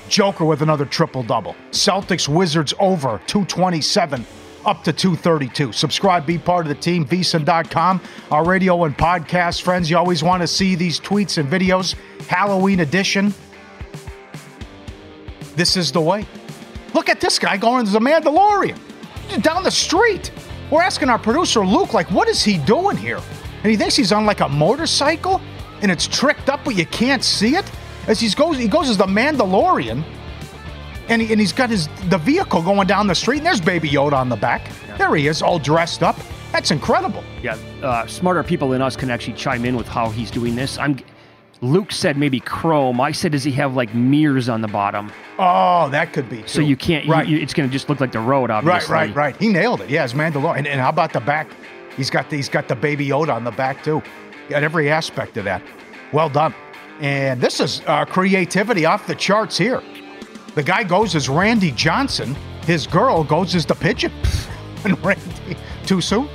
Joker 0.09 0.45
with 0.45 0.61
another 0.61 0.85
triple 0.85 1.23
double. 1.23 1.55
Celtics 1.71 2.27
Wizards 2.27 2.73
over 2.79 3.21
227 3.27 4.25
up 4.65 4.83
to 4.83 4.93
232. 4.93 5.71
Subscribe, 5.71 6.25
be 6.25 6.37
part 6.37 6.65
of 6.65 6.69
the 6.69 6.75
team, 6.75 7.05
vsin.com. 7.05 8.01
Our 8.31 8.45
radio 8.45 8.83
and 8.83 8.97
podcast 8.97 9.61
friends, 9.61 9.89
you 9.89 9.97
always 9.97 10.23
want 10.23 10.41
to 10.41 10.47
see 10.47 10.75
these 10.75 10.99
tweets 10.99 11.37
and 11.37 11.49
videos. 11.49 11.95
Halloween 12.27 12.81
edition. 12.81 13.33
This 15.55 15.77
is 15.77 15.91
the 15.91 16.01
way. 16.01 16.25
Look 16.93 17.09
at 17.09 17.21
this 17.21 17.39
guy 17.39 17.57
going 17.57 17.87
as 17.87 17.95
a 17.95 17.99
Mandalorian 17.99 18.77
down 19.41 19.63
the 19.63 19.71
street. 19.71 20.31
We're 20.69 20.81
asking 20.81 21.09
our 21.09 21.19
producer 21.19 21.65
Luke, 21.65 21.93
like, 21.93 22.11
what 22.11 22.27
is 22.27 22.43
he 22.43 22.57
doing 22.57 22.97
here? 22.97 23.21
And 23.63 23.71
he 23.71 23.77
thinks 23.77 23.95
he's 23.95 24.11
on 24.11 24.25
like 24.25 24.41
a 24.41 24.49
motorcycle, 24.49 25.41
and 25.81 25.89
it's 25.89 26.07
tricked 26.07 26.49
up, 26.49 26.63
but 26.63 26.75
you 26.75 26.85
can't 26.85 27.23
see 27.23 27.55
it. 27.55 27.69
As 28.07 28.19
he 28.19 28.29
goes, 28.29 28.57
he 28.57 28.67
goes 28.67 28.89
as 28.89 28.97
the 28.97 29.05
Mandalorian, 29.05 30.03
and, 31.09 31.21
he, 31.21 31.31
and 31.31 31.39
he's 31.39 31.53
got 31.53 31.69
his 31.69 31.87
the 32.09 32.17
vehicle 32.17 32.61
going 32.61 32.87
down 32.87 33.07
the 33.07 33.15
street, 33.15 33.37
and 33.37 33.45
there's 33.45 33.61
Baby 33.61 33.89
Yoda 33.89 34.13
on 34.13 34.29
the 34.29 34.35
back. 34.35 34.69
There 34.97 35.13
he 35.15 35.27
is, 35.27 35.41
all 35.41 35.59
dressed 35.59 36.03
up. 36.03 36.17
That's 36.51 36.71
incredible. 36.71 37.23
Yeah, 37.43 37.57
uh, 37.83 38.07
smarter 38.07 38.43
people 38.43 38.69
than 38.69 38.81
us 38.81 38.95
can 38.95 39.09
actually 39.09 39.33
chime 39.33 39.65
in 39.65 39.75
with 39.75 39.87
how 39.87 40.09
he's 40.09 40.31
doing 40.31 40.55
this. 40.55 40.77
I'm. 40.77 40.97
Luke 41.61 41.91
said 41.91 42.17
maybe 42.17 42.39
chrome. 42.39 43.01
I 43.01 43.11
said, 43.11 43.31
does 43.31 43.43
he 43.43 43.51
have 43.53 43.75
like 43.75 43.91
mirrors 43.95 44.47
on 44.47 44.61
the 44.61 44.67
bottom? 44.67 45.11
Oh, 45.39 45.89
that 45.89 46.13
could 46.13 46.29
be. 46.29 46.45
So 46.45 46.61
you 46.61 46.77
can't. 46.77 47.07
Right. 47.07 47.27
you- 47.27 47.39
it's 47.39 47.51
going 47.55 47.67
to 47.67 47.73
just 47.73 47.89
look 47.89 47.99
like 47.99 48.11
the 48.11 48.19
road, 48.19 48.51
obviously. 48.51 48.93
Right, 48.93 49.07
right, 49.07 49.15
right. 49.15 49.37
He 49.37 49.47
nailed 49.47 49.81
it. 49.81 49.89
Yeah, 49.89 50.03
it's 50.03 50.13
Mandalorian. 50.13 50.59
And, 50.59 50.67
and 50.67 50.79
how 50.79 50.89
about 50.89 51.13
the 51.13 51.19
back? 51.19 51.49
He's 51.95 52.11
got 52.11 52.29
the, 52.29 52.35
he's 52.35 52.47
got 52.47 52.67
the 52.67 52.75
baby 52.75 53.07
Yoda 53.07 53.33
on 53.33 53.43
the 53.43 53.49
back 53.49 53.83
too. 53.83 54.03
Got 54.49 54.61
every 54.61 54.91
aspect 54.91 55.35
of 55.37 55.45
that. 55.45 55.63
Well 56.13 56.29
done. 56.29 56.53
And 56.99 57.39
this 57.39 57.59
is 57.59 57.81
uh, 57.85 58.05
creativity 58.05 58.85
off 58.85 59.05
the 59.07 59.15
charts 59.15 59.57
here. 59.57 59.81
The 60.55 60.63
guy 60.63 60.83
goes 60.83 61.15
as 61.15 61.29
Randy 61.29 61.71
Johnson. 61.71 62.35
His 62.65 62.87
girl 62.87 63.23
goes 63.23 63.53
as 63.55 63.65
the 63.65 63.75
pigeon. 63.75 64.11
and 64.83 65.03
Randy, 65.05 65.57
too 65.85 66.01
soon. 66.01 66.27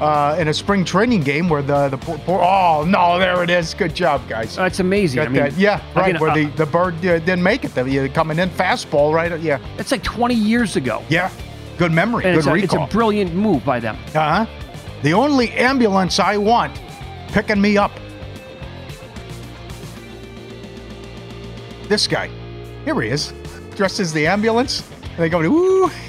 Uh, 0.00 0.34
in 0.38 0.48
a 0.48 0.54
spring 0.54 0.82
training 0.82 1.20
game 1.20 1.46
where 1.50 1.60
the 1.60 1.90
the 1.90 1.98
poor, 1.98 2.16
poor 2.20 2.40
oh 2.42 2.86
no 2.88 3.18
there 3.18 3.42
it 3.42 3.50
is 3.50 3.74
good 3.74 3.94
job 3.94 4.26
guys 4.26 4.56
That's 4.56 4.80
amazing. 4.80 5.16
Got 5.18 5.26
I 5.26 5.28
mean, 5.30 5.42
that. 5.42 5.52
yeah 5.58 5.82
right 5.94 6.08
again, 6.16 6.20
where 6.22 6.30
uh, 6.30 6.34
the, 6.36 6.46
the 6.56 6.64
bird 6.64 6.94
uh, 7.04 7.18
didn't 7.18 7.42
make 7.42 7.66
it 7.66 7.74
the, 7.74 7.98
uh, 8.06 8.08
coming 8.14 8.38
in 8.38 8.48
fastball 8.48 9.12
right 9.12 9.38
yeah 9.42 9.58
That's 9.76 9.92
like 9.92 10.02
20 10.02 10.34
years 10.34 10.76
ago. 10.76 11.04
yeah 11.10 11.30
good 11.76 11.92
memory 11.92 12.24
And 12.24 12.32
good 12.32 12.38
it's 12.38 12.46
a, 12.46 12.52
recall 12.54 12.84
it's 12.84 12.94
a 12.94 12.96
brilliant 12.96 13.34
move 13.34 13.62
by 13.62 13.78
them. 13.78 13.98
uh-huh. 14.14 14.46
The 15.02 15.12
only 15.12 15.50
ambulance 15.50 16.18
I 16.18 16.38
want 16.38 16.80
picking 17.28 17.60
me 17.60 17.76
up. 17.76 17.92
This 21.90 22.06
guy. 22.06 22.28
Here 22.84 23.00
he 23.02 23.08
is. 23.08 23.34
Dressed 23.74 23.98
as 23.98 24.12
the 24.12 24.24
ambulance. 24.24 24.88
And 25.02 25.18
they 25.18 25.28
go, 25.28 25.42
ooh. 25.42 25.90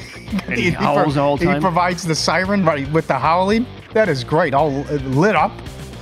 And 0.48 0.54
he 0.54 0.70
howls 0.70 1.16
the 1.16 1.22
whole 1.22 1.36
He 1.36 1.60
provides 1.60 2.04
the 2.04 2.14
siren 2.14 2.64
right, 2.64 2.90
with 2.92 3.08
the 3.08 3.18
howling. 3.18 3.66
That 3.94 4.08
is 4.08 4.24
great. 4.24 4.54
All 4.54 4.72
lit 4.72 5.36
up. 5.36 5.52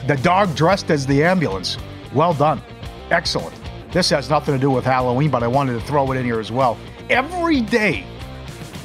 The 0.05 0.17
dog 0.17 0.53
dressed 0.53 0.91
as 0.91 1.07
the 1.07 1.23
ambulance. 1.23 1.77
Well 2.13 2.33
done. 2.33 2.61
Excellent. 3.09 3.55
This 3.91 4.09
has 4.09 4.29
nothing 4.29 4.53
to 4.53 4.59
do 4.59 4.69
with 4.69 4.83
Halloween, 4.83 5.31
but 5.31 5.43
I 5.43 5.47
wanted 5.47 5.79
to 5.79 5.81
throw 5.87 6.11
it 6.11 6.17
in 6.17 6.25
here 6.25 6.41
as 6.41 6.51
well. 6.51 6.77
every 7.09 7.61
day 7.61 8.05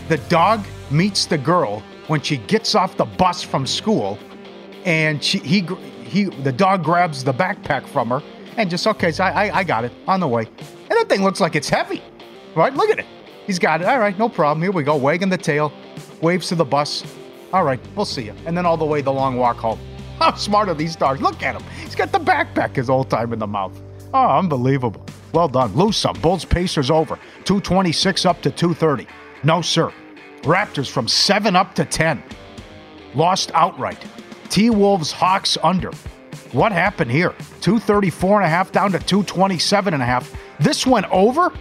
the 0.09 0.19
dog 0.29 0.65
meets 0.91 1.27
the 1.27 1.37
girl 1.37 1.83
when 2.07 2.21
she 2.21 2.37
gets 2.37 2.75
off 2.77 2.97
the 2.97 3.05
bus 3.05 3.43
from 3.43 3.67
school, 3.67 4.19
and 4.85 5.23
she 5.23 5.39
he 5.39 5.61
he 6.05 6.25
the 6.25 6.53
dog 6.53 6.85
grabs 6.85 7.25
the 7.25 7.35
backpack 7.35 7.87
from 7.87 8.09
her 8.11 8.23
and 8.57 8.71
just 8.71 8.87
okay, 8.87 9.11
so 9.13 9.25
I 9.25 9.47
I, 9.47 9.59
I 9.59 9.65
got 9.65 9.85
it 9.85 9.93
on 10.07 10.21
the 10.21 10.29
way, 10.29 10.49
and 10.89 10.99
that 10.99 11.09
thing 11.09 11.23
looks 11.23 11.41
like 11.41 11.57
it's 11.57 11.69
heavy, 11.69 12.03
right? 12.55 12.75
Look 12.75 12.91
at 12.91 12.99
it. 12.99 13.07
He's 13.47 13.59
got 13.59 13.81
it. 13.83 13.87
All 13.87 13.99
right, 13.99 14.19
no 14.19 14.29
problem. 14.29 14.63
Here 14.63 14.73
we 14.73 14.83
go. 14.83 14.97
Wagging 14.97 15.29
the 15.29 15.39
tail, 15.39 15.73
waves 16.23 16.49
to 16.49 16.55
the 16.55 16.65
bus. 16.65 17.05
All 17.53 17.65
right, 17.65 17.81
we'll 17.95 18.07
see 18.07 18.23
you. 18.25 18.35
And 18.47 18.57
then 18.57 18.67
all 18.67 18.77
the 18.77 18.85
way 18.85 19.01
the 19.01 19.13
long 19.13 19.37
walk 19.37 19.57
home. 19.57 19.79
How 20.19 20.35
smart 20.35 20.69
are 20.69 20.75
these 20.75 20.97
dogs? 20.97 21.21
Look 21.21 21.43
at 21.43 21.61
him. 21.61 21.63
He's 21.81 21.95
got 21.95 22.13
the 22.13 22.19
backpack 22.19 22.77
his 22.77 22.89
whole 22.89 23.05
time 23.05 23.33
in 23.33 23.39
the 23.39 23.47
mouth. 23.47 23.79
Oh, 24.13 24.39
unbelievable. 24.39 25.05
Well 25.33 25.49
done. 25.49 25.75
Lose 25.75 25.97
some. 25.97 26.15
Bulls 26.21 26.45
Pacers 26.45 26.91
over. 26.91 27.17
226 27.45 28.25
up 28.25 28.41
to 28.43 28.51
230. 28.51 29.07
No, 29.43 29.61
sir. 29.61 29.93
Raptors 30.43 30.89
from 30.89 31.09
7 31.09 31.57
up 31.57 31.75
to 31.75 31.85
10. 31.85 32.23
Lost 33.15 33.51
outright. 33.55 34.05
T 34.51 34.71
Wolves 34.71 35.11
Hawks 35.11 35.59
under. 35.63 35.91
What 36.53 36.71
happened 36.71 37.11
here? 37.11 37.35
234 37.61 38.41
and 38.41 38.47
a 38.47 38.49
half 38.49 38.71
down 38.71 38.93
to 38.93 38.99
227 39.01 39.95
and 39.95 40.03
a 40.03 40.07
half. 40.07 40.33
This 40.61 40.87
went 40.87 41.07
over, 41.11 41.53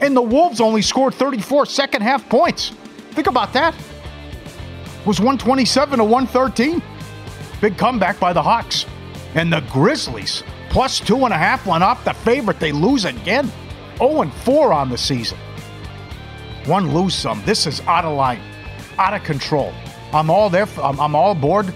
and 0.00 0.16
the 0.16 0.22
Wolves 0.22 0.60
only 0.60 0.82
scored 0.82 1.14
34 1.14 1.66
second 1.66 2.02
half 2.02 2.28
points. 2.28 2.72
Think 3.12 3.26
about 3.26 3.52
that. 3.54 3.74
It 3.74 5.06
was 5.06 5.20
127 5.20 5.98
to 5.98 6.04
113. 6.04 6.82
Big 7.60 7.78
comeback 7.78 8.20
by 8.20 8.32
the 8.32 8.42
Hawks. 8.42 8.86
And 9.34 9.52
the 9.52 9.60
Grizzlies, 9.72 10.42
plus 10.68 11.00
two 11.00 11.24
and 11.24 11.32
a 11.32 11.38
half, 11.38 11.66
went 11.66 11.84
off 11.84 12.04
the 12.04 12.12
favorite. 12.12 12.60
They 12.60 12.72
lose 12.72 13.04
again. 13.04 13.50
0 13.98 14.22
and 14.22 14.32
4 14.32 14.72
on 14.72 14.90
the 14.90 14.98
season. 14.98 15.38
One 16.66 16.92
lose 16.92 17.14
some. 17.14 17.42
This 17.46 17.66
is 17.66 17.80
out 17.82 18.04
of 18.04 18.16
line, 18.16 18.40
out 18.98 19.14
of 19.14 19.22
control. 19.22 19.72
I'm 20.12 20.30
all 20.30 20.50
there. 20.50 20.66
I'm, 20.82 21.00
I'm 21.00 21.14
all 21.14 21.32
aboard. 21.32 21.72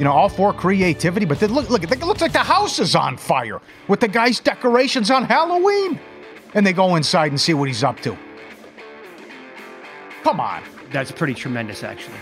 You 0.00 0.04
know, 0.04 0.12
all 0.12 0.30
for 0.30 0.54
creativity. 0.54 1.26
But 1.26 1.40
then 1.40 1.52
look, 1.52 1.68
look, 1.68 1.84
it 1.84 2.00
looks 2.00 2.22
like 2.22 2.32
the 2.32 2.38
house 2.38 2.78
is 2.78 2.96
on 2.96 3.18
fire 3.18 3.60
with 3.86 4.00
the 4.00 4.08
guy's 4.08 4.40
decorations 4.40 5.10
on 5.10 5.24
Halloween. 5.24 6.00
And 6.54 6.66
they 6.66 6.72
go 6.72 6.96
inside 6.96 7.30
and 7.32 7.38
see 7.40 7.52
what 7.52 7.68
he's 7.68 7.84
up 7.84 8.00
to. 8.00 8.16
Come 10.22 10.40
on. 10.40 10.62
That's 10.90 11.12
pretty 11.12 11.34
tremendous, 11.34 11.84
actually. 11.84 12.16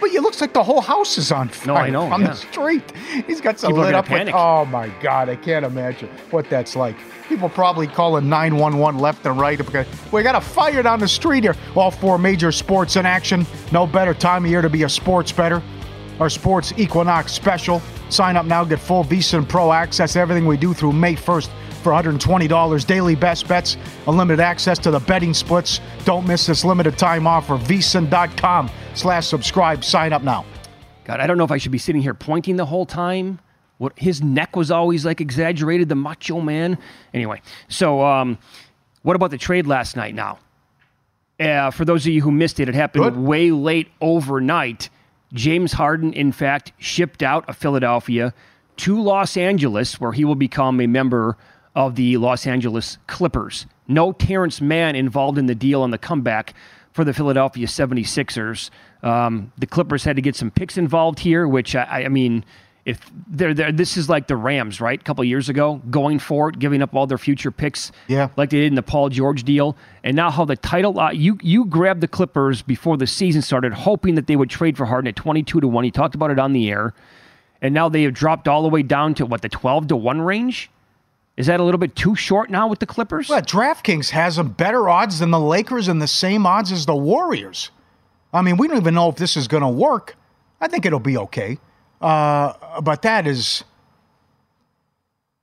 But 0.00 0.10
it 0.10 0.20
looks 0.20 0.40
like 0.40 0.52
the 0.52 0.64
whole 0.64 0.80
house 0.80 1.16
is 1.16 1.30
on 1.30 1.48
fire 1.48 1.74
No, 1.74 1.80
I 1.80 1.90
know, 1.90 2.12
on 2.12 2.22
yeah. 2.22 2.30
the 2.30 2.34
street. 2.34 2.92
He's 3.24 3.40
got 3.40 3.60
some 3.60 3.70
People 3.70 3.84
lit 3.84 3.94
up. 3.94 4.10
with- 4.10 4.30
oh 4.34 4.64
my 4.64 4.88
God, 5.00 5.28
I 5.28 5.36
can't 5.36 5.64
imagine 5.64 6.08
what 6.32 6.50
that's 6.50 6.74
like. 6.74 6.96
People 7.28 7.48
probably 7.48 7.86
calling 7.86 8.28
911 8.28 9.00
left 9.00 9.24
and 9.26 9.38
right. 9.38 9.56
because 9.56 9.86
We 10.10 10.24
got 10.24 10.34
a 10.34 10.40
fire 10.40 10.82
down 10.82 10.98
the 10.98 11.06
street 11.06 11.44
here. 11.44 11.54
All 11.76 11.92
four 11.92 12.18
major 12.18 12.50
sports 12.50 12.96
in 12.96 13.06
action. 13.06 13.46
No 13.70 13.86
better 13.86 14.12
time 14.12 14.44
of 14.44 14.50
year 14.50 14.60
to 14.60 14.68
be 14.68 14.82
a 14.82 14.88
sports 14.88 15.30
better. 15.30 15.62
Our 16.20 16.28
Sports 16.28 16.72
Equinox 16.76 17.32
special. 17.32 17.80
Sign 18.08 18.36
up 18.36 18.46
now, 18.46 18.64
get 18.64 18.78
full 18.78 19.04
VSIN 19.04 19.38
and 19.38 19.48
Pro 19.48 19.72
access 19.72 20.16
everything 20.16 20.46
we 20.46 20.56
do 20.56 20.74
through 20.74 20.92
May 20.92 21.14
1st 21.14 21.48
for 21.82 21.92
$120. 21.92 22.86
Daily 22.86 23.14
best 23.14 23.48
bets, 23.48 23.76
unlimited 24.06 24.40
access 24.40 24.78
to 24.78 24.90
the 24.90 25.00
betting 25.00 25.34
splits. 25.34 25.80
Don't 26.04 26.26
miss 26.26 26.46
this 26.46 26.64
limited 26.64 26.96
time 26.96 27.26
offer. 27.26 27.56
VSiN.com 27.58 28.70
slash 28.94 29.26
subscribe. 29.26 29.84
Sign 29.84 30.12
up 30.12 30.22
now. 30.22 30.44
God, 31.04 31.20
I 31.20 31.26
don't 31.26 31.36
know 31.36 31.44
if 31.44 31.50
I 31.50 31.58
should 31.58 31.72
be 31.72 31.78
sitting 31.78 32.02
here 32.02 32.14
pointing 32.14 32.56
the 32.56 32.66
whole 32.66 32.86
time. 32.86 33.40
What 33.78 33.98
his 33.98 34.22
neck 34.22 34.54
was 34.54 34.70
always 34.70 35.04
like 35.04 35.20
exaggerated, 35.20 35.88
the 35.88 35.96
macho 35.96 36.40
man. 36.40 36.78
Anyway, 37.12 37.42
so 37.68 38.04
um, 38.04 38.38
what 39.02 39.16
about 39.16 39.32
the 39.32 39.38
trade 39.38 39.66
last 39.66 39.96
night? 39.96 40.14
Now, 40.14 40.38
uh, 41.40 41.72
for 41.72 41.84
those 41.84 42.06
of 42.06 42.12
you 42.12 42.22
who 42.22 42.30
missed 42.30 42.60
it, 42.60 42.68
it 42.68 42.76
happened 42.76 43.04
Good. 43.04 43.16
way 43.16 43.50
late 43.50 43.88
overnight. 44.00 44.88
James 45.32 45.72
Harden, 45.72 46.12
in 46.12 46.32
fact, 46.32 46.72
shipped 46.78 47.22
out 47.22 47.48
of 47.48 47.56
Philadelphia 47.56 48.34
to 48.78 49.00
Los 49.00 49.36
Angeles, 49.36 50.00
where 50.00 50.12
he 50.12 50.24
will 50.24 50.34
become 50.34 50.80
a 50.80 50.86
member 50.86 51.36
of 51.74 51.94
the 51.94 52.16
Los 52.18 52.46
Angeles 52.46 52.98
Clippers. 53.06 53.66
No 53.88 54.12
Terance 54.12 54.60
Mann 54.60 54.94
involved 54.94 55.38
in 55.38 55.46
the 55.46 55.54
deal 55.54 55.82
on 55.82 55.90
the 55.90 55.98
comeback 55.98 56.54
for 56.92 57.04
the 57.04 57.14
Philadelphia 57.14 57.66
76ers. 57.66 58.70
Um, 59.02 59.52
the 59.56 59.66
Clippers 59.66 60.04
had 60.04 60.16
to 60.16 60.22
get 60.22 60.36
some 60.36 60.50
picks 60.50 60.76
involved 60.76 61.20
here, 61.20 61.48
which 61.48 61.74
I, 61.74 62.04
I 62.04 62.08
mean, 62.08 62.44
if 62.84 62.98
they're 63.28 63.54
there, 63.54 63.70
this 63.70 63.96
is 63.96 64.08
like 64.08 64.26
the 64.26 64.34
Rams, 64.36 64.80
right? 64.80 65.00
A 65.00 65.04
couple 65.04 65.22
years 65.24 65.48
ago, 65.48 65.80
going 65.90 66.18
for 66.18 66.48
it, 66.48 66.58
giving 66.58 66.82
up 66.82 66.94
all 66.94 67.06
their 67.06 67.18
future 67.18 67.50
picks, 67.52 67.92
Yeah. 68.08 68.28
like 68.36 68.50
they 68.50 68.58
did 68.60 68.66
in 68.68 68.74
the 68.74 68.82
Paul 68.82 69.08
George 69.08 69.44
deal, 69.44 69.76
and 70.02 70.16
now 70.16 70.30
how 70.30 70.44
the 70.44 70.56
title 70.56 70.98
uh, 70.98 71.12
you 71.12 71.38
you 71.42 71.64
grabbed 71.64 72.00
the 72.00 72.08
Clippers 72.08 72.60
before 72.62 72.96
the 72.96 73.06
season 73.06 73.40
started, 73.40 73.72
hoping 73.72 74.16
that 74.16 74.26
they 74.26 74.34
would 74.36 74.50
trade 74.50 74.76
for 74.76 74.86
Harden 74.86 75.06
at 75.08 75.16
twenty 75.16 75.42
two 75.44 75.60
to 75.60 75.68
one. 75.68 75.84
He 75.84 75.90
talked 75.92 76.14
about 76.16 76.30
it 76.32 76.38
on 76.40 76.52
the 76.52 76.70
air, 76.70 76.92
and 77.60 77.72
now 77.72 77.88
they 77.88 78.02
have 78.02 78.14
dropped 78.14 78.48
all 78.48 78.62
the 78.62 78.68
way 78.68 78.82
down 78.82 79.14
to 79.14 79.26
what 79.26 79.42
the 79.42 79.48
twelve 79.48 79.86
to 79.88 79.96
one 79.96 80.20
range. 80.20 80.68
Is 81.36 81.46
that 81.46 81.60
a 81.60 81.62
little 81.62 81.78
bit 81.78 81.96
too 81.96 82.14
short 82.14 82.50
now 82.50 82.66
with 82.68 82.80
the 82.80 82.86
Clippers? 82.86 83.28
Well, 83.28 83.40
DraftKings 83.40 84.10
has 84.10 84.36
them 84.36 84.48
better 84.50 84.88
odds 84.90 85.20
than 85.20 85.30
the 85.30 85.40
Lakers 85.40 85.88
and 85.88 86.02
the 86.02 86.06
same 86.06 86.44
odds 86.46 86.70
as 86.72 86.84
the 86.84 86.94
Warriors. 86.94 87.70
I 88.34 88.42
mean, 88.42 88.56
we 88.58 88.68
don't 88.68 88.76
even 88.76 88.94
know 88.94 89.08
if 89.08 89.16
this 89.16 89.36
is 89.36 89.48
going 89.48 89.62
to 89.62 89.68
work. 89.68 90.16
I 90.60 90.68
think 90.68 90.84
it'll 90.84 91.00
be 91.00 91.16
okay. 91.16 91.58
Uh, 92.02 92.80
but 92.80 93.02
that 93.02 93.26
is 93.26 93.64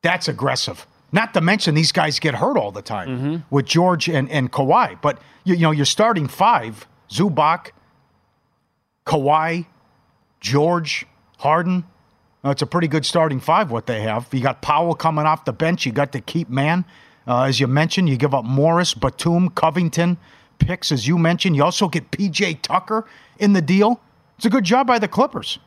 that's 0.02 0.28
aggressive. 0.28 0.86
Not 1.12 1.34
to 1.34 1.42
mention 1.42 1.74
these 1.74 1.92
guys 1.92 2.20
get 2.20 2.36
hurt 2.36 2.58
all 2.58 2.72
the 2.72 2.82
time 2.84 3.44
with 3.50 3.66
George 3.66 4.08
and, 4.08 4.30
and 4.30 4.52
Kawhi. 4.52 5.02
But 5.02 5.20
you, 5.44 5.56
you 5.56 5.62
know, 5.62 5.72
you're 5.72 5.86
starting 5.86 6.28
five: 6.28 6.88
Zubac, 7.10 7.72
Kawhi, 9.06 9.66
George, 10.40 11.06
Harden. 11.40 11.86
Uh, 12.44 12.52
it's 12.52 12.62
a 12.62 12.68
pretty 12.68 12.88
good 12.88 13.06
starting 13.06 13.40
five, 13.40 13.72
what 13.72 13.86
they 13.86 14.02
have. 14.02 14.28
You 14.32 14.42
got 14.42 14.62
Powell 14.62 14.96
coming 14.96 15.26
off 15.26 15.46
the 15.46 15.52
bench. 15.54 15.86
You 15.86 15.92
got 15.92 16.12
to 16.14 16.22
keep 16.22 16.50
Mann. 16.50 16.86
Uh, 17.28 17.44
as 17.44 17.60
you 17.60 17.68
mentioned, 17.68 18.08
you 18.08 18.16
give 18.16 18.34
up 18.34 18.46
Morris, 18.46 18.94
Batum, 18.94 19.50
Covington, 19.50 20.18
picks, 20.58 20.92
as 20.92 21.08
you 21.08 21.18
mentioned. 21.18 21.56
You 21.56 21.64
also 21.64 21.90
get 21.90 22.12
PJ 22.12 22.62
Tucker 22.62 23.06
in 23.40 23.54
the 23.54 23.62
deal. 23.62 24.00
It's 24.38 24.46
a 24.46 24.50
good 24.50 24.64
job 24.64 24.88
by 24.88 25.00
the 25.00 25.08
Clippers. 25.08 25.60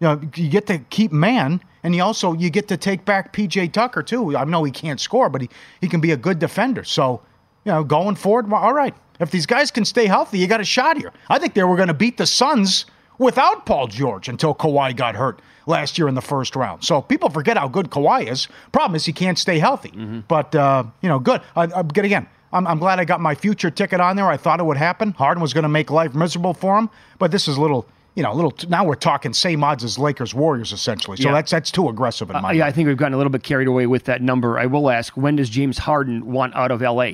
You 0.00 0.08
know, 0.08 0.20
you 0.34 0.48
get 0.48 0.66
to 0.68 0.78
keep 0.78 1.12
Mann, 1.12 1.62
and 1.82 1.94
you 1.94 2.02
also 2.02 2.32
you 2.32 2.50
get 2.50 2.68
to 2.68 2.76
take 2.76 3.04
back 3.04 3.32
PJ 3.32 3.72
Tucker 3.72 4.02
too. 4.02 4.36
I 4.36 4.44
know 4.44 4.64
he 4.64 4.72
can't 4.72 4.98
score, 4.98 5.28
but 5.28 5.42
he, 5.42 5.50
he 5.80 5.88
can 5.88 6.00
be 6.00 6.12
a 6.12 6.16
good 6.16 6.38
defender. 6.38 6.84
So, 6.84 7.20
you 7.64 7.72
know, 7.72 7.84
going 7.84 8.16
forward, 8.16 8.50
well, 8.50 8.62
all 8.62 8.72
right. 8.72 8.94
If 9.20 9.30
these 9.30 9.44
guys 9.44 9.70
can 9.70 9.84
stay 9.84 10.06
healthy, 10.06 10.38
you 10.38 10.46
got 10.46 10.60
a 10.60 10.64
shot 10.64 10.96
here. 10.96 11.12
I 11.28 11.38
think 11.38 11.52
they 11.52 11.62
were 11.62 11.76
going 11.76 11.88
to 11.88 11.94
beat 11.94 12.16
the 12.16 12.26
Suns 12.26 12.86
without 13.18 13.66
Paul 13.66 13.86
George 13.86 14.28
until 14.28 14.54
Kawhi 14.54 14.96
got 14.96 15.14
hurt 15.14 15.42
last 15.66 15.98
year 15.98 16.08
in 16.08 16.14
the 16.14 16.22
first 16.22 16.56
round. 16.56 16.82
So 16.82 17.02
people 17.02 17.28
forget 17.28 17.58
how 17.58 17.68
good 17.68 17.90
Kawhi 17.90 18.26
is. 18.26 18.48
Problem 18.72 18.96
is 18.96 19.04
he 19.04 19.12
can't 19.12 19.38
stay 19.38 19.58
healthy. 19.58 19.90
But 20.26 20.54
uh, 20.54 20.84
you 21.02 21.10
know, 21.10 21.18
good. 21.18 21.42
I, 21.54 21.66
good 21.82 22.06
again. 22.06 22.26
I'm, 22.54 22.66
I'm 22.66 22.78
glad 22.78 22.98
I 22.98 23.04
got 23.04 23.20
my 23.20 23.34
future 23.34 23.70
ticket 23.70 24.00
on 24.00 24.16
there. 24.16 24.26
I 24.26 24.38
thought 24.38 24.58
it 24.58 24.64
would 24.64 24.78
happen. 24.78 25.12
Harden 25.12 25.42
was 25.42 25.52
going 25.52 25.62
to 25.64 25.68
make 25.68 25.90
life 25.90 26.14
miserable 26.14 26.54
for 26.54 26.78
him, 26.78 26.88
but 27.18 27.30
this 27.30 27.46
is 27.46 27.58
a 27.58 27.60
little. 27.60 27.86
You 28.16 28.22
know, 28.24 28.32
a 28.32 28.34
little. 28.34 28.52
Now 28.68 28.84
we're 28.84 28.96
talking 28.96 29.32
same 29.32 29.62
odds 29.62 29.84
as 29.84 29.98
Lakers 29.98 30.34
Warriors 30.34 30.72
essentially. 30.72 31.16
So 31.16 31.28
Yeah. 31.28 31.32
that's 31.34 31.50
that's 31.50 31.70
too 31.70 31.88
aggressive 31.88 32.28
in 32.30 32.36
Uh, 32.36 32.40
my. 32.42 32.52
yeah, 32.52 32.66
I 32.66 32.72
think 32.72 32.88
we've 32.88 32.96
gotten 32.96 33.14
a 33.14 33.16
little 33.16 33.30
bit 33.30 33.42
carried 33.42 33.68
away 33.68 33.86
with 33.86 34.04
that 34.04 34.20
number. 34.20 34.58
I 34.58 34.66
will 34.66 34.90
ask, 34.90 35.16
when 35.16 35.36
does 35.36 35.48
James 35.48 35.78
Harden 35.78 36.26
want 36.32 36.54
out 36.56 36.70
of 36.70 36.82
LA? 36.82 37.12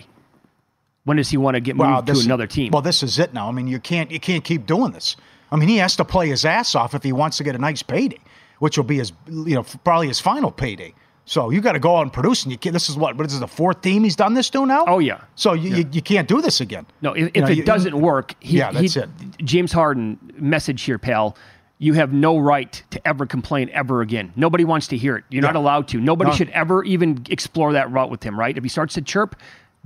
When 1.05 1.19
does 1.19 1.29
he 1.31 1.37
want 1.37 1.55
to 1.55 1.61
get 1.61 1.77
moved 1.77 1.89
Wow, 1.91 2.01
to 2.01 2.19
another 2.21 2.47
team? 2.47 2.73
Well, 2.73 2.83
this 2.83 3.03
is 3.03 3.19
it 3.19 3.33
now. 3.33 3.49
I 3.49 3.53
mean, 3.53 3.69
you 3.69 3.79
can't 3.79 4.11
you 4.11 4.19
can't 4.19 4.43
keep 4.43 4.67
doing 4.67 4.93
this. 4.93 5.17
I 5.53 5.57
mean, 5.57 5.69
he 5.69 5.77
has 5.77 5.95
to 5.97 6.05
play 6.05 6.29
his 6.29 6.45
ass 6.45 6.75
off 6.75 6.95
if 6.95 7.03
he 7.05 7.13
wants 7.13 7.37
to 7.37 7.45
get 7.45 7.55
a 7.55 7.59
nice 7.59 7.83
payday, 7.83 8.19
which 8.59 8.77
will 8.77 8.85
be 8.85 8.97
his 8.97 9.13
you 9.29 9.55
know 9.55 9.65
probably 9.85 10.09
his 10.09 10.19
final 10.19 10.51
payday. 10.51 10.95
So 11.29 11.51
you 11.51 11.61
got 11.61 11.73
to 11.73 11.81
go 11.81 11.97
out 11.97 12.03
and 12.03 12.13
produce, 12.13 12.45
and 12.45 12.53
you 12.53 12.57
can't. 12.59 12.73
This 12.73 12.89
is 12.89 12.97
what 12.97 13.17
is 13.17 13.19
this, 13.27 13.33
is 13.35 13.41
the 13.41 13.49
fourth 13.49 13.81
team 13.83 14.05
he's 14.05 14.15
done 14.15 14.35
this 14.35 14.49
to 14.51 14.65
now? 14.65 14.85
Oh 14.87 15.01
yeah. 15.01 15.23
So 15.35 15.55
you, 15.55 15.75
you, 15.79 15.85
you 15.91 16.01
can't 16.01 16.29
do 16.29 16.41
this 16.41 16.61
again. 16.61 16.87
No, 17.03 17.13
if, 17.15 17.19
You 17.19 17.31
if 17.35 17.45
know, 17.45 17.49
it 17.51 17.67
doesn't 17.67 18.01
work, 18.01 18.35
he, 18.39 18.59
Yeah, 18.59 18.71
that's 18.71 18.95
he- 18.95 19.01
it. 19.01 19.09
James 19.45 19.73
Harden, 19.73 20.19
message 20.39 20.83
here, 20.83 20.99
pal. 20.99 21.37
You 21.79 21.95
have 21.95 22.13
no 22.13 22.39
right 22.39 22.81
to 22.93 23.07
ever 23.07 23.27
complain 23.27 23.69
ever 23.73 24.01
again. 24.03 24.33
Nobody 24.37 24.65
wants 24.65 24.87
to 24.89 24.97
hear 24.97 25.17
it. 25.17 25.25
You're 25.29 25.43
not 25.43 25.57
allowed 25.57 25.89
to. 25.89 26.01
Nobody 26.01 26.31
No. 26.31 26.37
should 26.37 26.49
ever 26.51 26.83
even 26.85 27.27
explore 27.29 27.73
that 27.75 27.91
route 27.91 28.09
with 28.09 28.23
him, 28.23 28.39
right? 28.39 28.57
If 28.57 28.63
he 28.63 28.69
starts 28.71 28.95
to 28.95 29.03
chirp, 29.03 29.35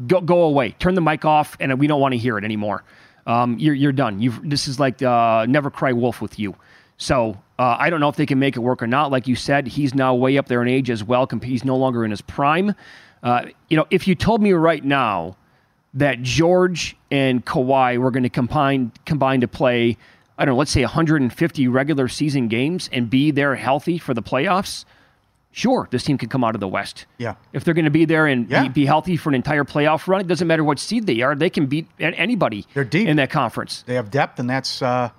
go 0.06 0.20
go 0.20 0.42
away. 0.42 0.72
Turn 0.78 0.94
the 0.94 1.00
mic 1.00 1.24
off, 1.24 1.56
and 1.58 1.76
we 1.80 1.86
don't 1.86 2.00
want 2.02 2.12
to 2.12 2.18
hear 2.18 2.36
it 2.38 2.44
anymore. 2.44 2.84
Um, 3.26 3.58
you're 3.58 3.74
you're 3.74 3.92
done. 3.92 4.20
You've 4.20 4.38
this 4.48 4.68
is 4.68 4.78
like 4.78 5.02
uh, 5.02 5.46
never 5.48 5.70
cry 5.70 5.92
wolf 5.92 6.20
with 6.20 6.38
you. 6.38 6.54
So 7.02 7.38
uh, 7.58 7.76
I 7.78 7.88
don't 7.88 7.98
know 8.00 8.10
if 8.10 8.16
they 8.16 8.26
can 8.26 8.38
make 8.38 8.56
it 8.56 8.60
work 8.60 8.82
or 8.82 8.86
not. 8.86 9.10
Like 9.10 9.26
you 9.26 9.34
said, 9.34 9.66
he's 9.66 9.94
now 9.94 10.14
way 10.14 10.36
up 10.36 10.48
there 10.48 10.60
in 10.60 10.68
age 10.68 10.90
as 10.90 11.02
well. 11.02 11.26
He's 11.42 11.64
no 11.64 11.74
longer 11.76 12.04
in 12.04 12.10
his 12.10 12.20
prime. 12.20 12.74
Uh, 13.22 13.46
you 13.68 13.76
know, 13.78 13.86
if 13.90 14.06
you 14.06 14.14
told 14.14 14.42
me 14.42 14.52
right 14.52 14.84
now 14.84 15.36
that 15.94 16.22
George 16.22 16.96
and 17.10 17.44
Kawhi 17.44 17.96
were 17.98 18.10
going 18.10 18.22
to 18.24 18.28
combine 18.28 18.92
combine 19.06 19.40
to 19.40 19.48
play, 19.48 19.96
I 20.36 20.44
don't 20.44 20.54
know, 20.54 20.58
let's 20.58 20.70
say 20.70 20.82
150 20.82 21.68
regular 21.68 22.06
season 22.06 22.48
games 22.48 22.90
and 22.92 23.08
be 23.08 23.30
there 23.30 23.54
healthy 23.56 23.96
for 23.96 24.12
the 24.12 24.22
playoffs, 24.22 24.84
sure, 25.52 25.88
this 25.90 26.04
team 26.04 26.18
could 26.18 26.28
come 26.30 26.44
out 26.44 26.54
of 26.54 26.60
the 26.60 26.68
West. 26.68 27.06
Yeah. 27.16 27.34
If 27.54 27.64
they're 27.64 27.74
going 27.74 27.86
to 27.86 27.90
be 27.90 28.04
there 28.04 28.26
and 28.26 28.48
Yeah. 28.50 28.64
be, 28.64 28.68
be 28.68 28.86
healthy 28.86 29.16
for 29.16 29.30
an 29.30 29.34
entire 29.34 29.64
playoff 29.64 30.06
run, 30.06 30.20
it 30.20 30.26
doesn't 30.26 30.46
matter 30.46 30.62
what 30.64 30.78
seed 30.78 31.06
they 31.06 31.22
are. 31.22 31.34
They 31.34 31.50
can 31.50 31.64
beat 31.66 31.88
anybody 31.98 32.66
They're 32.74 32.84
deep. 32.84 33.08
in 33.08 33.16
that 33.16 33.30
conference. 33.30 33.84
They 33.86 33.94
have 33.94 34.10
depth, 34.10 34.38
and 34.38 34.48
that's. 34.50 34.82
Uh, 34.82 35.10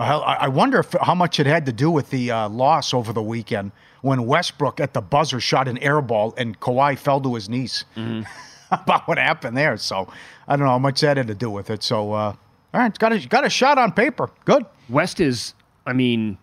I 0.00 0.34
I 0.44 0.48
wonder 0.48 0.80
if, 0.80 0.94
how 1.00 1.14
much 1.14 1.40
it 1.40 1.46
had 1.46 1.66
to 1.66 1.72
do 1.72 1.90
with 1.90 2.10
the 2.10 2.30
uh, 2.30 2.48
loss 2.48 2.94
over 2.94 3.12
the 3.12 3.22
weekend 3.22 3.72
when 4.02 4.26
Westbrook 4.26 4.80
at 4.80 4.94
the 4.94 5.00
buzzer 5.00 5.40
shot 5.40 5.68
an 5.68 5.78
air 5.78 6.00
ball 6.00 6.34
and 6.36 6.58
Kawhi 6.58 6.98
fell 6.98 7.20
to 7.20 7.34
his 7.34 7.48
knees. 7.48 7.84
Mm-hmm. 7.96 8.22
About 8.72 9.08
what 9.08 9.18
happened 9.18 9.56
there. 9.56 9.76
So 9.76 10.08
I 10.46 10.54
don't 10.54 10.64
know 10.64 10.70
how 10.72 10.78
much 10.78 11.00
that 11.00 11.16
had 11.16 11.26
to 11.26 11.34
do 11.34 11.50
with 11.50 11.70
it. 11.70 11.82
So 11.82 12.12
uh, 12.12 12.34
all 12.72 12.80
right, 12.80 12.96
got 12.98 13.12
a 13.12 13.18
got 13.26 13.44
a 13.44 13.50
shot 13.50 13.78
on 13.78 13.92
paper. 13.92 14.30
Good. 14.44 14.64
West 14.88 15.20
is, 15.20 15.54
I 15.86 15.92
mean, 15.92 16.38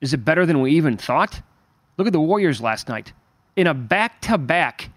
is 0.00 0.12
it 0.12 0.24
better 0.24 0.44
than 0.44 0.60
we 0.60 0.72
even 0.72 0.96
thought? 0.96 1.40
Look 1.96 2.06
at 2.06 2.12
the 2.12 2.20
Warriors 2.20 2.60
last 2.60 2.88
night. 2.88 3.12
In 3.56 3.66
a 3.66 3.74
back 3.74 4.20
to 4.22 4.38
back 4.38 4.90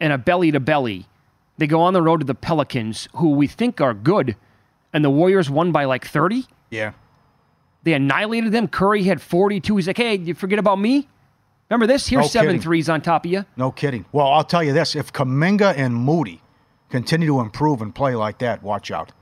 and 0.00 0.12
a 0.12 0.18
belly 0.18 0.50
to 0.50 0.60
belly, 0.60 1.06
they 1.58 1.66
go 1.66 1.80
on 1.80 1.92
the 1.92 2.02
road 2.02 2.20
to 2.20 2.26
the 2.26 2.34
Pelicans, 2.34 3.08
who 3.16 3.30
we 3.30 3.46
think 3.46 3.80
are 3.80 3.94
good, 3.94 4.34
and 4.92 5.04
the 5.04 5.10
Warriors 5.10 5.50
won 5.50 5.72
by 5.72 5.84
like 5.84 6.06
30. 6.06 6.44
Yeah. 6.70 6.92
They 7.88 7.94
annihilated 7.94 8.52
them. 8.52 8.68
Curry 8.68 9.02
had 9.02 9.18
42. 9.22 9.74
He's 9.76 9.86
like, 9.86 9.96
hey, 9.96 10.16
you 10.16 10.34
forget 10.34 10.58
about 10.58 10.78
me? 10.78 11.08
Remember 11.70 11.86
this? 11.86 12.06
Here's 12.06 12.24
No 12.24 12.28
seven 12.28 12.48
kidding. 12.48 12.60
threes 12.60 12.90
on 12.90 13.00
top 13.00 13.24
of 13.24 13.30
you. 13.30 13.46
No 13.56 13.70
kidding. 13.70 14.04
Well, 14.12 14.26
I'll 14.26 14.44
tell 14.44 14.62
you 14.62 14.74
this: 14.74 14.94
if 14.94 15.10
Kuminga 15.10 15.74
and 15.74 15.94
Moody 15.94 16.42
continue 16.90 17.28
to 17.28 17.40
improve 17.40 17.80
and 17.80 17.94
play 17.94 18.14
like 18.14 18.38
that, 18.40 18.62
watch 18.62 18.90
out. 18.90 19.12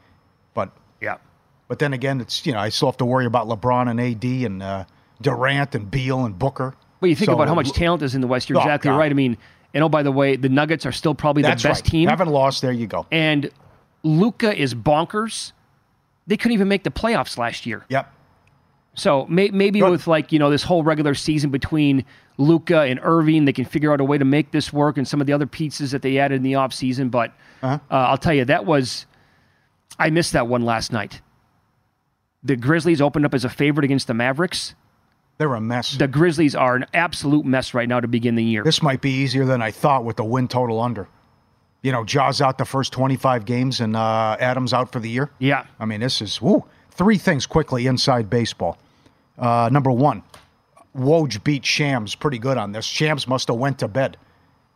But 0.52 0.72
yeah. 1.00 1.18
But 1.68 1.78
then 1.78 1.92
again, 1.92 2.20
it's 2.20 2.44
you 2.44 2.52
know 2.52 2.58
I 2.58 2.70
still 2.70 2.88
have 2.88 2.96
to 2.96 3.04
worry 3.04 3.24
about 3.26 3.46
LeBron 3.48 3.88
and 3.88 4.00
AD 4.00 4.24
and 4.24 4.62
uh, 4.62 4.84
Durant 5.20 5.74
and 5.76 5.88
Beal 5.90 6.24
and 6.24 6.36
Booker. 6.36 6.74
But 7.00 7.10
you 7.10 7.14
think 7.16 7.26
So- 7.26 7.34
about 7.34 7.46
how 7.46 7.54
much 7.54 7.70
talent 7.72 8.02
is 8.02 8.14
in 8.16 8.20
the 8.20 8.26
West. 8.26 8.48
You're 8.48 8.58
Oh, 8.58 8.62
exactly 8.62 8.90
God. 8.90 8.98
right. 8.98 9.10
I 9.10 9.14
mean, 9.14 9.36
and 9.74 9.84
oh, 9.84 9.88
by 9.88 10.02
the 10.02 10.12
way, 10.12 10.34
the 10.36 10.48
Nuggets 10.48 10.86
are 10.86 10.92
still 10.92 11.14
probably 11.14 11.42
That's 11.42 11.62
the 11.62 11.68
best 11.68 11.84
right. 11.84 11.90
team. 11.90 12.08
Haven't 12.08 12.28
lost. 12.30 12.62
There 12.62 12.72
you 12.72 12.86
go. 12.88 13.06
And 13.12 13.50
Luka 14.02 14.56
is 14.56 14.74
bonkers. 14.74 15.52
They 16.28 16.36
couldn't 16.36 16.54
even 16.54 16.68
make 16.68 16.82
the 16.84 16.90
playoffs 16.90 17.36
last 17.38 17.66
year. 17.66 17.84
Yep. 17.88 18.12
So 18.96 19.26
may, 19.26 19.50
maybe 19.50 19.82
with 19.82 20.06
like 20.06 20.32
you 20.32 20.38
know 20.38 20.50
this 20.50 20.62
whole 20.62 20.82
regular 20.82 21.14
season 21.14 21.50
between 21.50 22.04
Luka 22.38 22.80
and 22.80 22.98
Irving, 23.02 23.44
they 23.44 23.52
can 23.52 23.64
figure 23.66 23.92
out 23.92 24.00
a 24.00 24.04
way 24.04 24.18
to 24.18 24.24
make 24.24 24.50
this 24.50 24.72
work, 24.72 24.96
and 24.98 25.06
some 25.06 25.20
of 25.20 25.26
the 25.26 25.32
other 25.34 25.46
pieces 25.46 25.90
that 25.92 26.02
they 26.02 26.18
added 26.18 26.36
in 26.36 26.42
the 26.42 26.54
offseason. 26.54 27.10
But 27.10 27.32
Uh-huh. 27.62 27.78
uh, 27.90 27.94
I'll 27.94 28.18
tell 28.18 28.34
you, 28.34 28.44
that 28.46 28.64
was 28.66 29.06
I 29.98 30.10
missed 30.10 30.32
that 30.32 30.48
one 30.48 30.64
last 30.64 30.92
night. 30.92 31.20
The 32.42 32.56
Grizzlies 32.56 33.00
opened 33.00 33.24
up 33.26 33.34
as 33.34 33.44
a 33.44 33.48
favorite 33.48 33.84
against 33.84 34.06
the 34.06 34.14
Mavericks. 34.14 34.74
They're 35.38 35.54
a 35.54 35.60
mess. 35.60 35.96
The 35.98 36.08
Grizzlies 36.08 36.54
are 36.54 36.76
an 36.76 36.86
absolute 36.94 37.44
mess 37.44 37.74
right 37.74 37.88
now 37.88 38.00
to 38.00 38.08
begin 38.08 38.34
the 38.36 38.44
year. 38.44 38.62
This 38.64 38.82
might 38.82 39.00
be 39.02 39.10
easier 39.10 39.44
than 39.44 39.60
I 39.60 39.70
thought 39.70 40.04
with 40.04 40.16
the 40.16 40.24
win 40.24 40.48
total 40.48 40.80
under. 40.80 41.08
You 41.82 41.92
know, 41.92 42.04
Ja's 42.04 42.40
out 42.40 42.56
the 42.56 42.64
first 42.64 42.92
25 42.92 43.44
games 43.44 43.80
and 43.80 43.94
uh, 43.96 44.36
Adams 44.40 44.72
out 44.72 44.90
for 44.92 45.00
the 45.00 45.10
year. 45.10 45.30
Yeah. 45.38 45.64
I 45.78 45.84
mean, 45.84 46.00
this 46.00 46.22
is 46.22 46.40
woo. 46.40 46.64
Three 46.90 47.18
things 47.18 47.44
quickly 47.46 47.86
inside 47.86 48.30
baseball. 48.30 48.78
Uh, 49.38 49.68
number 49.70 49.90
one, 49.90 50.22
Woj 50.96 51.42
beat 51.44 51.64
Shams 51.64 52.14
pretty 52.14 52.38
good 52.38 52.56
on 52.56 52.72
this. 52.72 52.84
Shams 52.84 53.28
must 53.28 53.48
have 53.48 53.56
went 53.56 53.78
to 53.80 53.88
bed, 53.88 54.16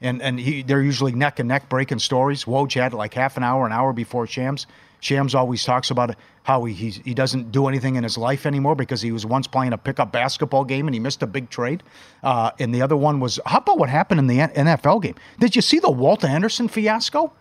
and 0.00 0.20
and 0.22 0.38
he, 0.38 0.62
they're 0.62 0.82
usually 0.82 1.12
neck 1.12 1.38
and 1.38 1.48
neck 1.48 1.68
breaking 1.68 1.98
stories. 1.98 2.44
Woj 2.44 2.74
had 2.74 2.92
like 2.92 3.14
half 3.14 3.36
an 3.36 3.42
hour, 3.42 3.66
an 3.66 3.72
hour 3.72 3.92
before 3.92 4.26
Shams. 4.26 4.66
Shams 5.00 5.34
always 5.34 5.64
talks 5.64 5.90
about 5.90 6.14
how 6.42 6.64
he 6.64 6.74
he's, 6.74 6.96
he 6.98 7.14
doesn't 7.14 7.52
do 7.52 7.68
anything 7.68 7.96
in 7.96 8.04
his 8.04 8.18
life 8.18 8.44
anymore 8.44 8.74
because 8.74 9.00
he 9.00 9.12
was 9.12 9.24
once 9.24 9.46
playing 9.46 9.72
a 9.72 9.78
pickup 9.78 10.12
basketball 10.12 10.64
game 10.64 10.86
and 10.86 10.94
he 10.94 11.00
missed 11.00 11.22
a 11.22 11.26
big 11.26 11.48
trade. 11.48 11.82
Uh, 12.22 12.50
and 12.58 12.74
the 12.74 12.82
other 12.82 12.96
one 12.96 13.18
was 13.18 13.40
how 13.46 13.58
about 13.58 13.78
what 13.78 13.88
happened 13.88 14.20
in 14.20 14.26
the 14.26 14.38
NFL 14.38 15.02
game? 15.02 15.14
Did 15.38 15.56
you 15.56 15.62
see 15.62 15.78
the 15.78 15.90
Walt 15.90 16.22
Anderson 16.22 16.68
fiasco? 16.68 17.32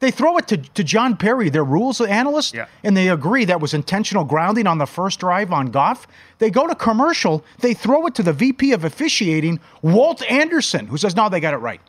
They 0.00 0.12
throw 0.12 0.36
it 0.38 0.46
to, 0.48 0.56
to 0.56 0.84
John 0.84 1.16
Parry, 1.16 1.48
their 1.48 1.64
rules 1.64 2.00
analyst, 2.00 2.54
and 2.84 2.96
they 2.96 3.08
agree 3.08 3.44
that 3.46 3.60
was 3.60 3.74
intentional 3.74 4.24
grounding 4.24 4.66
on 4.68 4.78
the 4.78 4.86
first 4.86 5.18
drive 5.18 5.52
on 5.52 5.72
Goff. 5.72 6.06
They 6.38 6.50
go 6.50 6.68
to 6.68 6.74
commercial, 6.76 7.44
they 7.60 7.74
throw 7.74 8.06
it 8.06 8.14
to 8.14 8.22
the 8.22 8.32
VP 8.32 8.72
of 8.72 8.84
officiating, 8.84 9.58
Walt 9.82 10.22
Anderson, 10.30 10.86
who 10.86 10.96
says, 10.98 11.16
no, 11.16 11.28
they 11.28 11.40
got 11.40 11.52
it 11.52 11.58
right. 11.58 11.80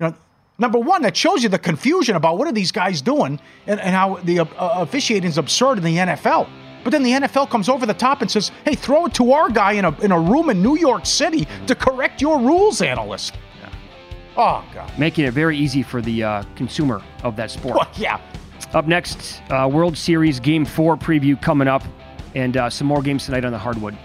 You 0.00 0.08
know, 0.08 0.14
number 0.58 0.80
one, 0.80 1.02
that 1.02 1.16
shows 1.16 1.44
you 1.44 1.48
the 1.48 1.60
confusion 1.60 2.16
about 2.16 2.38
what 2.38 2.48
are 2.48 2.52
these 2.52 2.72
guys 2.72 3.00
doing 3.00 3.38
and, 3.68 3.78
and 3.78 3.94
how 3.94 4.16
the 4.24 4.40
uh, 4.40 4.46
officiating 4.58 5.30
is 5.30 5.38
absurd 5.38 5.78
in 5.78 5.84
the 5.84 5.96
NFL. 5.96 6.48
But 6.82 6.90
then 6.90 7.04
the 7.04 7.12
NFL 7.12 7.50
comes 7.50 7.68
over 7.68 7.86
the 7.86 7.94
top 7.94 8.22
and 8.22 8.30
says, 8.30 8.50
hey, 8.64 8.74
throw 8.74 9.06
it 9.06 9.14
to 9.14 9.30
our 9.30 9.48
guy 9.48 9.72
in 9.74 9.84
a, 9.84 10.00
in 10.00 10.10
a 10.10 10.18
room 10.18 10.50
in 10.50 10.60
New 10.60 10.76
York 10.76 11.06
City 11.06 11.46
to 11.68 11.76
correct 11.76 12.20
your 12.20 12.40
rules 12.40 12.82
analyst. 12.82 13.38
Oh, 14.36 14.64
God. 14.74 14.98
making 14.98 15.24
it 15.26 15.32
very 15.32 15.56
easy 15.56 15.82
for 15.82 16.00
the 16.00 16.22
uh, 16.24 16.42
consumer 16.56 17.02
of 17.22 17.36
that 17.36 17.50
sport. 17.50 17.76
Well, 17.76 17.88
yeah. 17.96 18.20
Up 18.72 18.86
next, 18.86 19.42
uh, 19.50 19.68
World 19.70 19.96
Series 19.98 20.40
Game 20.40 20.64
4 20.64 20.96
preview 20.96 21.40
coming 21.40 21.68
up, 21.68 21.82
and 22.34 22.56
uh, 22.56 22.70
some 22.70 22.86
more 22.86 23.02
games 23.02 23.26
tonight 23.26 23.44
on 23.44 23.52
the 23.52 23.58
hardwood. 23.58 23.96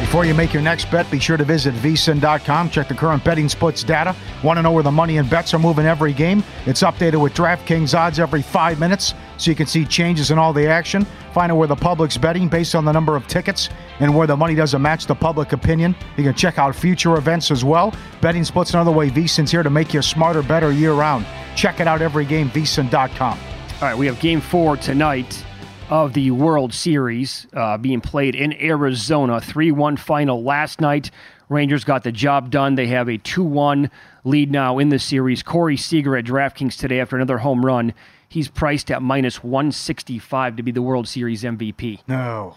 Before 0.00 0.26
you 0.26 0.34
make 0.34 0.52
your 0.52 0.62
next 0.62 0.90
bet, 0.90 1.10
be 1.10 1.18
sure 1.18 1.38
to 1.38 1.44
visit 1.44 1.72
vsin.com. 1.76 2.68
Check 2.68 2.88
the 2.88 2.94
current 2.94 3.24
betting 3.24 3.48
splits 3.48 3.82
data. 3.82 4.14
Want 4.44 4.58
to 4.58 4.62
know 4.62 4.70
where 4.72 4.82
the 4.82 4.90
money 4.90 5.16
and 5.16 5.30
bets 5.30 5.54
are 5.54 5.58
moving 5.58 5.86
every 5.86 6.12
game? 6.12 6.44
It's 6.66 6.82
updated 6.82 7.22
with 7.22 7.32
DraftKings 7.32 7.98
odds 7.98 8.18
every 8.18 8.42
five 8.42 8.78
minutes 8.78 9.14
so 9.42 9.50
you 9.50 9.56
can 9.56 9.66
see 9.66 9.84
changes 9.84 10.30
in 10.30 10.38
all 10.38 10.52
the 10.52 10.66
action. 10.66 11.06
Find 11.34 11.50
out 11.50 11.58
where 11.58 11.68
the 11.68 11.76
public's 11.76 12.16
betting 12.16 12.48
based 12.48 12.74
on 12.74 12.84
the 12.84 12.92
number 12.92 13.16
of 13.16 13.26
tickets 13.26 13.68
and 14.00 14.14
where 14.14 14.26
the 14.26 14.36
money 14.36 14.54
doesn't 14.54 14.80
match 14.80 15.06
the 15.06 15.14
public 15.14 15.52
opinion. 15.52 15.94
You 16.16 16.24
can 16.24 16.34
check 16.34 16.58
out 16.58 16.74
future 16.74 17.16
events 17.16 17.50
as 17.50 17.64
well. 17.64 17.94
Betting 18.20 18.44
splits 18.44 18.72
another 18.74 18.92
way. 18.92 19.10
VSIN's 19.10 19.50
here 19.50 19.62
to 19.62 19.70
make 19.70 19.92
you 19.92 20.02
smarter, 20.02 20.42
better 20.42 20.70
year 20.70 20.92
round. 20.92 21.26
Check 21.56 21.80
it 21.80 21.88
out 21.88 22.02
every 22.02 22.24
game, 22.24 22.50
vsin.com. 22.50 23.38
All 23.38 23.88
right, 23.88 23.98
we 23.98 24.06
have 24.06 24.20
game 24.20 24.40
four 24.40 24.76
tonight 24.76 25.44
of 25.90 26.14
the 26.14 26.30
World 26.30 26.72
Series 26.72 27.46
uh, 27.52 27.76
being 27.76 28.00
played 28.00 28.34
in 28.34 28.52
Arizona. 28.62 29.40
3 29.40 29.72
1 29.72 29.96
final 29.96 30.42
last 30.42 30.80
night. 30.80 31.10
Rangers 31.48 31.84
got 31.84 32.02
the 32.02 32.12
job 32.12 32.50
done. 32.50 32.76
They 32.76 32.86
have 32.86 33.08
a 33.08 33.18
2 33.18 33.42
1 33.42 33.90
lead 34.24 34.50
now 34.50 34.78
in 34.78 34.88
the 34.88 34.98
series. 34.98 35.42
Corey 35.42 35.76
Seager 35.76 36.16
at 36.16 36.24
DraftKings 36.24 36.78
today 36.78 37.00
after 37.00 37.16
another 37.16 37.38
home 37.38 37.66
run. 37.66 37.92
He's 38.32 38.48
priced 38.48 38.90
at 38.90 39.02
minus 39.02 39.44
165 39.44 40.56
to 40.56 40.62
be 40.62 40.72
the 40.72 40.80
World 40.80 41.06
Series 41.06 41.42
MVP. 41.42 42.00
No. 42.08 42.56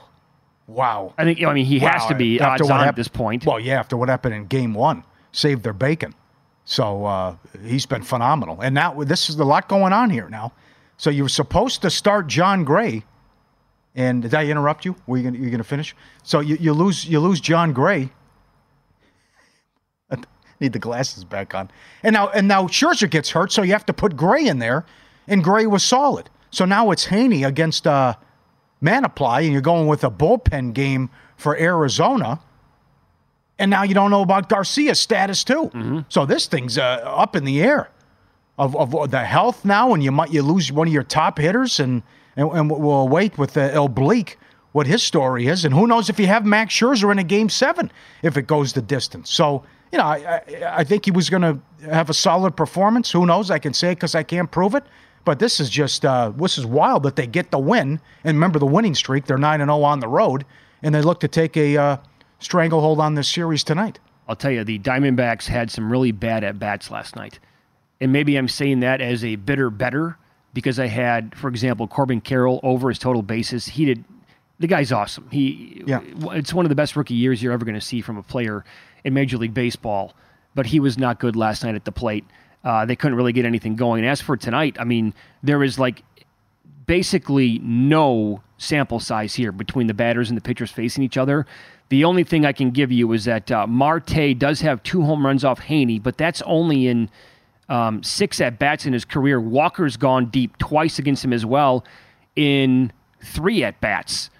Wow. 0.68 1.14
I 1.18 1.26
think, 1.26 1.44
I 1.44 1.54
mean, 1.54 1.66
he 1.66 1.80
has 1.80 2.06
to 2.06 2.16
be 2.16 2.40
after 2.40 2.64
odds 2.64 2.72
on 2.72 2.88
at 2.88 2.96
this 2.96 3.10
point. 3.10 3.46
Well, 3.46 3.60
yeah, 3.60 3.78
after 3.78 3.98
what 3.98 4.08
happened 4.08 4.36
in 4.36 4.46
game 4.46 4.74
one, 4.74 5.04
saved 5.34 5.64
their 5.64 5.74
bacon. 5.74 6.16
So 6.64 7.04
uh, 7.06 7.36
he's 7.62 7.86
been 7.86 8.04
phenomenal. 8.04 8.62
And 8.62 8.74
now 8.74 9.04
this 9.04 9.30
is 9.30 9.38
a 9.38 9.44
lot 9.44 9.68
going 9.68 9.92
on 9.92 10.10
here 10.10 10.30
now. 10.30 10.54
So 10.96 11.10
you 11.10 11.24
were 11.24 11.30
supposed 11.30 11.82
to 11.82 11.90
start 11.90 12.28
Jon 12.28 12.64
Gray. 12.64 13.04
And 13.96 14.22
did 14.22 14.34
I 14.34 14.46
interrupt 14.46 14.86
you? 14.86 14.96
Were 15.08 15.18
you 15.18 15.24
gonna, 15.24 15.38
you 15.38 15.50
gonna 15.50 15.66
finish? 15.66 15.94
So 16.24 16.40
you, 16.40 16.56
you 16.58 16.72
lose 16.72 17.06
you 17.06 17.20
lose 17.20 17.42
Jon 17.42 17.74
Gray. 17.74 18.10
I 20.10 20.18
need 20.62 20.72
the 20.72 20.80
glasses 20.80 21.26
back 21.26 21.54
on. 21.54 21.70
And 22.02 22.14
now 22.14 22.30
and 22.30 22.48
now 22.48 22.64
Scherzer 22.68 23.10
gets 23.10 23.30
hurt, 23.30 23.52
so 23.52 23.62
you 23.62 23.74
have 23.74 23.86
to 23.88 23.94
put 23.94 24.16
Gray 24.16 24.48
in 24.48 24.60
there, 24.60 24.86
and 25.28 25.44
Gray 25.44 25.66
was 25.66 25.84
solid. 25.84 26.30
So 26.52 26.66
now 26.66 26.92
it's 26.92 27.08
Heaney 27.08 27.46
against 27.46 27.86
uh, 27.86 28.16
Mantiply, 28.82 29.44
and 29.44 29.52
you're 29.52 29.62
going 29.62 29.88
with 29.88 30.04
a 30.04 30.12
bullpen 30.12 30.74
game 30.74 31.10
for 31.38 31.58
Arizona. 31.58 32.40
And 33.58 33.72
now 33.72 33.84
you 33.84 33.94
don't 33.94 34.12
know 34.12 34.22
about 34.22 34.50
Garcia's 34.50 35.00
status 35.00 35.44
too. 35.44 36.04
So 36.10 36.26
this 36.26 36.46
thing's 36.48 36.78
uh, 36.78 37.02
up 37.06 37.36
in 37.36 37.46
the 37.46 37.62
air 37.62 37.90
of, 38.58 38.76
of 38.76 39.12
the 39.12 39.24
health 39.24 39.66
now, 39.66 39.94
and 39.94 40.04
you 40.04 40.12
might 40.12 40.32
you 40.32 40.42
lose 40.42 40.72
one 40.72 40.88
of 40.88 40.94
your 40.94 41.04
top 41.04 41.38
hitters, 41.40 41.80
and 41.80 42.04
and, 42.36 42.50
and 42.52 42.70
we'll 42.70 43.08
wait 43.08 43.38
with 43.38 43.56
uh, 43.58 43.62
El 43.74 43.88
Bleak 43.88 44.38
what 44.74 44.88
his 44.88 45.02
story 45.04 45.48
is, 45.48 45.64
and 45.64 45.74
who 45.74 45.88
knows 45.88 46.10
if 46.10 46.20
you 46.20 46.28
have 46.28 46.46
Max 46.46 46.74
Scherzer 46.74 47.10
in 47.12 47.18
a 47.18 47.24
game 47.24 47.48
seven 47.50 47.90
if 48.22 48.36
it 48.36 48.46
goes 48.46 48.74
the 48.74 48.82
distance. 48.82 49.30
So 49.32 49.64
you 49.92 49.98
know, 49.98 50.06
I 50.06 50.18
I, 50.18 50.80
I 50.80 50.84
think 50.84 51.06
he 51.06 51.12
was 51.12 51.30
going 51.30 51.44
to 51.44 51.60
have 51.90 52.10
a 52.10 52.14
solid 52.14 52.58
performance. 52.58 53.12
Who 53.12 53.26
knows? 53.26 53.52
I 53.52 53.60
can 53.60 53.74
say 53.74 53.94
because 53.94 54.16
I 54.16 54.24
can't 54.24 54.52
prove 54.52 54.76
it. 54.76 54.84
But 55.26 55.40
this 55.40 55.60
is 55.60 55.70
just 55.70 56.06
uh, 56.06 56.32
this 56.36 56.58
is 56.58 56.66
wild 56.66 57.04
that 57.04 57.16
they 57.16 57.28
get 57.28 57.52
the 57.52 57.60
win. 57.60 58.00
And 58.24 58.38
remember 58.38 58.60
the 58.60 58.66
winning 58.66 58.96
streak; 58.96 59.26
they're 59.26 59.38
nine 59.38 59.60
and 59.60 59.70
zero 59.70 59.82
on 59.84 60.00
the 60.00 60.08
road, 60.08 60.46
and 60.82 60.96
they 60.96 61.02
look 61.02 61.20
to 61.22 61.28
take 61.28 61.58
a 61.58 61.78
uh, 61.78 61.98
stranglehold 62.40 63.00
on 63.00 63.16
this 63.16 63.28
series 63.28 63.64
tonight. 63.64 64.00
I'll 64.28 64.36
tell 64.36 64.52
you, 64.52 64.64
the 64.64 64.80
Diamondbacks 64.80 65.48
had 65.48 65.70
some 65.70 65.92
really 65.92 66.12
bad 66.12 66.44
at 66.44 66.58
bats 66.58 66.90
last 66.90 67.16
night. 67.16 67.40
And 68.02 68.12
maybe 68.12 68.36
I'm 68.38 68.48
saying 68.48 68.80
that 68.82 69.02
as 69.02 69.24
a 69.24 69.36
bitter 69.36 69.70
better 69.70 70.18
because 70.54 70.80
I 70.80 70.88
had, 70.88 71.38
for 71.38 71.48
example, 71.48 71.88
Corbin 71.88 72.22
Carroll 72.22 72.60
over 72.64 72.90
his 72.90 72.98
total 72.98 73.22
bases. 73.22 73.68
He 73.68 73.86
did, 73.86 74.04
the 74.60 74.68
guy's 74.68 74.92
awesome. 74.92 75.28
He, 75.32 75.84
Yeah. 75.86 76.02
It's 76.32 76.54
one 76.54 76.66
of 76.66 76.70
the 76.70 76.76
best 76.76 76.96
rookie 76.96 77.14
years 77.14 77.44
you're 77.44 77.54
ever 77.54 77.66
going 77.66 77.76
to 77.76 77.82
see 77.82 78.02
from 78.02 78.18
a 78.18 78.24
player 78.24 78.64
in 79.04 79.14
Major 79.14 79.38
League 79.38 79.54
Baseball. 79.54 80.14
But 80.56 80.68
he 80.68 80.80
was 80.80 80.98
not 80.98 81.20
good 81.20 81.36
last 81.36 81.64
night 81.64 81.76
at 81.76 81.86
the 81.86 81.92
plate. 81.92 82.26
Uh, 82.66 82.84
they 82.84 82.96
couldn't 82.96 83.16
really 83.16 83.32
get 83.32 83.46
anything 83.46 83.76
going. 83.76 84.04
As 84.04 84.20
for 84.20 84.36
tonight, 84.36 84.76
I 84.80 84.84
mean, 84.84 85.14
there 85.44 85.64
is 85.64 85.80
like 85.80 86.04
basically 86.88 87.60
no 87.60 88.42
sample 88.58 89.00
size 89.00 89.36
here 89.36 89.52
between 89.52 89.88
the 89.88 89.94
batters 89.94 90.30
and 90.30 90.38
the 90.38 90.42
pitchers 90.42 90.72
facing 90.72 91.04
each 91.04 91.16
other. 91.16 91.46
The 91.90 92.04
only 92.04 92.24
thing 92.24 92.46
I 92.46 92.52
can 92.52 92.72
give 92.72 92.92
you 92.92 93.12
is 93.12 93.26
that 93.26 93.52
uh, 93.52 93.68
Marte 93.68 94.38
does 94.38 94.62
have 94.62 94.82
two 94.82 95.04
home 95.04 95.26
runs 95.26 95.46
off 95.46 95.62
Heaney, 95.62 96.02
but 96.02 96.18
that's 96.18 96.42
only 96.42 96.88
in 96.88 97.10
um, 97.70 98.02
six 98.02 98.42
at 98.42 98.58
bats 98.58 98.86
in 98.86 98.94
his 98.94 99.06
career. 99.06 99.40
Walker's 99.40 99.96
gone 99.96 100.28
deep 100.28 100.58
twice 100.58 100.98
against 100.98 101.24
him 101.24 101.34
as 101.34 101.46
well 101.46 101.86
in 102.36 102.92
three 103.24 103.64
at 103.64 103.80
bats. 103.82 104.32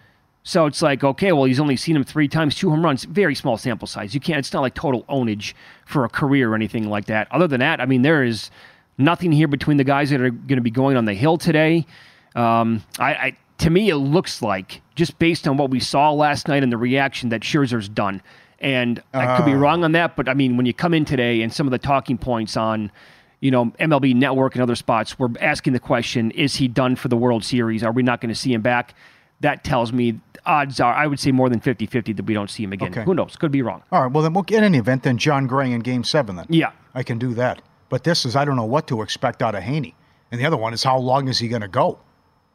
So 0.48 0.68
it's 0.68 0.84
like, 0.84 1.04
okay, 1.04 1.32
well, 1.32 1.46
he's 1.46 1.60
only 1.60 1.76
seen 1.76 1.96
him 1.96 2.04
three 2.04 2.28
times, 2.28 2.54
two 2.56 2.70
home 2.70 2.86
runs, 2.86 3.04
very 3.04 3.34
small 3.34 3.58
sample 3.58 3.88
size. 3.88 4.14
You 4.14 4.20
can't, 4.20 4.38
it's 4.38 4.54
not 4.54 4.62
like 4.62 4.76
total 4.76 5.04
ownage 5.10 5.54
for 5.88 6.06
a 6.06 6.10
career 6.10 6.52
or 6.52 6.56
anything 6.56 6.88
like 6.88 7.06
that. 7.06 7.28
Other 7.32 7.48
than 7.48 7.62
that, 7.62 7.82
I 7.82 7.88
mean, 7.88 8.04
there 8.04 8.24
is 8.24 8.52
nothing 9.00 9.32
here 9.32 9.48
between 9.48 9.78
the 9.78 9.84
guys 9.84 10.12
that 10.12 10.22
are 10.22 10.30
going 10.30 10.58
to 10.58 10.62
be 10.62 10.70
going 10.70 10.98
on 10.98 11.06
the 11.06 11.16
hill 11.16 11.40
today. 11.40 11.88
Um, 12.36 12.84
I, 13.00 13.14
I, 13.16 13.38
to 13.58 13.72
me, 13.72 13.90
it 13.90 13.96
looks 13.96 14.44
like, 14.44 14.82
just 14.94 15.18
based 15.18 15.48
on 15.48 15.58
what 15.58 15.72
we 15.72 15.80
saw 15.80 16.12
last 16.12 16.48
night 16.48 16.62
and 16.62 16.72
the 16.72 16.78
reaction, 16.78 17.30
that 17.30 17.42
Scherzer's 17.42 17.90
done. 17.90 18.22
And 18.60 19.02
I 19.16 19.36
could 19.38 19.46
be 19.46 19.54
Ah. 19.54 19.58
wrong 19.58 19.84
on 19.84 19.94
that, 19.94 20.16
but 20.16 20.30
I 20.30 20.36
mean, 20.36 20.58
when 20.58 20.68
you 20.68 20.74
come 20.76 20.94
in 20.94 21.06
today 21.06 21.42
and 21.42 21.52
some 21.52 21.66
of 21.66 21.72
the 21.72 21.80
talking 21.80 22.20
points 22.20 22.56
on, 22.56 22.92
you 23.40 23.50
know, 23.50 23.66
MLB 23.80 24.14
Network 24.16 24.54
and 24.54 24.62
other 24.62 24.76
spots, 24.76 25.18
we're 25.18 25.30
asking 25.42 25.74
the 25.74 25.80
question: 25.80 26.30
Is 26.32 26.56
he 26.56 26.68
done 26.68 26.96
for 26.96 27.08
the 27.10 27.18
World 27.18 27.44
Series? 27.44 27.84
Are 27.84 27.92
we 27.92 28.02
not 28.04 28.22
going 28.22 28.30
to 28.30 28.40
see 28.40 28.54
him 28.54 28.62
back? 28.62 28.94
That 29.42 29.64
tells 29.66 29.92
me 29.92 30.20
odds 30.46 30.80
are, 30.80 30.94
I 30.94 31.08
would 31.08 31.20
say 31.20 31.32
more 31.32 31.50
than 31.50 31.60
50-50 31.60 32.16
that 32.18 32.26
we 32.26 32.34
don't 32.34 32.50
see 32.50 32.64
him 32.64 32.74
again. 32.74 32.92
Okay. 32.92 33.04
Who 33.04 33.14
knows? 33.14 33.36
Could 33.36 33.52
be 33.52 33.62
wrong. 33.62 33.84
All 33.92 34.04
right. 34.04 34.12
Well, 34.12 34.24
then 34.24 34.34
we'll 34.34 34.46
in 34.50 34.64
any 34.64 34.78
event, 34.78 35.04
then 35.04 35.18
Jon 35.18 35.48
Gray 35.48 35.72
in 35.72 35.82
Game 35.82 36.04
Seven. 36.04 36.36
Then 36.36 36.46
Yeah. 36.50 36.72
I 36.94 37.04
can 37.04 37.18
do 37.20 37.34
that. 37.34 37.62
But 37.90 38.04
this 38.04 38.26
is 38.26 38.36
I 38.36 38.46
don't 38.46 38.56
know 38.56 38.66
what 38.66 38.88
to 38.88 39.02
expect 39.02 39.42
out 39.42 39.54
of 39.56 39.64
Heaney, 39.64 39.94
and 40.32 40.42
the 40.42 40.46
other 40.46 40.58
one 40.58 40.74
is 40.74 40.84
how 40.84 40.98
long 40.98 41.28
is 41.28 41.38
he 41.40 41.48
going 41.48 41.62
to 41.62 41.68
go? 41.68 42.00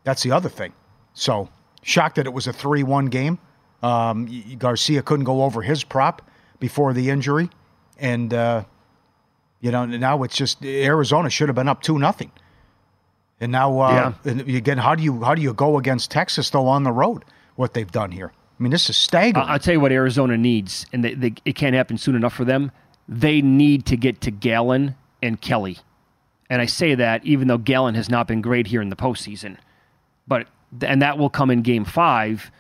That's 0.05 0.23
the 0.23 0.33
other 0.33 0.49
thing. 0.49 0.73
So 1.15 1.49
shocked 1.83 2.17
that 2.17 2.27
it 2.27 2.33
was 2.33 2.47
a 2.47 2.53
three-one 2.53 3.07
game. 3.07 3.39
Um, 3.83 4.29
Garcia 4.59 5.03
couldn't 5.03 5.25
go 5.25 5.45
over 5.45 5.63
his 5.63 5.85
prop 5.85 6.23
before 6.59 6.93
the 6.93 7.11
injury, 7.11 7.49
and 7.99 8.35
uh, 8.35 8.65
you 9.61 9.71
know 9.71 9.87
now 9.87 10.23
it's 10.25 10.37
just 10.37 10.65
Arizona 10.65 11.31
should 11.31 11.49
have 11.49 11.57
been 11.57 11.69
up 11.69 11.81
two 11.81 11.99
nothing, 11.99 12.33
and 13.41 13.53
now 13.53 13.79
uh, 13.79 14.13
and 14.25 14.41
again 14.43 14.79
how 14.79 14.95
do 14.95 15.03
you 15.03 15.23
how 15.23 15.35
do 15.35 15.43
you 15.43 15.55
go 15.55 15.79
against 15.79 16.11
Texas 16.11 16.51
though 16.51 16.67
on 16.67 16.83
the 16.83 16.93
road? 16.93 17.25
What 17.57 17.75
they've 17.75 17.91
done 17.91 18.11
here? 18.13 18.33
I 18.59 18.63
mean, 18.63 18.73
this 18.73 18.91
is 18.91 18.97
staggering. 18.97 19.47
I- 19.47 19.53
I'll 19.55 19.59
tell 19.59 19.75
you 19.75 19.81
what 19.81 19.93
Arizona 19.93 20.37
needs, 20.37 20.87
and 20.93 21.05
they, 21.05 21.15
they, 21.15 21.35
it 21.45 21.55
can't 21.55 21.75
happen 21.75 21.97
soon 21.99 22.15
enough 22.15 22.35
for 22.35 22.45
them. 22.45 22.73
They 23.09 23.41
need 23.43 23.87
to 23.87 23.97
get 23.97 24.21
to 24.23 24.31
Gallen 24.31 24.95
and 25.23 25.41
Kelly. 25.41 25.79
And 26.49 26.61
I 26.61 26.67
say 26.67 26.95
that 26.95 27.25
even 27.25 27.49
though 27.49 27.59
Gallen 27.59 27.95
has 27.95 28.09
not 28.11 28.27
been 28.27 28.41
great 28.41 28.67
here 28.67 28.83
in 28.83 28.89
the 28.89 28.97
postseason. 28.97 29.57
But 30.27 30.47
and 30.83 31.03
that 31.03 31.19
will 31.19 31.31
come 31.31 31.51
in 31.51 31.63
game 31.63 31.85
five. 31.85 32.51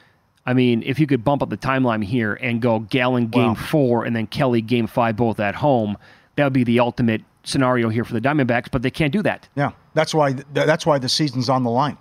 I 0.46 0.54
mean, 0.54 0.82
if 0.84 0.98
you 0.98 1.06
could 1.06 1.22
bump 1.22 1.42
up 1.42 1.50
the 1.50 1.56
timeline 1.56 2.02
here 2.02 2.34
and 2.34 2.60
go 2.62 2.80
Gallen 2.80 3.28
game 3.28 3.48
Wow. 3.48 3.54
four 3.54 4.04
and 4.04 4.16
then 4.16 4.26
Kelly 4.26 4.60
game 4.62 4.86
five 4.86 5.16
both 5.16 5.38
at 5.38 5.54
home, 5.56 5.96
that 6.36 6.44
would 6.44 6.52
be 6.52 6.64
the 6.64 6.80
ultimate 6.80 7.22
scenario 7.44 7.88
here 7.88 8.04
for 8.04 8.12
the 8.14 8.20
Diamondbacks, 8.20 8.68
but 8.70 8.82
they 8.82 8.90
can't 8.90 9.12
do 9.12 9.22
that. 9.22 9.48
Yeah, 9.54 9.72
that's 9.94 10.14
why 10.14 10.32
that's 10.52 10.86
why 10.86 10.98
the 10.98 11.08
season's 11.08 11.48
on 11.48 11.62
the 11.62 11.70
line. 11.70 11.96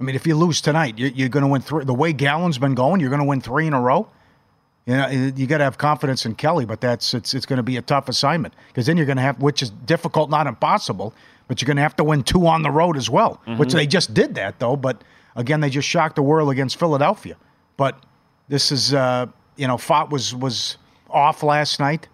I 0.00 0.04
mean, 0.04 0.14
if 0.14 0.26
you 0.26 0.36
lose 0.36 0.60
tonight, 0.60 0.96
you're, 0.98 1.10
you're 1.10 1.28
going 1.28 1.42
to 1.42 1.48
win 1.48 1.60
three. 1.60 1.84
The 1.84 1.94
way 1.94 2.12
Gallen's 2.12 2.58
been 2.58 2.74
going, 2.74 3.00
you're 3.00 3.10
going 3.10 3.20
to 3.20 3.26
win 3.26 3.40
three 3.40 3.66
in 3.66 3.72
a 3.72 3.80
row. 3.80 4.08
You 4.86 4.96
know, 4.96 5.08
you 5.08 5.46
got 5.46 5.58
to 5.58 5.64
have 5.64 5.76
confidence 5.76 6.24
in 6.24 6.34
Kelly, 6.34 6.64
but 6.64 6.80
that's 6.80 7.12
it's 7.12 7.34
it's 7.34 7.44
going 7.44 7.58
to 7.58 7.62
be 7.62 7.76
a 7.76 7.82
tough 7.82 8.08
assignment 8.08 8.54
because 8.68 8.86
then 8.86 8.96
you're 8.96 9.06
going 9.06 9.16
to 9.16 9.22
have, 9.22 9.40
which 9.42 9.60
is 9.62 9.70
difficult, 9.70 10.30
not 10.30 10.46
impossible, 10.46 11.12
but 11.46 11.60
you're 11.60 11.66
going 11.66 11.76
to 11.76 11.82
have 11.82 11.96
to 11.96 12.04
win 12.04 12.22
two 12.22 12.46
on 12.46 12.62
the 12.62 12.70
road 12.70 12.96
as 12.96 13.10
well. 13.10 13.40
Which 13.58 13.70
Mhm. 13.70 13.72
they 13.72 13.86
just 13.86 14.14
did 14.14 14.34
that 14.36 14.58
though, 14.60 14.76
but 14.76 15.02
again, 15.36 15.60
they 15.60 15.68
just 15.68 15.86
shocked 15.86 16.16
the 16.16 16.22
world 16.22 16.48
against 16.50 16.78
Philadelphia. 16.78 17.36
But 17.76 18.02
this 18.48 18.72
is, 18.72 18.94
uh, 18.94 19.26
you 19.56 19.66
know, 19.68 19.76
Pfaadt 19.76 20.08
was 20.08 20.34
was 20.34 20.78
off 21.10 21.42
last 21.42 21.80
night. 21.80 22.08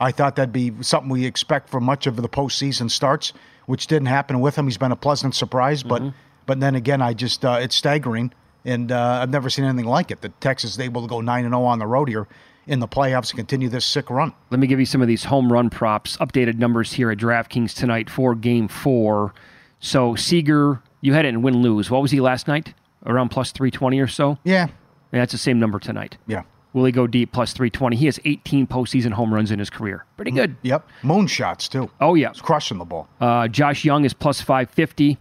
I 0.00 0.10
thought 0.10 0.34
that'd 0.36 0.52
be 0.52 0.72
something 0.80 1.10
we 1.10 1.24
expect 1.24 1.68
for 1.68 1.80
much 1.80 2.06
of 2.08 2.16
the 2.16 2.28
postseason 2.28 2.90
starts, 2.90 3.32
which 3.66 3.86
didn't 3.86 4.06
happen 4.06 4.40
with 4.40 4.56
him. 4.56 4.64
He's 4.66 4.76
been 4.78 4.92
a 4.92 4.96
pleasant 4.96 5.36
surprise, 5.36 5.84
but 5.84 6.02
but 6.48 6.58
then 6.60 6.74
again, 6.74 7.02
I 7.02 7.12
just 7.12 7.44
uh, 7.44 7.58
it's 7.60 7.76
staggering, 7.76 8.32
and 8.64 8.90
uh, 8.90 9.20
I've 9.22 9.30
never 9.30 9.50
seen 9.50 9.66
anything 9.66 9.84
like 9.86 10.10
it. 10.10 10.22
That 10.22 10.40
Texas 10.40 10.72
is 10.72 10.80
able 10.80 11.02
to 11.02 11.06
go 11.06 11.20
nine 11.20 11.44
and 11.44 11.52
zero 11.52 11.64
on 11.64 11.78
the 11.78 11.86
road 11.86 12.08
here 12.08 12.26
in 12.66 12.80
the 12.80 12.88
playoffs 12.88 13.30
and 13.30 13.36
continue 13.36 13.68
this 13.68 13.84
sick 13.84 14.08
run. 14.08 14.32
Let 14.50 14.58
me 14.58 14.66
give 14.66 14.80
you 14.80 14.86
some 14.86 15.02
of 15.02 15.08
these 15.08 15.24
home 15.24 15.52
run 15.52 15.68
props, 15.68 16.16
updated 16.16 16.56
numbers 16.56 16.94
here 16.94 17.10
at 17.10 17.18
DraftKings 17.18 17.74
tonight 17.74 18.08
for 18.08 18.34
game 18.34 18.66
four. 18.66 19.34
So 19.78 20.14
Seager, 20.14 20.82
you 21.02 21.12
had 21.12 21.26
it 21.26 21.28
in 21.28 21.42
win 21.42 21.60
lose. 21.60 21.90
What 21.90 22.00
was 22.00 22.10
he 22.10 22.20
last 22.20 22.48
night? 22.48 22.72
Around 23.04 23.28
plus 23.28 23.52
320 23.52 24.00
or 24.00 24.08
so? 24.08 24.38
Yeah. 24.42 24.68
Yeah, 25.12 25.20
that's 25.20 25.32
the 25.32 25.38
same 25.38 25.60
number 25.60 25.78
tonight. 25.78 26.16
Yeah. 26.26 26.42
Will 26.72 26.84
he 26.84 26.92
go 26.92 27.06
deep 27.06 27.32
plus 27.32 27.52
320? 27.52 27.96
He 27.96 28.06
has 28.06 28.18
18 28.24 28.66
postseason 28.66 29.12
home 29.12 29.32
runs 29.32 29.50
in 29.50 29.58
his 29.58 29.70
career. 29.70 30.04
Pretty 30.16 30.30
good. 30.30 30.56
Yep, 30.62 30.88
moonshots 31.02 31.68
too. 31.68 31.90
Oh, 32.00 32.14
yeah. 32.14 32.30
He's 32.30 32.42
crushing 32.42 32.78
the 32.78 32.84
ball. 32.84 33.08
Uh, 33.20 33.48
Josh 33.48 33.84
Jung 33.84 34.04
is 34.04 34.12
plus 34.12 34.40
550. 34.40 35.18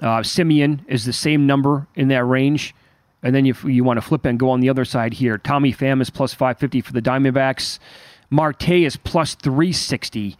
Uh, 0.00 0.20
Semien 0.20 0.80
is 0.88 1.04
the 1.04 1.12
same 1.12 1.46
number 1.46 1.86
in 1.94 2.08
that 2.08 2.24
range. 2.24 2.74
And 3.22 3.34
then 3.34 3.46
if 3.46 3.62
you 3.64 3.84
want 3.84 3.98
to 3.98 4.02
flip 4.02 4.24
and 4.24 4.38
go 4.38 4.50
on 4.50 4.60
the 4.60 4.68
other 4.68 4.84
side 4.84 5.12
here, 5.14 5.38
Tommy 5.38 5.72
Pham 5.72 6.00
is 6.00 6.10
plus 6.10 6.34
550 6.34 6.80
for 6.80 6.92
the 6.92 7.02
Diamondbacks. 7.02 7.78
Marte 8.30 8.70
is 8.70 8.96
plus 8.96 9.34
360. 9.34 10.36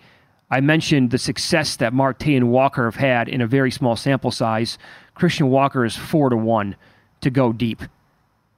I 0.51 0.61
mentioned 0.61 1.11
the 1.11 1.19
success 1.19 1.77
that 1.77 1.93
Marte 1.93 2.27
and 2.29 2.51
Walker 2.51 2.85
have 2.87 2.97
had 2.97 3.29
in 3.29 3.41
a 3.41 3.47
very 3.47 3.71
small 3.71 3.95
sample 3.97 4.31
size. 4.31 4.79
Christian 5.15 5.49
Walker 5.49 5.85
is 5.85 5.97
4 5.97 6.31
to 6.31 6.37
1 6.37 6.77
to 7.21 7.31
go 7.31 7.53
deep 7.53 7.83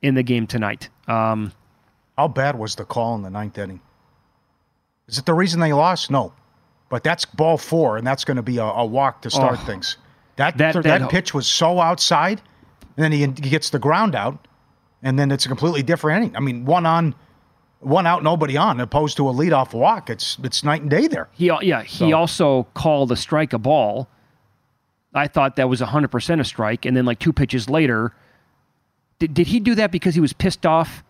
in 0.00 0.14
the 0.14 0.22
game 0.22 0.46
tonight. 0.46 0.88
Um, 1.06 1.52
How 2.16 2.28
bad 2.28 2.58
was 2.58 2.76
the 2.76 2.84
call 2.84 3.14
in 3.16 3.22
the 3.22 3.30
ninth 3.30 3.58
inning? 3.58 3.80
Is 5.06 5.18
it 5.18 5.26
the 5.26 5.34
reason 5.34 5.60
they 5.60 5.72
lost? 5.72 6.10
No, 6.10 6.32
but 6.88 7.04
that's 7.04 7.24
ball 7.26 7.58
four, 7.58 7.98
and 7.98 8.06
that's 8.06 8.24
going 8.24 8.36
to 8.38 8.42
be 8.42 8.56
a, 8.56 8.64
a 8.64 8.84
walk 8.86 9.20
to 9.22 9.30
start 9.30 9.58
Oh. 9.60 9.66
things. 9.66 9.98
That 10.36 10.58
That- 10.58 10.74
that, 10.74 10.82
that- 10.84 11.10
pitch 11.10 11.32
was 11.34 11.46
so 11.46 11.80
outside, 11.80 12.40
and 12.96 13.04
then 13.04 13.12
he, 13.12 13.20
he 13.20 13.50
gets 13.50 13.70
the 13.70 13.78
ground 13.78 14.14
out, 14.14 14.46
and 15.02 15.18
then 15.18 15.30
it's 15.30 15.44
a 15.46 15.48
completely 15.48 15.82
different 15.82 16.18
inning. 16.24 16.36
I 16.36 16.40
mean, 16.40 16.64
one 16.64 16.86
on, 16.86 17.14
one 17.80 18.06
out, 18.06 18.22
nobody 18.22 18.56
on, 18.56 18.80
opposed 18.80 19.16
to 19.18 19.28
a 19.28 19.32
leadoff 19.32 19.72
walk. 19.74 20.10
It's 20.10 20.38
it's 20.42 20.64
night 20.64 20.80
and 20.82 20.90
day 20.90 21.06
there. 21.06 21.28
He 21.32 21.46
yeah, 21.62 21.82
he 21.82 22.10
So- 22.10 22.12
also 22.16 22.64
called 22.74 23.12
a 23.12 23.16
strike 23.16 23.52
a 23.52 23.58
ball. 23.58 24.08
I 25.16 25.28
thought 25.28 25.54
that 25.56 25.68
was 25.68 25.80
100% 25.80 26.40
a 26.40 26.44
strike 26.44 26.84
and 26.84 26.96
then 26.96 27.04
like 27.04 27.20
two 27.20 27.32
pitches 27.32 27.70
later 27.70 28.12
did, 29.20 29.32
did 29.32 29.46
he 29.46 29.60
do 29.60 29.76
that 29.76 29.92
because 29.92 30.16
he 30.16 30.20
was 30.20 30.32
pissed 30.32 30.66
off 30.66 31.04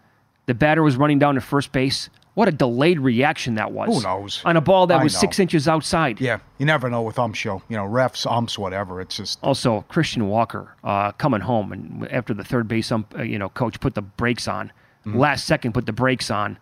the 0.45 0.53
batter 0.53 0.83
was 0.83 0.99
running 0.99 1.19
down 1.19 1.37
to 1.37 1.41
first 1.41 1.73
base? 1.73 2.11
What 2.35 2.49
a 2.49 2.53
delayed 2.53 2.99
reaction 2.99 3.55
that 3.55 3.71
was. 3.71 3.89
Who 3.95 4.03
knows? 4.03 4.43
On 4.45 4.57
a 4.57 4.61
ball 4.61 4.89
that 4.89 5.01
I 5.01 5.05
was 5.05 5.15
know. 5.15 5.21
6 5.21 5.39
inches 5.39 5.69
outside. 5.69 6.21
Yeah, 6.21 6.41
you 6.59 6.67
never 6.67 6.91
know 6.91 7.03
with 7.03 7.17
ump 7.19 7.37
show. 7.37 7.63
You 7.69 7.77
know, 7.77 7.85
refs, 7.85 8.29
umps, 8.31 8.59
whatever. 8.59 9.01
It's 9.01 9.17
just 9.17 9.39
Also, 9.43 9.83
Christian 9.89 10.29
Walker 10.29 10.75
uh, 10.83 11.13
coming 11.13 11.41
home 11.43 11.73
and 11.73 12.09
after 12.11 12.35
the 12.35 12.43
third 12.45 12.67
base 12.67 12.91
ump, 12.91 13.15
uh, 13.17 13.23
you 13.23 13.39
know, 13.39 13.49
coach 13.51 13.79
put 13.79 13.95
the 13.95 14.03
brakes 14.03 14.49
on. 14.49 14.73
Mhm. 15.07 15.15
Last 15.17 15.47
second 15.47 15.75
put 15.75 15.87
the 15.87 15.93
brakes 15.93 16.31
on. 16.31 16.59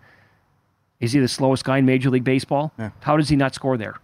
Is 1.00 1.12
he 1.12 1.20
the 1.20 1.28
slowest 1.28 1.64
guy 1.64 1.78
in 1.78 1.86
Major 1.86 2.10
League 2.10 2.24
Baseball? 2.24 2.72
Yeah. 2.78 2.90
How 3.00 3.16
does 3.16 3.28
he 3.30 3.36
not 3.36 3.54
score 3.54 3.76
there? 3.76 3.96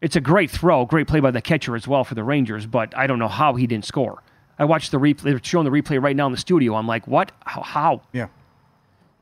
It's 0.00 0.16
a 0.16 0.20
great 0.20 0.50
throw, 0.50 0.86
great 0.86 1.06
play 1.06 1.20
by 1.20 1.30
the 1.30 1.42
catcher 1.42 1.76
as 1.76 1.86
well 1.86 2.04
for 2.04 2.14
the 2.14 2.24
Rangers, 2.24 2.64
but 2.66 2.96
I 2.96 3.06
don't 3.06 3.18
know 3.18 3.28
how 3.28 3.54
he 3.54 3.66
didn't 3.66 3.84
score. 3.84 4.22
I 4.58 4.64
watched 4.64 4.92
the 4.92 4.98
replay. 4.98 5.22
They're 5.24 5.40
showing 5.42 5.64
the 5.66 5.70
replay 5.70 6.02
right 6.02 6.16
now 6.16 6.24
in 6.26 6.32
the 6.32 6.38
studio. 6.38 6.74
I'm 6.74 6.86
like, 6.86 7.06
what? 7.06 7.32
How? 7.44 7.60
how? 7.62 8.00
Yeah. 8.12 8.26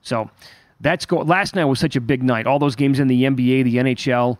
So 0.03 0.31
that's 0.81 1.07
go. 1.07 1.19
Last 1.19 1.55
night 1.55 1.65
was 1.65 1.81
such 1.81 1.97
a 1.97 2.01
big 2.01 2.23
night. 2.23 2.47
All 2.47 2.59
those 2.59 2.77
games 2.77 3.01
in 3.01 3.09
the 3.09 3.25
NBA, 3.25 3.65
the 3.65 3.77
NHL. 3.77 4.39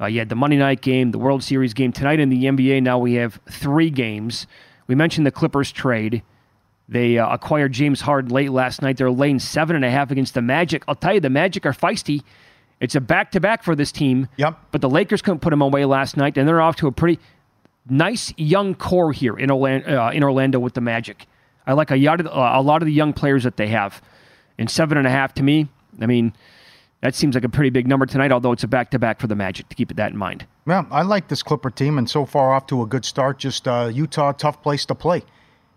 Uh, 0.00 0.06
you 0.06 0.18
had 0.18 0.28
the 0.28 0.36
Monday 0.36 0.56
night 0.56 0.80
game, 0.80 1.10
the 1.10 1.18
World 1.18 1.42
Series 1.42 1.74
game 1.74 1.92
tonight 1.92 2.20
in 2.20 2.28
the 2.28 2.44
NBA. 2.44 2.82
Now 2.82 2.98
we 2.98 3.14
have 3.14 3.40
three 3.50 3.90
games. 3.90 4.46
We 4.86 4.94
mentioned 4.94 5.26
the 5.26 5.32
Clippers 5.32 5.72
trade. 5.72 6.22
They 6.88 7.18
uh, 7.18 7.28
acquired 7.28 7.72
James 7.72 8.00
Harden 8.00 8.30
late 8.30 8.50
last 8.50 8.80
night. 8.80 8.96
They're 8.96 9.10
laying 9.10 9.38
seven 9.38 9.76
and 9.76 9.84
a 9.84 9.90
half 9.90 10.10
against 10.10 10.34
the 10.34 10.42
Magic. 10.42 10.84
I'll 10.88 10.94
tell 10.94 11.14
you, 11.14 11.20
the 11.20 11.30
Magic 11.30 11.66
are 11.66 11.72
feisty. 11.72 12.22
It's 12.80 12.94
a 12.94 13.00
back 13.00 13.32
to 13.32 13.40
back 13.40 13.62
for 13.62 13.74
this 13.74 13.92
team. 13.92 14.28
Yep. 14.36 14.58
But 14.70 14.80
the 14.80 14.88
Lakers 14.88 15.20
couldn't 15.20 15.40
put 15.40 15.50
them 15.50 15.60
away 15.60 15.84
last 15.84 16.16
night, 16.16 16.38
and 16.38 16.48
they're 16.48 16.60
off 16.60 16.76
to 16.76 16.86
a 16.86 16.92
pretty 16.92 17.20
nice 17.90 18.32
young 18.36 18.74
core 18.74 19.12
here 19.12 19.36
in 19.36 19.50
Orlando, 19.50 20.06
uh, 20.06 20.10
in 20.10 20.22
Orlando 20.22 20.58
with 20.58 20.74
the 20.74 20.80
Magic. 20.80 21.26
I 21.66 21.72
like 21.74 21.90
a, 21.90 21.96
lot 21.96 22.20
of, 22.20 22.26
uh, 22.26 22.52
a 22.54 22.62
lot 22.62 22.80
of 22.80 22.86
the 22.86 22.92
young 22.92 23.12
players 23.12 23.44
that 23.44 23.56
they 23.56 23.68
have. 23.68 24.00
And 24.58 24.70
seven 24.70 24.96
and 24.96 25.06
a 25.06 25.10
half 25.10 25.34
to 25.34 25.42
me, 25.42 25.68
I 26.00 26.06
mean, 26.06 26.32
that 27.00 27.14
seems 27.14 27.34
like 27.34 27.44
a 27.44 27.48
pretty 27.48 27.70
big 27.70 27.86
number 27.86 28.06
tonight, 28.06 28.32
although 28.32 28.52
it's 28.52 28.64
a 28.64 28.68
back 28.68 28.90
to 28.90 28.98
back 28.98 29.20
for 29.20 29.26
the 29.26 29.36
Magic 29.36 29.68
to 29.68 29.76
keep 29.76 29.94
that 29.94 30.10
in 30.12 30.16
mind. 30.16 30.46
Yeah, 30.66 30.84
I 30.90 31.02
like 31.02 31.28
this 31.28 31.42
Clipper 31.42 31.70
team, 31.70 31.98
and 31.98 32.08
so 32.10 32.26
far 32.26 32.52
off 32.52 32.66
to 32.68 32.82
a 32.82 32.86
good 32.86 33.04
start. 33.04 33.38
Just 33.38 33.66
uh, 33.68 33.90
Utah, 33.92 34.32
tough 34.32 34.62
place 34.62 34.84
to 34.86 34.94
play, 34.94 35.22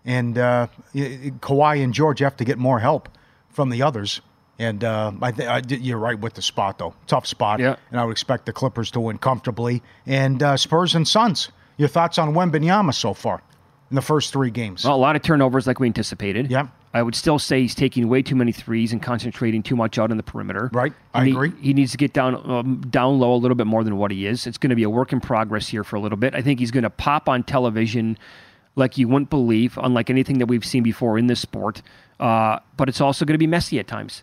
and 0.04 0.36
uh, 0.38 0.66
Kawhi 0.94 1.82
and 1.82 1.94
George 1.94 2.18
have 2.20 2.36
to 2.36 2.44
get 2.44 2.58
more 2.58 2.78
help 2.80 3.08
from 3.50 3.70
the 3.70 3.82
others. 3.82 4.20
And 4.58 4.84
uh, 4.84 5.12
I 5.22 5.30
think 5.32 5.48
I 5.48 5.60
did- 5.60 5.80
you're 5.80 5.98
right 5.98 6.18
with 6.18 6.34
the 6.34 6.42
spot 6.42 6.78
though, 6.78 6.94
tough 7.06 7.26
spot. 7.26 7.58
Yeah. 7.60 7.76
And 7.90 7.98
I 8.00 8.04
would 8.04 8.12
expect 8.12 8.46
the 8.46 8.52
Clippers 8.52 8.90
to 8.92 9.00
win 9.00 9.18
comfortably. 9.18 9.82
And 10.06 10.42
uh, 10.42 10.56
Spurs 10.56 10.94
and 10.94 11.06
Suns. 11.08 11.50
Your 11.78 11.88
thoughts 11.88 12.18
on 12.18 12.34
Wembanyama 12.34 12.94
so 12.94 13.14
far? 13.14 13.42
in 13.90 13.96
the 13.96 14.02
first 14.02 14.32
three 14.32 14.50
games. 14.50 14.84
Well, 14.84 14.94
a 14.94 14.96
lot 14.96 15.16
of 15.16 15.22
turnovers 15.22 15.66
like 15.66 15.78
we 15.78 15.86
anticipated. 15.86 16.50
Yeah. 16.50 16.68
I 16.94 17.02
would 17.02 17.14
still 17.14 17.38
say 17.38 17.62
he's 17.62 17.74
taking 17.74 18.08
way 18.08 18.20
too 18.22 18.34
many 18.36 18.52
threes 18.52 18.92
and 18.92 19.02
concentrating 19.02 19.62
too 19.62 19.76
much 19.76 19.98
out 19.98 20.10
in 20.10 20.18
the 20.18 20.22
perimeter. 20.22 20.70
Right. 20.72 20.92
I 21.14 21.24
he- 21.24 21.30
agree. 21.30 21.52
He 21.60 21.72
needs 21.72 21.92
to 21.92 21.96
get 21.96 22.12
down 22.12 22.34
um, 22.50 22.80
down 22.82 23.18
low 23.18 23.34
a 23.34 23.36
little 23.36 23.54
bit 23.54 23.66
more 23.66 23.82
than 23.82 23.96
what 23.96 24.10
he 24.10 24.26
is. 24.26 24.46
It's 24.46 24.58
going 24.58 24.70
to 24.70 24.76
be 24.76 24.82
a 24.82 24.90
work 24.90 25.12
in 25.12 25.20
progress 25.20 25.68
here 25.68 25.84
for 25.84 25.96
a 25.96 26.00
little 26.00 26.18
bit. 26.18 26.34
I 26.34 26.42
think 26.42 26.60
he's 26.60 26.70
going 26.70 26.82
to 26.82 26.90
pop 26.90 27.28
on 27.28 27.44
television 27.44 28.18
like 28.76 28.98
you 28.98 29.08
wouldn't 29.08 29.30
believe, 29.30 29.78
unlike 29.82 30.10
anything 30.10 30.38
that 30.38 30.46
we've 30.46 30.64
seen 30.64 30.82
before 30.82 31.18
in 31.18 31.26
this 31.26 31.40
sport. 31.40 31.82
Uh, 32.20 32.58
but 32.76 32.88
it's 32.88 33.00
also 33.00 33.24
going 33.24 33.34
to 33.34 33.38
be 33.38 33.46
messy 33.46 33.78
at 33.78 33.86
times, 33.86 34.22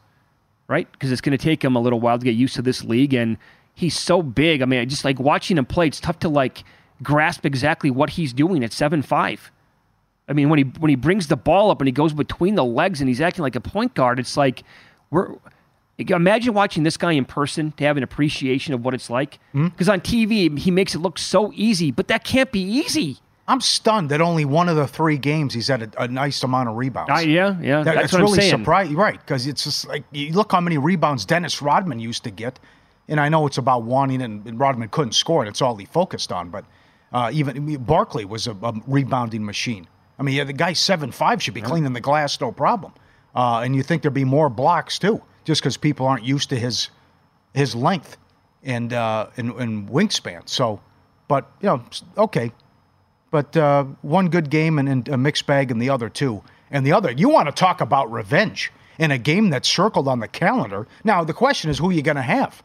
right? 0.67 0.91
Because 0.91 1.11
it's 1.11 1.22
going 1.22 1.38
to 1.38 1.43
take 1.43 1.63
him 1.63 1.76
a 1.76 1.80
little 1.80 1.99
while 1.99 2.17
to 2.17 2.24
get 2.24 2.36
used 2.36 2.55
to 2.55 2.61
this 2.61 2.84
league, 2.84 3.13
and 3.13 3.38
he's 3.74 3.97
so 3.97 4.22
big. 4.22 4.61
I 4.61 4.65
mean, 4.65 4.88
just 4.89 5.05
like 5.05 5.20
watching 5.20 5.57
him 5.57 5.65
play, 5.65 5.88
it's 5.88 5.99
tough 5.99 6.20
to 6.20 6.30
like 6.30 6.63
grasp 7.03 7.45
exactly 7.45 7.91
what 7.91 8.11
he's 8.11 8.34
doing 8.34 8.63
at 8.63 8.74
seven 8.74 9.01
five. 9.01 9.51
I 10.30 10.34
mean, 10.34 10.49
when 10.49 10.59
he 10.59 10.63
when 10.80 10.89
he 10.89 10.95
brings 10.95 11.27
the 11.27 11.36
ball 11.36 11.71
up 11.71 11.82
and 11.82 11.88
he 11.88 11.91
goes 11.91 12.13
between 12.13 12.55
the 12.55 12.63
legs 12.63 13.01
and 13.01 13.07
he's 13.09 13.19
acting 13.19 13.41
like 13.41 13.55
a 13.55 13.61
point 13.61 13.95
guard, 13.95 14.19
it's 14.19 14.38
like 14.38 14.63
we're 15.09 15.36
imagine 15.97 16.53
watching 16.53 16.84
this 16.84 16.95
guy 16.95 17.11
in 17.11 17.25
person 17.25 17.71
to 17.73 17.84
have 17.84 17.97
an 17.97 18.03
appreciation 18.03 18.73
of 18.73 18.86
what 18.86 18.93
it's 18.93 19.09
like. 19.09 19.39
Because 19.53 19.89
on 19.89 19.99
TV 19.99 20.57
he 20.57 20.71
makes 20.71 20.95
it 20.95 20.99
look 20.99 21.17
so 21.19 21.51
easy, 21.55 21.91
but 21.91 22.07
that 22.07 22.23
can't 22.23 22.51
be 22.51 22.61
easy. 22.61 23.17
I'm 23.47 23.59
stunned 23.61 24.09
that 24.11 24.21
only 24.21 24.45
one 24.45 24.69
of 24.69 24.75
the 24.75 24.86
three 24.88 25.17
games 25.17 25.55
he's 25.55 25.67
had 25.69 25.82
a, 25.95 26.03
a 26.03 26.07
nice 26.07 26.43
amount 26.43 26.69
of 26.69 26.75
rebounds. 26.75 27.09
Uh, 27.11 27.15
yeah, 27.21 27.57
yeah, 27.59 27.82
That- 27.84 27.95
that's, 27.95 28.11
that's 28.11 28.13
what 28.13 28.21
really 28.21 28.38
surprising, 28.51 28.95
right? 28.95 29.19
Because 29.19 29.47
it's 29.47 29.63
just 29.63 29.88
like 29.88 30.03
you 30.11 30.32
look 30.34 30.51
how 30.51 30.61
many 30.61 30.77
rebounds 30.77 31.25
Dennis 31.25 31.59
Rodman 31.59 31.99
used 31.99 32.23
to 32.25 32.30
get, 32.32 32.59
and 33.07 33.19
I 33.19 33.27
know 33.27 33.47
it's 33.47 33.57
about 33.57 33.82
wanting, 33.84 34.21
and, 34.21 34.45
and 34.45 34.59
Rodman 34.59 34.89
couldn't 34.89 35.13
score, 35.13 35.41
and 35.41 35.49
it's 35.49 35.63
all 35.63 35.75
he 35.75 35.86
focused 35.86 36.32
on. 36.32 36.49
But 36.51 36.63
uh, 37.11 37.32
even 37.34 37.77
Barkley 37.84 38.23
was 38.23 38.45
a, 38.45 38.51
a 38.61 38.73
rebounding 38.86 39.43
machine. 39.43 39.88
I 40.20 40.24
mean, 40.24 40.36
yeah, 40.36 40.43
the 40.43 40.53
guy 40.53 40.74
seven 40.74 41.11
five 41.11 41.41
should 41.41 41.53
be 41.53 41.61
cleaning 41.61 41.93
the 41.93 42.01
glass, 42.01 42.39
no 42.41 42.51
problem. 42.51 42.93
Uh, 43.34 43.61
and 43.63 43.76
you 43.76 43.84
think 43.84 44.01
there'd 44.01 44.13
be 44.13 44.26
more 44.26 44.49
blocks 44.49 44.99
too, 44.99 45.22
just 45.45 45.61
because 45.61 45.78
people 45.78 46.05
aren't 46.05 46.26
used 46.26 46.49
to 46.49 46.59
his 46.59 46.89
his 47.53 47.74
length 47.74 48.17
and 48.63 48.93
uh, 48.93 49.28
and, 49.38 49.51
and 49.53 49.89
wingspan. 49.89 50.47
So, 50.49 50.82
but 51.28 51.49
you 51.61 51.67
know, 51.67 51.84
okay, 52.17 52.51
but 53.32 53.55
uh, 53.55 53.86
one 54.01 54.30
good 54.30 54.49
game 54.49 54.78
and, 54.78 54.89
and 54.89 55.09
a 55.09 55.17
mixed 55.17 55.45
bag 55.45 55.72
in 55.72 55.80
the 55.80 55.89
other 55.89 56.09
two. 56.09 56.43
And 56.72 56.86
the 56.86 56.91
other, 56.91 57.11
you 57.11 57.30
want 57.30 57.47
to 57.47 57.51
talk 57.51 57.82
about 57.82 58.11
revenge 58.11 58.72
in 58.99 59.11
a 59.11 59.17
game 59.17 59.49
that's 59.49 59.67
circled 59.67 60.07
on 60.07 60.20
the 60.20 60.28
calendar. 60.28 60.88
Now, 61.03 61.24
the 61.24 61.34
question 61.34 61.72
is 61.72 61.80
who 61.80 61.89
you 61.89 62.03
going 62.03 62.17
to 62.17 62.22
have? 62.22 62.61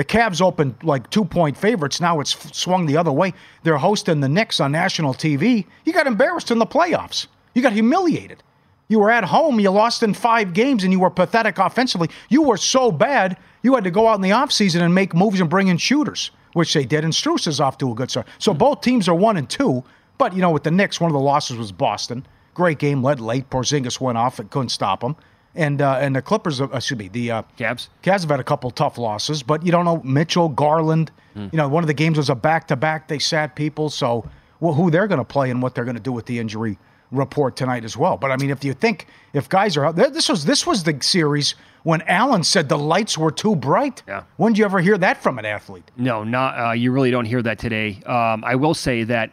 The 0.00 0.04
Cavs 0.06 0.40
opened 0.40 0.76
like 0.82 1.10
two 1.10 1.26
point 1.26 1.58
favorites. 1.58 2.00
Now 2.00 2.20
it's 2.20 2.34
swung 2.58 2.86
the 2.86 2.96
other 2.96 3.12
way. 3.12 3.34
They're 3.64 3.76
hosting 3.76 4.20
the 4.20 4.30
Knicks 4.30 4.58
on 4.58 4.72
national 4.72 5.12
TV. 5.12 5.66
You 5.84 5.92
got 5.92 6.06
embarrassed 6.06 6.50
in 6.50 6.58
the 6.58 6.64
playoffs. 6.64 7.26
You 7.52 7.60
got 7.60 7.74
humiliated. 7.74 8.42
You 8.88 8.98
were 8.98 9.10
at 9.10 9.24
home. 9.24 9.60
You 9.60 9.68
lost 9.68 10.02
in 10.02 10.14
five 10.14 10.54
games 10.54 10.84
and 10.84 10.90
you 10.90 11.00
were 11.00 11.10
pathetic 11.10 11.58
offensively. 11.58 12.08
You 12.30 12.40
were 12.40 12.56
so 12.56 12.90
bad, 12.90 13.36
you 13.62 13.74
had 13.74 13.84
to 13.84 13.90
go 13.90 14.08
out 14.08 14.14
in 14.14 14.22
the 14.22 14.30
offseason 14.30 14.80
and 14.80 14.94
make 14.94 15.12
moves 15.12 15.38
and 15.38 15.50
bring 15.50 15.68
in 15.68 15.76
shooters, 15.76 16.30
which 16.54 16.72
they 16.72 16.86
did. 16.86 17.04
And 17.04 17.12
Strus 17.12 17.46
is 17.46 17.60
off 17.60 17.76
to 17.76 17.92
a 17.92 17.94
good 17.94 18.10
start. 18.10 18.26
So 18.38 18.54
both 18.54 18.80
teams 18.80 19.06
are 19.06 19.14
one 19.14 19.36
and 19.36 19.50
two. 19.50 19.84
But, 20.16 20.32
you 20.32 20.40
know, 20.40 20.50
with 20.50 20.62
the 20.62 20.70
Knicks, 20.70 20.98
one 20.98 21.10
of 21.10 21.14
the 21.14 21.20
losses 21.20 21.58
was 21.58 21.72
Boston. 21.72 22.26
Great 22.54 22.78
game, 22.78 23.02
led 23.02 23.20
late. 23.20 23.50
Porzingis 23.50 24.00
went 24.00 24.16
off 24.16 24.38
and 24.38 24.50
couldn't 24.50 24.70
stop 24.70 25.04
him. 25.04 25.14
And 25.54 25.82
uh, 25.82 25.98
and 26.00 26.14
the 26.14 26.22
Clippers, 26.22 26.60
uh, 26.60 26.68
excuse 26.68 26.98
me, 26.98 27.08
the 27.08 27.30
uh, 27.32 27.42
Cavs. 27.58 27.88
Cavs 28.02 28.20
have 28.20 28.30
had 28.30 28.40
a 28.40 28.44
couple 28.44 28.70
tough 28.70 28.98
losses, 28.98 29.42
but 29.42 29.66
you 29.66 29.72
don't 29.72 29.84
know 29.84 30.00
Mitchell, 30.04 30.48
Garland. 30.48 31.10
Hmm. 31.34 31.48
You 31.50 31.56
know, 31.56 31.68
one 31.68 31.82
of 31.82 31.88
the 31.88 31.94
games 31.94 32.18
was 32.18 32.30
a 32.30 32.36
back 32.36 32.68
to 32.68 32.76
back. 32.76 33.08
They 33.08 33.18
sat 33.18 33.56
people, 33.56 33.90
so 33.90 34.28
well, 34.60 34.74
who 34.74 34.90
they're 34.90 35.08
going 35.08 35.18
to 35.18 35.24
play 35.24 35.50
and 35.50 35.60
what 35.60 35.74
they're 35.74 35.84
going 35.84 35.96
to 35.96 36.02
do 36.02 36.12
with 36.12 36.26
the 36.26 36.38
injury 36.38 36.78
report 37.10 37.56
tonight 37.56 37.84
as 37.84 37.96
well. 37.96 38.16
But 38.16 38.30
I 38.30 38.36
mean, 38.36 38.50
if 38.50 38.64
you 38.64 38.74
think 38.74 39.06
if 39.32 39.48
guys 39.48 39.76
are 39.76 39.86
out, 39.86 39.96
there, 39.96 40.10
this 40.10 40.28
was 40.28 40.44
this 40.44 40.66
was 40.66 40.84
the 40.84 40.96
series 41.00 41.54
when 41.82 42.02
Allen 42.02 42.44
said 42.44 42.68
the 42.68 42.78
lights 42.78 43.18
were 43.18 43.30
too 43.30 43.56
bright. 43.56 44.02
Yeah. 44.06 44.24
When 44.36 44.52
did 44.52 44.58
you 44.58 44.64
ever 44.64 44.80
hear 44.80 44.98
that 44.98 45.22
from 45.22 45.38
an 45.38 45.44
athlete? 45.44 45.90
No, 45.96 46.22
not 46.24 46.58
uh, 46.58 46.72
you 46.72 46.92
really 46.92 47.10
don't 47.10 47.24
hear 47.24 47.42
that 47.42 47.58
today. 47.58 48.00
Um, 48.06 48.44
I 48.44 48.54
will 48.54 48.74
say 48.74 49.02
that 49.04 49.30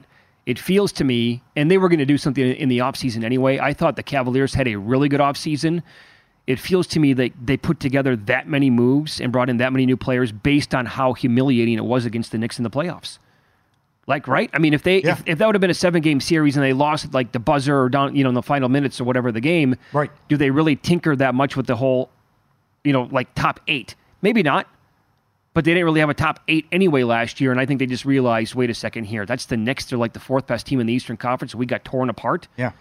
it 0.48 0.58
feels 0.58 0.94
to 0.94 1.04
me, 1.04 1.44
and 1.58 1.70
they 1.70 1.78
were 1.78 1.90
going 1.90 2.00
to 2.00 2.06
do 2.06 2.18
something 2.18 2.54
in 2.56 2.70
the 2.70 2.78
offseason 2.78 3.26
anyway. 3.26 3.60
I 3.60 3.74
thought 3.74 3.98
the 3.98 4.02
Cavaliers 4.02 4.54
had 4.54 4.66
a 4.66 4.78
really 4.78 5.10
good 5.10 5.20
offseason. 5.20 5.84
It 6.48 6.58
feels 6.58 6.88
to 6.88 7.02
me 7.02 7.12
that 7.14 7.34
they 7.44 7.58
put 7.58 7.82
together 7.82 8.16
that 8.16 8.48
many 8.48 8.70
moves 8.70 9.20
and 9.20 9.34
brought 9.34 9.50
in 9.50 9.58
that 9.58 9.74
many 9.74 9.86
new 9.86 9.98
players 9.98 10.32
based 10.32 10.74
on 10.74 10.86
how 10.86 11.12
humiliating 11.12 11.74
it 11.74 11.84
was 11.84 12.06
against 12.06 12.32
the 12.32 12.38
Knicks 12.38 12.58
in 12.58 12.64
the 12.64 12.70
playoffs. 12.70 13.20
Like, 14.08 14.26
right? 14.26 14.50
I 14.54 14.60
mean, 14.60 14.74
if 14.74 14.84
they 14.84 15.00
if, 15.00 15.22
if 15.26 15.38
that 15.38 15.46
would 15.48 15.56
have 15.56 15.60
been 15.60 15.70
a 15.70 15.74
seven 15.74 16.02
game 16.02 16.22
series 16.22 16.56
and 16.56 16.64
they 16.64 16.72
lost 16.72 17.14
like 17.14 17.34
the 17.34 17.40
buzzer 17.40 17.78
or 17.78 17.90
down, 17.90 18.16
you 18.16 18.24
know, 18.24 18.30
in 18.30 18.36
the 18.36 18.42
final 18.42 18.70
minutes 18.70 19.02
or 19.02 19.04
whatever 19.04 19.34
the 19.34 19.42
game, 19.42 19.76
right? 19.92 20.10
Do 20.30 20.38
they 20.38 20.50
really 20.50 20.78
tinker 20.78 21.14
that 21.18 21.36
much 21.36 21.58
with 21.58 21.68
the 21.68 21.76
whole, 21.76 22.10
you 22.86 22.94
know, 22.94 23.10
like 23.12 23.36
top 23.36 23.60
eight? 23.68 23.96
Maybe 24.22 24.44
not 24.44 24.66
but 25.58 25.66
they 25.66 25.72
didn't 25.72 25.86
really 25.86 26.02
have 26.02 26.10
a 26.10 26.14
top 26.14 26.40
eight 26.48 26.68
anyway 26.72 27.02
last 27.02 27.42
year. 27.42 27.50
And 27.50 27.60
I 27.60 27.66
think 27.66 27.80
they 27.80 27.88
just 27.88 28.06
realized, 28.06 28.54
wait 28.54 28.70
a 28.70 28.76
second 28.76 29.06
here, 29.06 29.26
that's 29.26 29.48
the 29.48 29.58
Knicks. 29.58 29.86
They're 29.86 29.98
like 29.98 30.14
the 30.14 30.20
fourth 30.20 30.46
best 30.46 30.68
team 30.68 30.80
in 30.80 30.86
the 30.86 30.94
Eastern 30.94 31.18
Conference. 31.18 31.56
We 31.56 31.66
got 31.66 31.84
torn 31.84 32.12
apart. 32.12 32.48
Yeah. 32.58 32.74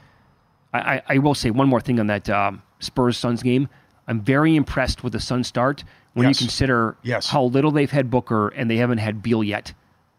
I, 0.74 0.78
I, 0.96 1.02
I 1.08 1.18
will 1.18 1.34
say 1.34 1.50
one 1.50 1.68
more 1.70 1.80
thing 1.80 1.98
on 2.00 2.08
that 2.08 2.28
um, 2.28 2.60
Spurs 2.80 3.16
Suns 3.16 3.42
game. 3.42 3.70
I'm 4.06 4.20
very 4.20 4.54
impressed 4.56 5.02
with 5.02 5.14
the 5.14 5.20
Suns 5.20 5.46
start 5.46 5.84
when 6.12 6.26
Yes. 6.28 6.38
you 6.38 6.44
consider 6.48 6.98
Yes. 7.02 7.28
how 7.30 7.44
little 7.44 7.70
they've 7.70 7.90
had 7.90 8.10
Booker 8.10 8.48
and 8.48 8.70
they 8.70 8.76
haven't 8.76 8.98
had 8.98 9.22
Beal 9.22 9.42
yet. 9.42 9.72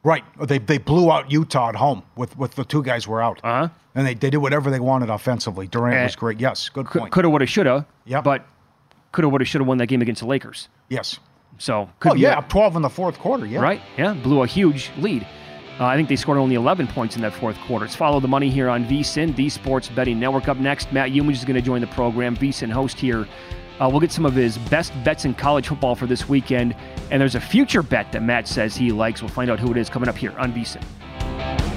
Right. 0.03 0.23
They 0.41 0.57
they 0.57 0.79
blew 0.79 1.11
out 1.11 1.29
Utah 1.31 1.69
at 1.69 1.75
home 1.75 2.01
with 2.15 2.35
with 2.39 2.55
the 2.55 2.65
two 2.65 2.81
guys 2.81 3.07
were 3.07 3.21
out. 3.21 3.39
Uh-huh. 3.43 3.69
And 3.93 4.07
they, 4.07 4.15
they 4.15 4.31
did 4.31 4.37
whatever 4.39 4.71
they 4.71 4.79
wanted 4.79 5.11
offensively. 5.11 5.67
Durant 5.67 5.95
Eh. 5.95 6.03
was 6.05 6.15
great. 6.15 6.39
Yes, 6.39 6.69
good 6.69 6.87
point. 6.87 7.11
Coulda, 7.11 7.29
woulda, 7.29 7.45
shoulda. 7.45 7.85
Yep. 8.05 8.23
But 8.23 8.47
coulda, 9.11 9.29
woulda, 9.29 9.45
shoulda 9.45 9.63
won 9.63 9.77
that 9.77 9.85
game 9.87 10.01
against 10.01 10.21
the 10.21 10.27
Lakers. 10.27 10.69
Yes. 10.89 11.19
So 11.57 11.89
could 11.99 12.11
oh 12.11 12.15
be 12.15 12.21
yeah, 12.21 12.35
a- 12.35 12.37
up 12.39 12.49
twelve 12.49 12.75
in 12.75 12.81
the 12.81 12.89
fourth 12.89 13.19
quarter. 13.19 13.45
Yeah. 13.45 13.59
Right? 13.61 13.81
Yeah, 13.97 14.13
blew 14.13 14.43
a 14.43 14.47
huge 14.47 14.91
lead. 14.97 15.25
Uh, 15.79 15.85
I 15.85 15.95
think 15.95 16.09
they 16.09 16.15
scored 16.15 16.39
only 16.39 16.55
11 16.55 16.87
points 16.87 17.15
in 17.17 17.21
that 17.21 17.33
fourth 17.33 17.55
quarter. 17.67 17.85
It's 17.85 17.95
follow 17.95 18.19
the 18.19 18.27
money 18.27 18.49
here 18.49 18.67
on 18.67 18.83
VSIN, 18.85 19.35
the 19.35 19.47
Sports 19.47 19.89
Betting 19.89 20.19
Network. 20.19 20.47
Up 20.47 20.57
next, 20.57 20.91
Matt 20.91 21.11
Youmans 21.11 21.33
is 21.33 21.45
going 21.45 21.53
to 21.55 21.61
join 21.61 21.81
the 21.81 21.87
program. 21.87 22.35
VSIN 22.35 22.71
host 22.71 22.97
here. 22.97 23.27
Uh, 23.79 23.87
we'll 23.87 23.99
get 23.99 24.11
some 24.11 24.25
of 24.25 24.33
his 24.33 24.57
best 24.57 24.91
bets 25.03 25.25
in 25.25 25.35
college 25.35 25.67
football 25.67 25.93
for 25.93 26.07
this 26.07 26.27
weekend. 26.27 26.75
And 27.11 27.21
there's 27.21 27.35
a 27.35 27.39
future 27.39 27.83
bet 27.83 28.11
that 28.13 28.23
Matt 28.23 28.47
says 28.47 28.75
he 28.75 28.91
likes. 28.91 29.21
We'll 29.21 29.29
find 29.29 29.51
out 29.51 29.59
who 29.59 29.69
it 29.69 29.77
is 29.77 29.87
coming 29.87 30.09
up 30.09 30.17
here 30.17 30.31
on 30.39 30.51
VSIN. 30.51 31.76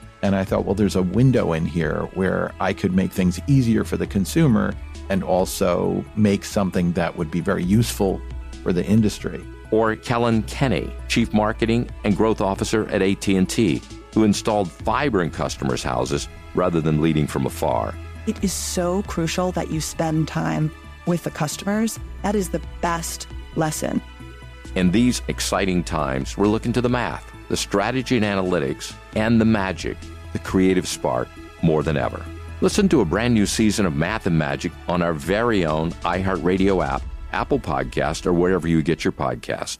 And 0.23 0.35
I 0.35 0.43
thought, 0.43 0.65
well, 0.65 0.75
there's 0.75 0.95
a 0.95 1.01
window 1.01 1.53
in 1.53 1.65
here 1.65 2.09
where 2.13 2.51
I 2.59 2.73
could 2.73 2.93
make 2.93 3.11
things 3.11 3.39
easier 3.47 3.83
for 3.83 3.97
the 3.97 4.07
consumer 4.07 4.73
and 5.09 5.23
also 5.23 6.05
make 6.15 6.45
something 6.45 6.93
that 6.93 7.17
would 7.17 7.31
be 7.31 7.41
very 7.41 7.63
useful 7.63 8.21
for 8.63 8.71
the 8.71 8.85
industry. 8.85 9.43
Or 9.71 9.95
Kellyn 9.95 10.43
Kenny, 10.43 10.93
Chief 11.07 11.33
Marketing 11.33 11.89
and 12.03 12.15
Growth 12.15 12.41
Officer 12.41 12.87
at 12.89 13.01
AT&T, 13.01 13.81
who 14.13 14.23
installed 14.23 14.71
fiber 14.71 15.21
in 15.21 15.31
customers' 15.31 15.81
houses 15.81 16.27
rather 16.53 16.81
than 16.81 17.01
leading 17.01 17.27
from 17.27 17.45
afar. 17.45 17.95
It 18.27 18.43
is 18.43 18.53
so 18.53 19.01
crucial 19.03 19.51
that 19.53 19.71
you 19.71 19.81
spend 19.81 20.27
time 20.27 20.71
with 21.07 21.23
the 21.23 21.31
customers. 21.31 21.99
That 22.21 22.35
is 22.35 22.49
the 22.49 22.61
best 22.81 23.27
lesson. 23.55 24.01
In 24.75 24.91
these 24.91 25.21
exciting 25.27 25.83
times, 25.83 26.37
we're 26.37 26.47
looking 26.47 26.73
to 26.73 26.81
the 26.81 26.89
math, 26.89 27.29
the 27.49 27.57
strategy 27.57 28.17
and 28.17 28.25
analytics, 28.25 28.93
and 29.15 29.41
the 29.41 29.45
magic, 29.45 29.97
the 30.33 30.39
creative 30.39 30.87
spark, 30.87 31.27
more 31.61 31.83
than 31.83 31.97
ever. 31.97 32.25
Listen 32.61 32.87
to 32.89 33.01
a 33.01 33.05
brand 33.05 33.33
new 33.33 33.45
season 33.45 33.85
of 33.85 33.95
Math 33.95 34.27
and 34.27 34.37
Magic 34.37 34.71
on 34.87 35.01
our 35.01 35.13
very 35.13 35.65
own 35.65 35.91
iHeartRadio 36.03 36.85
app, 36.85 37.01
Apple 37.31 37.59
Podcast, 37.59 38.25
or 38.25 38.33
wherever 38.33 38.67
you 38.67 38.81
get 38.81 39.03
your 39.03 39.11
podcast. 39.11 39.79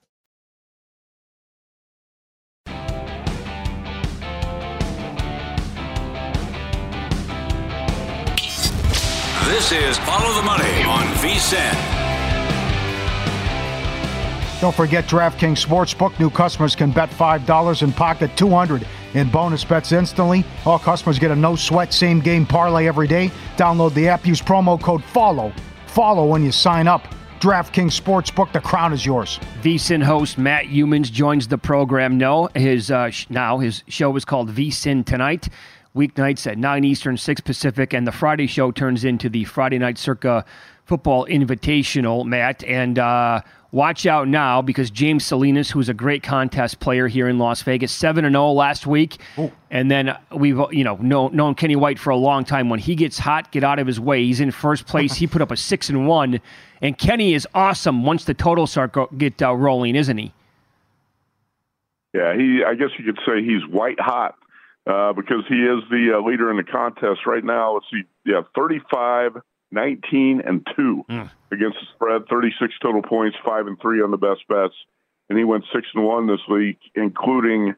This 9.51 9.73
is 9.73 9.97
Follow 9.97 10.33
the 10.33 10.43
Money 10.43 10.81
on 10.83 11.03
VSIN. 11.17 11.73
Don't 14.61 14.73
forget 14.73 15.03
DraftKings 15.09 15.61
Sportsbook. 15.61 16.17
New 16.21 16.29
customers 16.29 16.73
can 16.73 16.89
bet 16.91 17.09
$5 17.09 17.81
and 17.81 17.93
pocket 17.93 18.31
200 18.37 18.87
in 19.13 19.29
bonus 19.29 19.65
bets 19.65 19.91
instantly. 19.91 20.45
All 20.65 20.79
customers 20.79 21.19
get 21.19 21.31
a 21.31 21.35
no 21.35 21.57
sweat 21.57 21.91
same 21.91 22.21
game 22.21 22.45
parlay 22.45 22.87
every 22.87 23.09
day. 23.09 23.29
Download 23.57 23.93
the 23.93 24.07
app, 24.07 24.25
use 24.25 24.41
promo 24.41 24.81
code 24.81 25.03
FOLLOW. 25.03 25.51
Follow 25.87 26.25
when 26.27 26.45
you 26.45 26.53
sign 26.53 26.87
up. 26.87 27.05
DraftKings 27.41 27.99
Sportsbook, 27.99 28.53
the 28.53 28.61
crown 28.61 28.93
is 28.93 29.05
yours. 29.05 29.37
VSIN 29.63 30.01
host 30.01 30.37
Matt 30.37 30.67
Youmans 30.67 31.11
joins 31.11 31.49
the 31.49 31.57
program. 31.57 32.17
No, 32.17 32.47
his 32.55 32.89
uh, 32.89 33.09
sh- 33.09 33.25
now 33.29 33.57
his 33.57 33.83
show 33.89 34.15
is 34.15 34.23
called 34.23 34.49
VSIN 34.49 35.05
Tonight. 35.05 35.49
Weeknights 35.95 36.47
at 36.47 36.57
9 36.57 36.83
Eastern, 36.85 37.17
6 37.17 37.41
Pacific, 37.41 37.93
and 37.93 38.07
the 38.07 38.11
Friday 38.11 38.47
show 38.47 38.71
turns 38.71 39.03
into 39.03 39.27
the 39.27 39.43
Friday 39.43 39.77
Night 39.77 39.97
Circa 39.97 40.45
Football 40.85 41.25
Invitational, 41.25 42.25
Matt. 42.25 42.63
And 42.63 42.97
uh, 42.97 43.41
watch 43.73 44.05
out 44.05 44.29
now 44.29 44.61
because 44.61 44.89
James 44.89 45.25
Salinas, 45.25 45.69
who's 45.69 45.89
a 45.89 45.93
great 45.93 46.23
contest 46.23 46.79
player 46.79 47.09
here 47.09 47.27
in 47.27 47.39
Las 47.39 47.61
Vegas, 47.63 47.91
7 47.91 48.23
and 48.23 48.33
0 48.33 48.51
last 48.53 48.87
week. 48.87 49.19
Ooh. 49.37 49.51
And 49.69 49.91
then 49.91 50.17
we've 50.33 50.59
you 50.71 50.85
know 50.85 50.95
known, 50.95 51.35
known 51.35 51.55
Kenny 51.55 51.75
White 51.75 51.99
for 51.99 52.11
a 52.11 52.15
long 52.15 52.45
time. 52.45 52.69
When 52.69 52.79
he 52.79 52.95
gets 52.95 53.17
hot, 53.17 53.51
get 53.51 53.65
out 53.65 53.77
of 53.77 53.85
his 53.85 53.99
way. 53.99 54.23
He's 54.23 54.39
in 54.39 54.51
first 54.51 54.87
place. 54.87 55.13
he 55.15 55.27
put 55.27 55.41
up 55.41 55.51
a 55.51 55.57
6 55.57 55.89
and 55.89 56.07
1. 56.07 56.39
And 56.81 56.97
Kenny 56.97 57.33
is 57.33 57.45
awesome 57.53 58.05
once 58.05 58.23
the 58.23 58.33
totals 58.33 58.71
start 58.71 58.93
go, 58.93 59.07
get 59.17 59.41
uh, 59.41 59.53
rolling, 59.53 59.97
isn't 59.97 60.17
he? 60.17 60.31
Yeah, 62.13 62.33
he. 62.35 62.63
I 62.65 62.75
guess 62.75 62.89
you 62.97 63.03
could 63.03 63.19
say 63.25 63.43
he's 63.43 63.65
white 63.67 63.99
hot 63.99 64.35
uh, 64.87 65.13
because 65.13 65.43
he 65.47 65.55
is 65.55 65.83
the 65.89 66.17
uh, 66.17 66.27
leader 66.27 66.49
in 66.51 66.57
the 66.57 66.63
contest 66.63 67.21
right 67.25 67.43
now. 67.43 67.75
Let's 67.75 67.85
see, 67.91 68.03
yeah, 68.25 68.41
35, 68.55 69.37
19, 69.71 70.41
and 70.45 70.67
two 70.75 71.05
Mm. 71.09 71.29
against 71.51 71.77
the 71.79 71.85
spread, 71.95 72.27
36 72.29 72.73
total 72.81 73.01
points, 73.01 73.37
five 73.45 73.67
and 73.67 73.79
three 73.79 74.01
on 74.01 74.11
the 74.11 74.17
best 74.17 74.47
bets, 74.47 74.73
and 75.29 75.37
he 75.37 75.43
went 75.45 75.63
six 75.73 75.87
and 75.93 76.03
one 76.05 76.27
this 76.27 76.41
week, 76.49 76.79
including 76.95 77.75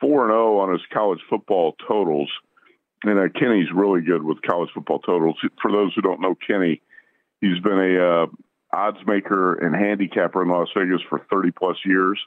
four 0.00 0.24
and 0.24 0.32
zero 0.32 0.58
on 0.58 0.72
his 0.72 0.82
college 0.92 1.20
football 1.30 1.76
totals. 1.86 2.30
And 3.04 3.18
uh, 3.18 3.28
Kenny's 3.38 3.68
really 3.74 4.00
good 4.00 4.22
with 4.22 4.42
college 4.42 4.70
football 4.74 4.98
totals. 4.98 5.36
For 5.60 5.70
those 5.70 5.92
who 5.94 6.02
don't 6.02 6.20
know 6.20 6.34
Kenny, 6.34 6.80
he's 7.40 7.58
been 7.60 7.78
a 7.78 8.22
uh, 8.24 8.26
odds 8.74 8.98
maker 9.06 9.54
and 9.54 9.74
handicapper 9.74 10.42
in 10.42 10.48
Las 10.48 10.68
Vegas 10.76 11.00
for 11.08 11.20
30 11.30 11.50
plus 11.52 11.76
years, 11.84 12.18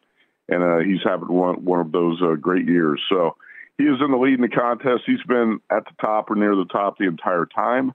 and 0.47 0.63
uh, 0.63 0.77
he's 0.79 1.01
having 1.03 1.27
one 1.29 1.65
one 1.65 1.79
of 1.79 1.91
those 1.91 2.21
uh, 2.21 2.35
great 2.35 2.67
years. 2.67 3.01
So 3.09 3.35
he 3.77 3.83
is 3.83 3.99
in 4.01 4.11
the 4.11 4.17
lead 4.17 4.35
in 4.35 4.41
the 4.41 4.49
contest. 4.49 5.03
He's 5.05 5.23
been 5.27 5.59
at 5.69 5.85
the 5.85 5.93
top 6.01 6.31
or 6.31 6.35
near 6.35 6.55
the 6.55 6.65
top 6.65 6.97
the 6.97 7.07
entire 7.07 7.45
time. 7.45 7.93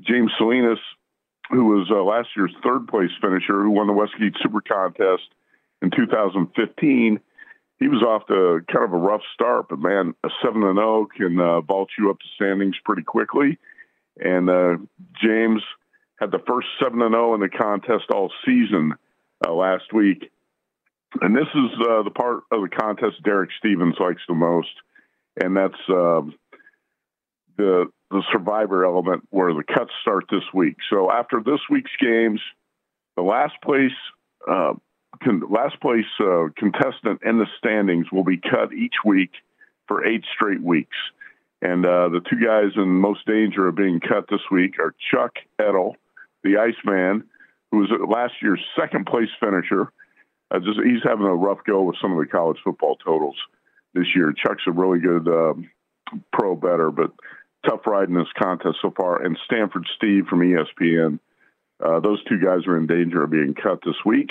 James 0.00 0.30
Salinas, 0.38 0.78
who 1.50 1.64
was 1.64 1.88
uh, 1.90 2.02
last 2.02 2.28
year's 2.36 2.54
third 2.62 2.86
place 2.88 3.10
finisher, 3.20 3.62
who 3.62 3.70
won 3.70 3.86
the 3.86 3.92
Westgate 3.92 4.34
Super 4.42 4.60
Contest 4.60 5.28
in 5.82 5.90
2015, 5.90 7.20
he 7.78 7.88
was 7.88 8.02
off 8.02 8.26
to 8.28 8.60
kind 8.72 8.84
of 8.84 8.92
a 8.92 8.96
rough 8.96 9.20
start, 9.34 9.68
but 9.68 9.78
man, 9.78 10.14
a 10.24 10.28
seven 10.42 10.62
and 10.62 10.76
zero 10.76 11.06
can 11.14 11.38
uh, 11.38 11.60
vault 11.60 11.90
you 11.98 12.10
up 12.10 12.18
to 12.18 12.26
standings 12.34 12.76
pretty 12.84 13.02
quickly. 13.02 13.58
And 14.18 14.48
uh, 14.48 14.76
James 15.22 15.62
had 16.18 16.30
the 16.30 16.42
first 16.46 16.68
seven 16.82 17.02
and 17.02 17.12
zero 17.12 17.34
in 17.34 17.40
the 17.40 17.50
contest 17.50 18.04
all 18.10 18.32
season 18.46 18.94
uh, 19.46 19.52
last 19.52 19.92
week. 19.92 20.30
And 21.20 21.36
this 21.36 21.48
is 21.54 21.70
uh, 21.88 22.02
the 22.02 22.10
part 22.10 22.44
of 22.50 22.62
the 22.62 22.68
contest 22.68 23.22
Derek 23.22 23.50
Stevens 23.58 23.96
likes 24.00 24.22
the 24.26 24.34
most, 24.34 24.72
and 25.36 25.56
that's 25.56 25.74
um 25.88 26.34
the 27.56 27.86
the 28.10 28.22
survivor 28.32 28.84
element 28.84 29.24
where 29.30 29.52
the 29.52 29.64
cuts 29.64 29.90
start 30.00 30.24
this 30.30 30.44
week. 30.54 30.76
So 30.90 31.10
after 31.10 31.42
this 31.44 31.60
week's 31.68 31.90
games, 32.00 32.40
the 33.16 33.22
last 33.22 33.54
place 33.62 33.90
uh, 34.48 34.74
con- 35.22 35.42
last 35.50 35.80
place 35.80 36.04
uh, 36.20 36.48
contestant 36.56 37.22
in 37.24 37.38
the 37.38 37.46
standings 37.58 38.06
will 38.12 38.24
be 38.24 38.38
cut 38.38 38.72
each 38.72 38.94
week 39.04 39.32
for 39.88 40.04
eight 40.04 40.24
straight 40.34 40.62
weeks. 40.62 40.96
And 41.62 41.84
uh, 41.84 42.10
the 42.10 42.20
two 42.20 42.44
guys 42.44 42.72
in 42.76 42.88
most 42.88 43.26
danger 43.26 43.66
of 43.66 43.74
being 43.74 43.98
cut 43.98 44.26
this 44.30 44.42
week 44.50 44.78
are 44.78 44.94
Chuck 45.10 45.32
Edel, 45.58 45.96
the 46.44 46.58
Iceman, 46.58 47.24
who 47.72 47.78
was 47.78 47.90
last 48.08 48.34
year's 48.42 48.62
second 48.78 49.06
place 49.06 49.30
finisher. 49.40 49.90
Uh, 50.50 50.60
just 50.60 50.78
he's 50.84 51.02
having 51.02 51.26
a 51.26 51.34
rough 51.34 51.58
go 51.66 51.82
with 51.82 51.96
some 52.00 52.12
of 52.12 52.18
the 52.18 52.30
college 52.30 52.58
football 52.62 52.96
totals 52.96 53.36
this 53.96 54.14
year. 54.14 54.32
Chuck's 54.32 54.64
a 54.66 54.72
really 54.72 55.00
good 55.00 55.26
um, 55.28 55.70
pro 56.32 56.54
better, 56.54 56.90
but 56.90 57.12
tough 57.68 57.86
ride 57.86 58.08
in 58.08 58.14
this 58.14 58.28
contest 58.40 58.78
so 58.80 58.92
far. 58.96 59.22
And 59.22 59.38
Stanford 59.44 59.86
Steve 59.96 60.26
from 60.28 60.40
ESPN, 60.40 61.18
uh, 61.84 62.00
those 62.00 62.22
two 62.24 62.38
guys 62.38 62.66
are 62.66 62.76
in 62.76 62.86
danger 62.86 63.24
of 63.24 63.30
being 63.30 63.54
cut 63.54 63.80
this 63.84 63.96
week. 64.04 64.30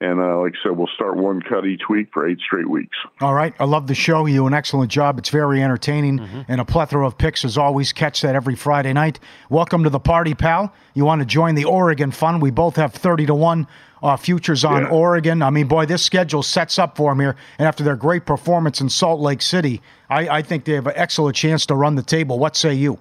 And 0.00 0.20
uh, 0.20 0.40
like 0.40 0.52
I 0.60 0.68
said, 0.68 0.76
we'll 0.76 0.88
start 0.94 1.16
one 1.16 1.40
cut 1.40 1.64
each 1.66 1.82
week 1.88 2.08
for 2.12 2.28
eight 2.28 2.38
straight 2.44 2.68
weeks. 2.68 2.96
All 3.20 3.32
right. 3.32 3.54
I 3.60 3.64
love 3.64 3.86
the 3.86 3.94
show. 3.94 4.26
You 4.26 4.34
do 4.40 4.46
an 4.46 4.52
excellent 4.52 4.90
job. 4.90 5.18
It's 5.18 5.28
very 5.30 5.62
entertaining 5.62 6.18
Mm-hmm. 6.18 6.40
and 6.48 6.60
a 6.60 6.64
plethora 6.64 7.06
of 7.06 7.16
picks 7.16 7.44
as 7.44 7.56
always. 7.56 7.92
Catch 7.92 8.20
that 8.22 8.34
every 8.34 8.56
Friday 8.56 8.92
night. 8.92 9.20
Welcome 9.50 9.84
to 9.84 9.90
the 9.90 10.00
party, 10.00 10.34
pal. 10.34 10.74
You 10.94 11.04
want 11.04 11.20
to 11.20 11.24
join 11.26 11.54
the 11.54 11.64
Oregon 11.64 12.10
fun? 12.10 12.40
We 12.40 12.50
both 12.50 12.76
have 12.76 12.92
30 12.92 13.26
to 13.26 13.34
1 13.34 13.66
uh, 14.02 14.16
futures 14.16 14.64
on 14.64 14.82
Yeah. 14.82 14.88
Oregon. 14.88 15.40
I 15.42 15.50
mean, 15.50 15.68
boy, 15.68 15.86
this 15.86 16.02
schedule 16.04 16.42
sets 16.42 16.78
up 16.78 16.96
for 16.96 17.10
them 17.12 17.20
here. 17.20 17.36
And 17.58 17.66
after 17.66 17.84
their 17.84 17.96
great 17.96 18.26
performance 18.26 18.80
in 18.80 18.88
Salt 18.90 19.20
Lake 19.20 19.40
City, 19.40 19.80
I, 20.10 20.28
I 20.28 20.42
think 20.42 20.64
they 20.64 20.72
have 20.72 20.86
an 20.88 20.92
excellent 20.96 21.36
chance 21.36 21.64
to 21.66 21.74
run 21.76 21.94
the 21.94 22.02
table. 22.02 22.38
What 22.38 22.56
say 22.56 22.74
you? 22.74 22.98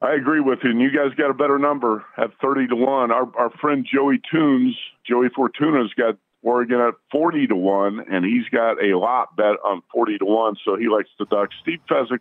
I 0.00 0.14
agree 0.14 0.40
with 0.40 0.58
you, 0.64 0.70
and 0.70 0.80
you 0.80 0.90
guys 0.90 1.14
got 1.16 1.30
a 1.30 1.34
better 1.34 1.60
number 1.60 2.04
at 2.18 2.30
thirty 2.42 2.66
to 2.66 2.74
one. 2.74 3.12
Our 3.12 3.28
our 3.38 3.50
friend 3.60 3.86
Joey 3.88 4.20
Tunes, 4.32 4.74
Joey 5.06 5.28
Fortuna's 5.34 5.92
got 5.96 6.16
Oregon 6.42 6.80
at 6.80 6.94
forty 7.10 7.46
to 7.46 7.54
one, 7.56 8.04
and 8.10 8.24
he's 8.24 8.48
got 8.50 8.82
a 8.82 8.96
lot 8.98 9.36
bet 9.36 9.56
on 9.64 9.82
forty 9.92 10.18
to 10.18 10.24
one. 10.24 10.56
So 10.64 10.76
he 10.76 10.88
likes 10.88 11.10
the 11.18 11.26
Ducks. 11.26 11.54
Steve 11.62 11.80
Fezzik 11.90 12.20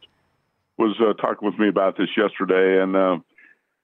was 0.78 0.96
uh, 1.00 1.14
talking 1.14 1.48
with 1.48 1.58
me 1.60 1.68
about 1.68 1.98
this 1.98 2.10
yesterday, 2.18 2.82
and 2.82 2.96
uh, 2.96 3.18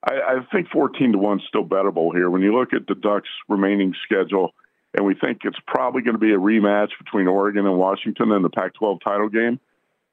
I, 0.04 0.14
I 0.14 0.36
think 0.52 0.70
fourteen 0.70 1.12
to 1.14 1.18
one 1.18 1.40
is 1.40 1.46
still 1.48 1.66
bettable 1.66 2.14
here. 2.14 2.30
When 2.30 2.42
you 2.42 2.58
look 2.58 2.74
at 2.74 2.88
the 2.88 2.96
Ducks' 2.96 3.28
remaining 3.50 3.94
schedule, 4.04 4.54
and 4.94 5.06
we 5.06 5.16
think 5.16 5.40
it's 5.44 5.60
probably 5.68 6.02
going 6.02 6.16
to 6.16 6.20
be 6.20 6.34
a 6.34 6.38
rematch 6.40 6.90
between 7.04 7.28
Oregon 7.28 7.66
and 7.66 7.78
Washington 7.78 8.32
in 8.32 8.42
the 8.42 8.50
Pac-12 8.50 9.02
title 9.04 9.30
game. 9.30 9.60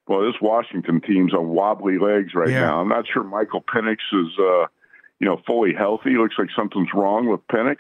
Well, 0.07 0.21
this 0.27 0.39
Washington 0.43 1.01
team's 1.01 1.33
on 1.33 1.49
wobbly 1.49 1.99
legs 1.99 2.35
right 2.35 2.51
Yeah. 2.51 2.61
now. 2.67 2.81
I'm 2.81 2.89
not 2.89 3.07
sure 3.11 3.25
Michael 3.25 3.63
Penix 3.63 3.97
is, 4.13 4.39
uh, 4.39 4.67
you 5.19 5.27
know, 5.27 5.41
fully 5.47 5.73
healthy. 5.73 6.11
Looks 6.19 6.35
like 6.39 6.49
something's 6.55 6.91
wrong 6.95 7.27
with 7.31 7.41
Penix. 7.47 7.77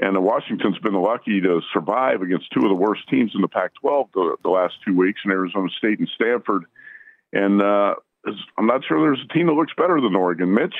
And 0.00 0.22
Washington's 0.22 0.78
been 0.78 0.94
lucky 0.94 1.40
to 1.40 1.60
survive 1.72 2.22
against 2.22 2.52
two 2.52 2.60
of 2.60 2.68
the 2.68 2.74
worst 2.74 3.08
teams 3.08 3.32
in 3.34 3.40
the 3.40 3.48
Pac-12 3.48 4.12
the, 4.14 4.36
the 4.44 4.50
last 4.50 4.74
two 4.86 4.96
weeks 4.96 5.20
in 5.24 5.32
Arizona 5.32 5.68
State 5.76 5.98
and 5.98 6.08
Stanford. 6.14 6.64
And 7.32 7.60
uh, 7.60 7.94
I'm 8.56 8.66
not 8.66 8.82
sure 8.86 9.00
there's 9.00 9.24
a 9.28 9.32
team 9.32 9.46
that 9.46 9.54
looks 9.54 9.72
better 9.76 10.00
than 10.00 10.14
Oregon. 10.14 10.54
Mitch, 10.54 10.74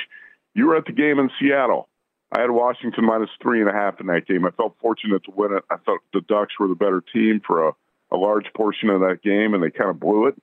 you 0.53 0.67
were 0.67 0.77
at 0.77 0.85
the 0.85 0.93
game 0.93 1.19
in 1.19 1.29
Seattle. 1.39 1.89
I 2.31 2.41
had 2.41 2.51
Washington 2.51 3.05
minus 3.05 3.29
three 3.41 3.59
and 3.59 3.69
a 3.69 3.73
half 3.73 3.99
in 3.99 4.07
that 4.07 4.27
game. 4.27 4.45
I 4.45 4.51
felt 4.51 4.75
fortunate 4.79 5.23
to 5.25 5.31
win 5.31 5.53
it. 5.53 5.63
I 5.69 5.77
thought 5.77 5.99
the 6.13 6.21
Ducks 6.21 6.53
were 6.59 6.67
the 6.67 6.75
better 6.75 7.03
team 7.13 7.41
for 7.45 7.69
a, 7.69 7.71
a 8.11 8.17
large 8.17 8.45
portion 8.55 8.89
of 8.89 9.01
that 9.01 9.21
game, 9.23 9.53
and 9.53 9.63
they 9.63 9.71
kind 9.71 9.89
of 9.89 9.99
blew 9.99 10.27
it. 10.27 10.35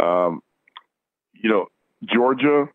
Um, 0.00 0.42
you 1.32 1.50
know, 1.50 1.66
Georgia, 2.04 2.68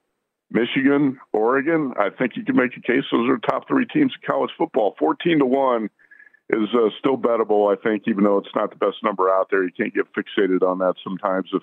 Michigan, 0.52 1.20
Oregon. 1.32 1.94
I 1.98 2.10
think 2.10 2.36
you 2.36 2.44
can 2.44 2.56
make 2.56 2.76
a 2.76 2.82
case 2.82 3.04
those 3.12 3.30
are 3.30 3.38
top 3.38 3.68
three 3.68 3.86
teams 3.86 4.14
in 4.16 4.28
college 4.28 4.52
football. 4.58 4.96
Fourteen 4.98 5.40
to 5.40 5.46
one 5.46 5.90
is 6.50 6.68
uh, 6.74 6.90
still 6.98 7.18
bettable. 7.18 7.72
I 7.72 7.80
think, 7.82 8.04
even 8.08 8.24
though 8.24 8.40
it's 8.40 8.56
not 8.56 8.72
the 8.72 8.76
best 8.76 8.98
number 9.04 9.30
out 9.30 9.50
there, 9.52 9.64
you 9.64 9.72
can't 9.72 9.94
get 9.94 10.06
fixated 10.14 10.64
on 10.64 10.80
that 10.80 10.96
sometimes. 11.04 11.50
If 11.54 11.62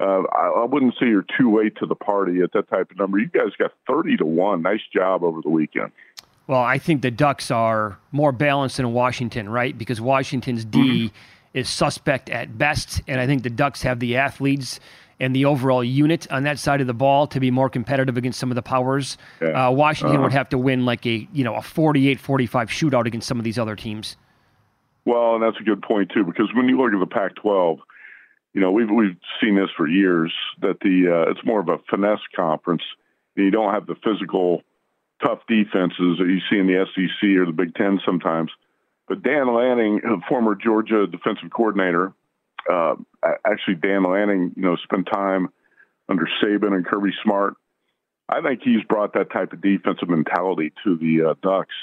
uh, 0.00 0.22
I, 0.32 0.62
I 0.62 0.64
wouldn't 0.64 0.94
say 1.00 1.06
you're 1.06 1.24
too 1.38 1.56
late 1.56 1.76
to 1.76 1.86
the 1.86 1.94
party 1.94 2.40
at 2.42 2.52
that 2.52 2.68
type 2.68 2.90
of 2.90 2.98
number. 2.98 3.18
You 3.18 3.28
guys 3.28 3.52
got 3.58 3.72
thirty 3.86 4.16
to 4.18 4.26
one. 4.26 4.62
Nice 4.62 4.82
job 4.94 5.22
over 5.22 5.40
the 5.40 5.50
weekend. 5.50 5.92
Well, 6.46 6.60
I 6.60 6.76
think 6.76 7.00
the 7.00 7.10
Ducks 7.10 7.50
are 7.50 7.98
more 8.12 8.32
balanced 8.32 8.76
than 8.76 8.92
Washington, 8.92 9.48
right? 9.48 9.76
Because 9.76 10.00
Washington's 10.00 10.66
D 10.66 11.10
is 11.54 11.70
suspect 11.70 12.28
at 12.28 12.58
best, 12.58 13.00
and 13.08 13.18
I 13.18 13.26
think 13.26 13.44
the 13.44 13.50
Ducks 13.50 13.82
have 13.82 13.98
the 13.98 14.16
athletes 14.16 14.78
and 15.20 15.34
the 15.34 15.44
overall 15.44 15.82
unit 15.84 16.30
on 16.32 16.42
that 16.44 16.58
side 16.58 16.80
of 16.80 16.86
the 16.86 16.94
ball 16.94 17.26
to 17.28 17.40
be 17.40 17.50
more 17.50 17.68
competitive 17.70 18.16
against 18.16 18.38
some 18.38 18.50
of 18.50 18.54
the 18.54 18.62
powers. 18.62 19.16
Yeah. 19.40 19.68
Uh, 19.68 19.70
Washington 19.70 20.16
Uh-huh. 20.16 20.22
would 20.24 20.32
have 20.32 20.48
to 20.50 20.58
win 20.58 20.84
like 20.84 21.06
a 21.06 21.26
you 21.32 21.44
know 21.44 21.54
a 21.54 21.60
48-45 21.60 22.18
shootout 22.68 23.06
against 23.06 23.26
some 23.28 23.38
of 23.38 23.44
these 23.44 23.58
other 23.58 23.76
teams. 23.76 24.16
Well, 25.04 25.34
and 25.34 25.42
that's 25.42 25.58
a 25.60 25.64
good 25.64 25.82
point 25.82 26.10
too, 26.14 26.24
because 26.24 26.48
when 26.54 26.68
you 26.68 26.78
look 26.78 26.92
at 26.92 26.98
the 27.00 27.06
Pac-12, 27.06 27.78
you 28.54 28.60
know 28.60 28.70
we've 28.72 28.90
we've 28.90 29.16
seen 29.42 29.54
this 29.56 29.68
for 29.76 29.86
years 29.88 30.32
that 30.60 30.80
the 30.80 31.10
uh, 31.26 31.30
it's 31.30 31.44
more 31.44 31.60
of 31.60 31.68
a 31.68 31.78
finesse 31.90 32.20
conference. 32.34 32.82
You 33.36 33.50
don't 33.50 33.74
have 33.74 33.86
the 33.86 33.96
physical, 33.96 34.62
tough 35.24 35.40
defenses 35.48 36.18
that 36.18 36.26
you 36.28 36.38
see 36.50 36.58
in 36.58 36.66
the 36.68 36.86
SEC 36.94 37.28
or 37.36 37.46
the 37.46 37.52
Big 37.52 37.74
Ten 37.74 38.00
sometimes. 38.06 38.50
But 39.08 39.22
Dan 39.22 39.52
Lanning, 39.52 40.00
a 40.04 40.26
former 40.28 40.54
Georgia 40.54 41.06
defensive 41.06 41.50
coordinator, 41.50 42.12
uh, 42.70 42.94
actually 43.46 43.74
Dan 43.76 44.04
Lanning, 44.04 44.52
you 44.56 44.62
know, 44.62 44.76
spent 44.76 45.08
time 45.12 45.48
under 46.08 46.28
Saban 46.42 46.74
and 46.74 46.86
Kirby 46.86 47.10
Smart. 47.22 47.54
I 48.26 48.40
think 48.40 48.62
he's 48.64 48.82
brought 48.88 49.12
that 49.14 49.30
type 49.30 49.52
of 49.52 49.60
defensive 49.60 50.08
mentality 50.08 50.72
to 50.82 50.96
the 50.96 51.30
uh, 51.30 51.34
Ducks, 51.42 51.74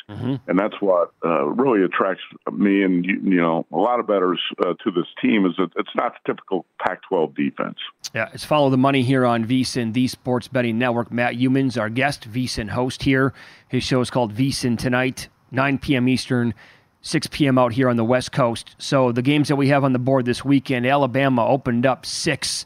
and 0.47 0.57
that's 0.57 0.73
what 0.79 1.11
uh, 1.23 1.45
really 1.45 1.85
attracts 1.85 2.23
me 2.51 2.81
and 2.81 3.05
you, 3.05 3.19
you 3.21 3.39
know 3.39 3.67
a 3.71 3.77
lot 3.77 3.99
of 3.99 4.07
bettors 4.07 4.41
uh, 4.59 4.73
to 4.83 4.89
this 4.91 5.05
team. 5.21 5.45
Is 5.45 5.53
that 5.59 5.69
it's 5.75 5.95
not 5.95 6.13
the 6.13 6.33
typical 6.33 6.65
Pac-12 6.79 7.35
defense. 7.35 7.77
Yeah, 8.15 8.29
it's 8.33 8.43
follow 8.43 8.71
the 8.71 8.77
money 8.77 9.03
here 9.03 9.23
on 9.23 9.45
VSIN, 9.45 9.93
the 9.93 10.07
Sports 10.07 10.47
Betting 10.47 10.79
Network. 10.79 11.11
Matt 11.11 11.35
Youmans, 11.35 11.79
our 11.79 11.89
guest, 11.89 12.27
VSIN 12.31 12.69
host 12.69 13.03
here. 13.03 13.33
His 13.67 13.83
show 13.83 14.01
is 14.01 14.09
called 14.09 14.33
VSIN 14.33 14.79
Tonight, 14.79 15.29
9 15.51 15.77
p.m. 15.77 16.09
Eastern, 16.09 16.55
6 17.01 17.27
p.m. 17.27 17.57
out 17.57 17.73
here 17.73 17.89
on 17.89 17.97
the 17.97 18.03
West 18.03 18.31
Coast. 18.31 18.75
So 18.77 19.11
the 19.11 19.21
games 19.21 19.47
that 19.47 19.55
we 19.55 19.69
have 19.69 19.83
on 19.83 19.93
the 19.93 19.99
board 19.99 20.25
this 20.25 20.45
weekend, 20.45 20.85
Alabama 20.85 21.45
opened 21.47 21.85
up 21.85 22.05
six 22.05 22.65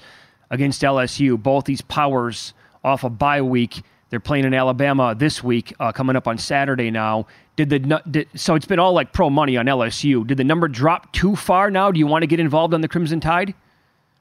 against 0.49 0.81
LSU. 0.81 1.41
Both 1.41 1.65
these 1.65 1.81
powers 1.81 2.53
off 2.83 3.03
a 3.03 3.09
bye 3.09 3.41
week. 3.41 3.81
They're 4.09 4.19
playing 4.19 4.45
in 4.45 4.53
Alabama 4.53 5.15
this 5.15 5.43
week, 5.43 5.73
uh, 5.79 5.91
coming 5.91 6.15
up 6.15 6.27
on 6.27 6.37
Saturday 6.37 6.91
now. 6.91 7.27
Did 7.55 7.69
the 7.69 8.01
did, 8.09 8.27
so? 8.35 8.55
It's 8.55 8.65
been 8.65 8.79
all 8.79 8.93
like 8.93 9.13
pro 9.13 9.29
money 9.29 9.57
on 9.57 9.65
LSU. 9.65 10.27
Did 10.27 10.37
the 10.37 10.43
number 10.43 10.67
drop 10.67 11.11
too 11.13 11.35
far 11.35 11.71
now? 11.71 11.91
Do 11.91 11.99
you 11.99 12.07
want 12.07 12.23
to 12.23 12.27
get 12.27 12.39
involved 12.39 12.73
on 12.73 12.81
the 12.81 12.87
Crimson 12.87 13.19
Tide? 13.19 13.53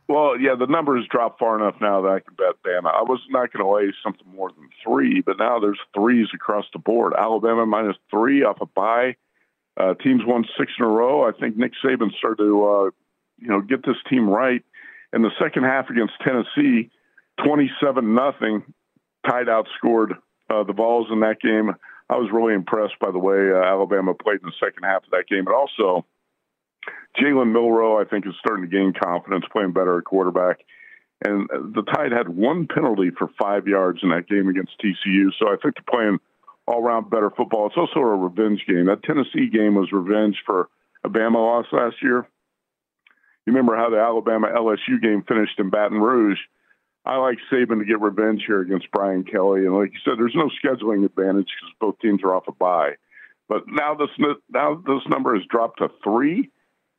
Well, 0.07 0.39
yeah, 0.39 0.55
the 0.55 0.67
numbers 0.67 1.07
dropped 1.11 1.39
far 1.39 1.59
enough 1.59 1.77
now 1.81 2.03
that 2.03 2.09
I 2.09 2.21
can 2.21 2.35
bet 2.35 2.63
Bama. 2.65 2.93
I 2.93 3.03
was 3.03 3.21
not 3.31 3.53
going 3.53 3.65
to 3.65 3.71
lay 3.71 3.93
something 4.03 4.27
more 4.35 4.51
than 4.51 4.69
three, 4.85 5.23
but 5.23 5.39
now 5.39 5.59
there's 5.59 5.79
threes 5.95 6.29
across 6.35 6.67
the 6.73 6.79
board. 6.79 7.15
Alabama 7.19 7.65
minus 7.65 7.97
three 8.11 8.45
off 8.45 8.61
a 8.61 8.67
bye. 8.67 9.17
Uh, 9.77 9.95
teams 9.95 10.23
won 10.25 10.45
six 10.59 10.73
in 10.79 10.85
a 10.85 10.89
row. 10.89 11.29
I 11.29 11.33
think 11.33 11.57
Nick 11.57 11.73
Saban 11.85 12.15
started 12.19 12.45
to, 12.45 12.67
uh, 12.67 12.91
you 13.39 13.49
know, 13.49 13.61
get 13.61 13.85
this 13.85 13.97
team 14.09 14.29
right. 14.29 14.63
In 15.13 15.23
the 15.23 15.31
second 15.41 15.65
half 15.65 15.91
against 15.91 16.15
Tennessee, 16.25 16.91
twenty-seven 17.45 18.15
nothing, 18.15 18.63
tied 19.29 19.47
outscored 19.47 20.19
uh, 20.51 20.65
the 20.65 20.73
Vols 20.73 21.09
in 21.11 21.21
that 21.21 21.41
game. 21.41 21.71
I 22.11 22.17
was 22.17 22.31
really 22.33 22.55
impressed 22.55 22.99
by 23.01 23.11
the 23.11 23.19
way 23.19 23.51
uh, 23.51 23.65
Alabama 23.65 24.15
played 24.15 24.41
in 24.43 24.47
the 24.47 24.53
second 24.65 24.85
half 24.85 25.05
of 25.05 25.11
that 25.11 25.27
game, 25.29 25.47
and 25.47 25.55
also 25.55 26.05
Jalen 27.21 27.53
Milroe, 27.53 28.01
I 28.01 28.05
think, 28.05 28.27
is 28.27 28.35
starting 28.39 28.69
to 28.69 28.71
gain 28.71 28.93
confidence, 28.93 29.45
playing 29.53 29.73
better 29.73 29.99
at 29.99 30.05
quarterback. 30.05 30.61
And 31.25 31.49
the 31.49 31.83
Tide 31.83 32.13
had 32.13 32.29
one 32.29 32.67
penalty 32.67 33.11
for 33.17 33.31
five 33.41 33.67
yards 33.67 34.01
in 34.03 34.11
that 34.11 34.29
game 34.29 34.49
against 34.49 34.73
TCU, 34.79 35.31
so 35.39 35.47
I 35.47 35.57
think 35.63 35.75
they're 35.75 35.85
playing 35.89 36.19
all-around 36.67 37.11
better 37.11 37.31
football. 37.31 37.67
It's 37.67 37.77
also 37.77 38.01
a 38.01 38.17
revenge 38.17 38.65
game. 38.67 38.87
That 38.87 39.03
Tennessee 39.03 39.49
game 39.53 39.75
was 39.75 39.93
revenge 39.93 40.37
for 40.47 40.69
a 41.05 41.09
Bama 41.09 41.35
loss 41.35 41.67
last 41.73 41.97
year. 42.03 42.27
You 43.47 43.53
remember 43.53 43.77
how 43.77 43.91
the 43.91 43.99
Alabama 43.99 44.49
LSU 44.49 45.01
game 45.03 45.23
finished 45.29 45.59
in 45.59 45.69
Baton 45.69 46.01
Rouge? 46.01 46.39
I 47.05 47.17
like 47.17 47.37
Saban 47.53 47.81
to 47.81 47.85
get 47.85 48.01
revenge 48.01 48.45
here 48.47 48.63
against 48.63 48.91
Brian 48.91 49.25
Kelly, 49.25 49.67
and 49.67 49.77
like 49.77 49.93
you 49.93 49.99
said, 50.05 50.15
there's 50.19 50.35
no 50.35 50.49
scheduling 50.65 51.05
advantage 51.05 51.49
because 51.61 51.75
both 51.79 51.99
teams 52.01 52.23
are 52.25 52.35
off 52.35 52.49
a 52.49 52.53
bye. 52.53 52.93
But 53.47 53.65
now 53.69 53.95
this 53.95 54.09
now 54.49 54.75
this 54.75 55.03
number 55.09 55.35
has 55.35 55.45
dropped 55.51 55.81
to 55.81 55.89
three. 56.03 56.51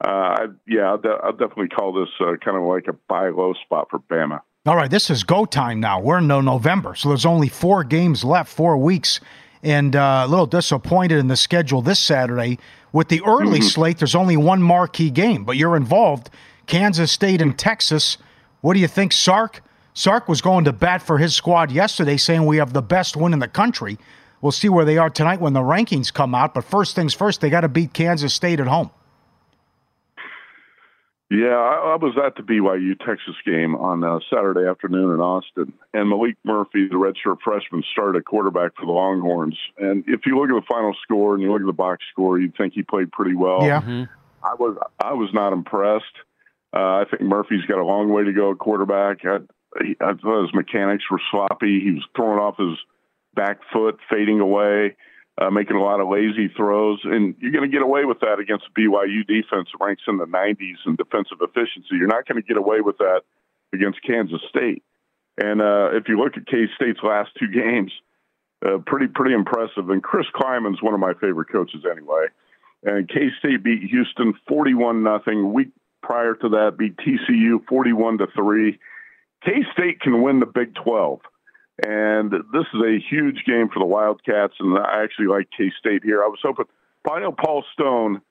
Uh, 0.03 0.07
I, 0.07 0.45
yeah, 0.67 0.91
I'll, 0.91 0.97
de- 0.99 1.19
I'll 1.23 1.31
definitely 1.31 1.69
call 1.69 1.93
this 1.93 2.09
uh, 2.19 2.35
kind 2.43 2.55
of 2.57 2.63
like 2.63 2.85
a 2.87 2.93
buy 3.07 3.29
low 3.29 3.53
spot 3.65 3.87
for 3.89 3.97
Bama. 3.97 4.41
All 4.67 4.75
right, 4.75 4.91
this 4.91 5.09
is 5.09 5.23
go 5.23 5.45
time 5.45 5.79
now. 5.79 5.99
We're 5.99 6.19
in 6.19 6.27
no 6.27 6.41
November, 6.41 6.93
so 6.95 7.09
there's 7.09 7.25
only 7.25 7.49
four 7.49 7.83
games 7.83 8.23
left, 8.23 8.51
four 8.51 8.77
weeks, 8.77 9.19
and 9.65 9.95
uh, 9.95 10.23
a 10.25 10.27
little 10.27 10.45
disappointed 10.45 11.17
in 11.17 11.27
the 11.27 11.35
schedule 11.35 11.81
this 11.81 11.99
Saturday. 11.99 12.59
With 12.93 13.09
the 13.09 13.21
early 13.25 13.59
slate, 13.61 13.97
there's 13.97 14.15
only 14.15 14.37
one 14.37 14.61
marquee 14.61 15.09
game, 15.09 15.43
but 15.43 15.57
you're 15.57 15.75
involved. 15.75 16.29
Kansas 16.67 17.11
State 17.11 17.41
and 17.41 17.57
Texas. 17.57 18.17
What 18.61 18.75
do 18.75 18.79
you 18.79 18.87
think, 18.87 19.11
Sark? 19.11 19.61
Sark 19.93 20.29
was 20.29 20.41
going 20.41 20.65
to 20.65 20.73
bat 20.73 21.01
for 21.01 21.17
his 21.17 21.35
squad 21.35 21.71
yesterday, 21.71 22.15
saying 22.15 22.45
we 22.45 22.57
have 22.57 22.73
the 22.73 22.81
best 22.81 23.17
win 23.17 23.33
in 23.33 23.39
the 23.39 23.47
country. 23.47 23.97
We'll 24.39 24.51
see 24.51 24.69
where 24.69 24.85
they 24.85 24.97
are 24.97 25.09
tonight 25.09 25.41
when 25.41 25.53
the 25.53 25.61
rankings 25.61 26.13
come 26.13 26.35
out. 26.35 26.53
But 26.53 26.63
first 26.63 26.95
things 26.95 27.13
first, 27.13 27.41
they 27.41 27.49
got 27.49 27.61
to 27.61 27.67
beat 27.67 27.91
Kansas 27.91 28.33
State 28.33 28.59
at 28.59 28.67
home. 28.67 28.91
Yeah, 31.31 31.55
I, 31.55 31.93
I 31.93 31.95
was 31.95 32.15
at 32.23 32.35
the 32.35 32.43
BYU 32.43 32.97
Texas 32.99 33.35
game 33.45 33.75
on 33.75 34.03
uh, 34.03 34.19
Saturday 34.31 34.69
afternoon 34.69 35.15
in 35.15 35.19
Austin, 35.19 35.73
and 35.91 36.11
Maalik 36.11 36.35
Murphy, 36.43 36.87
the 36.87 36.95
redshirt 36.95 37.37
freshman, 37.43 37.83
started 37.91 38.19
at 38.19 38.25
quarterback 38.25 38.75
for 38.75 38.85
the 38.85 38.91
Longhorns. 38.91 39.57
And 39.79 40.03
if 40.07 40.21
you 40.27 40.37
look 40.37 40.49
at 40.49 40.61
the 40.61 40.67
final 40.67 40.93
score 41.01 41.33
and 41.33 41.41
you 41.41 41.51
look 41.51 41.61
at 41.61 41.65
the 41.65 41.73
box 41.73 42.03
score, 42.11 42.39
you'd 42.39 42.55
think 42.55 42.73
he 42.73 42.83
played 42.83 43.11
pretty 43.11 43.35
well. 43.35 43.65
Yeah. 43.65 44.05
I 44.43 44.53
was 44.53 44.77
I 45.03 45.13
was 45.13 45.31
not 45.33 45.51
impressed. 45.51 46.05
Uh, 46.71 47.01
I 47.01 47.05
think 47.09 47.23
Murphy's 47.23 47.65
got 47.67 47.79
a 47.79 47.83
long 47.83 48.09
way 48.09 48.23
to 48.25 48.33
go 48.33 48.51
at 48.51 48.59
quarterback. 48.59 49.25
I, 49.25 49.39
he, 49.83 49.95
I 49.99 50.13
thought 50.13 50.43
his 50.43 50.53
mechanics 50.53 51.05
were 51.09 51.21
sloppy. 51.31 51.79
He 51.79 51.91
was 51.91 52.05
throwing 52.15 52.37
off 52.37 52.57
his 52.57 52.77
back 53.33 53.59
foot, 53.73 53.97
fading 54.09 54.39
away. 54.39 54.95
Uh, 55.37 55.49
making 55.49 55.75
a 55.75 55.83
lot 55.83 55.99
of 55.99 56.07
lazy 56.07 56.47
throws, 56.55 56.99
and 57.03 57.35
you're 57.39 57.51
going 57.51 57.69
to 57.69 57.73
get 57.73 57.81
away 57.81 58.05
with 58.05 58.19
that 58.21 58.39
against 58.39 58.65
BYU 58.77 59.27
defense 59.27 59.69
ranks 59.79 60.03
in 60.07 60.17
the 60.17 60.25
90s 60.25 60.77
in 60.85 60.95
defensive 60.95 61.39
efficiency. 61.41 61.91
You're 61.91 62.07
not 62.07 62.27
going 62.27 62.41
to 62.41 62.47
get 62.47 62.57
away 62.57 62.81
with 62.81 62.97
that 62.99 63.21
against 63.73 64.01
Kansas 64.03 64.41
State. 64.49 64.83
And 65.37 65.61
uh, 65.61 65.89
if 65.91 66.07
you 66.07 66.17
look 66.17 66.37
at 66.37 66.47
K 66.47 66.67
State's 66.75 66.99
last 67.03 67.31
two 67.37 67.47
games, 67.47 67.91
uh, 68.65 68.77
pretty 68.85 69.07
pretty 69.07 69.33
impressive. 69.33 69.89
And 69.89 70.01
Chris 70.01 70.25
Klieman's 70.33 70.81
one 70.81 70.93
of 70.93 70.99
my 70.99 71.13
favorite 71.13 71.51
coaches 71.51 71.83
anyway. 71.89 72.27
And 72.83 73.09
K 73.09 73.29
State 73.39 73.63
beat 73.63 73.83
Houston 73.89 74.33
41 74.47 75.03
nothing. 75.03 75.51
Week 75.51 75.69
prior 76.01 76.35
to 76.35 76.49
that, 76.49 76.77
beat 76.77 76.95
TCU 76.97 77.65
41 77.67 78.19
to 78.19 78.27
three. 78.27 78.79
K 79.43 79.51
State 79.73 79.99
can 79.99 80.21
win 80.21 80.39
the 80.39 80.45
Big 80.45 80.73
12. 80.75 81.19
And 81.83 82.31
this 82.31 82.65
is 82.73 82.81
a 82.81 82.99
huge 83.09 83.43
game 83.45 83.67
for 83.67 83.79
the 83.79 83.85
Wildcats, 83.85 84.53
and 84.59 84.77
I 84.77 85.03
actually 85.03 85.27
like 85.27 85.49
K 85.57 85.71
State 85.77 86.03
here. 86.03 86.23
I 86.23 86.27
was 86.27 86.39
hoping, 86.41 86.65
I 87.09 87.19
know 87.19 87.33
Paul 87.33 87.65
Stone 87.73 88.21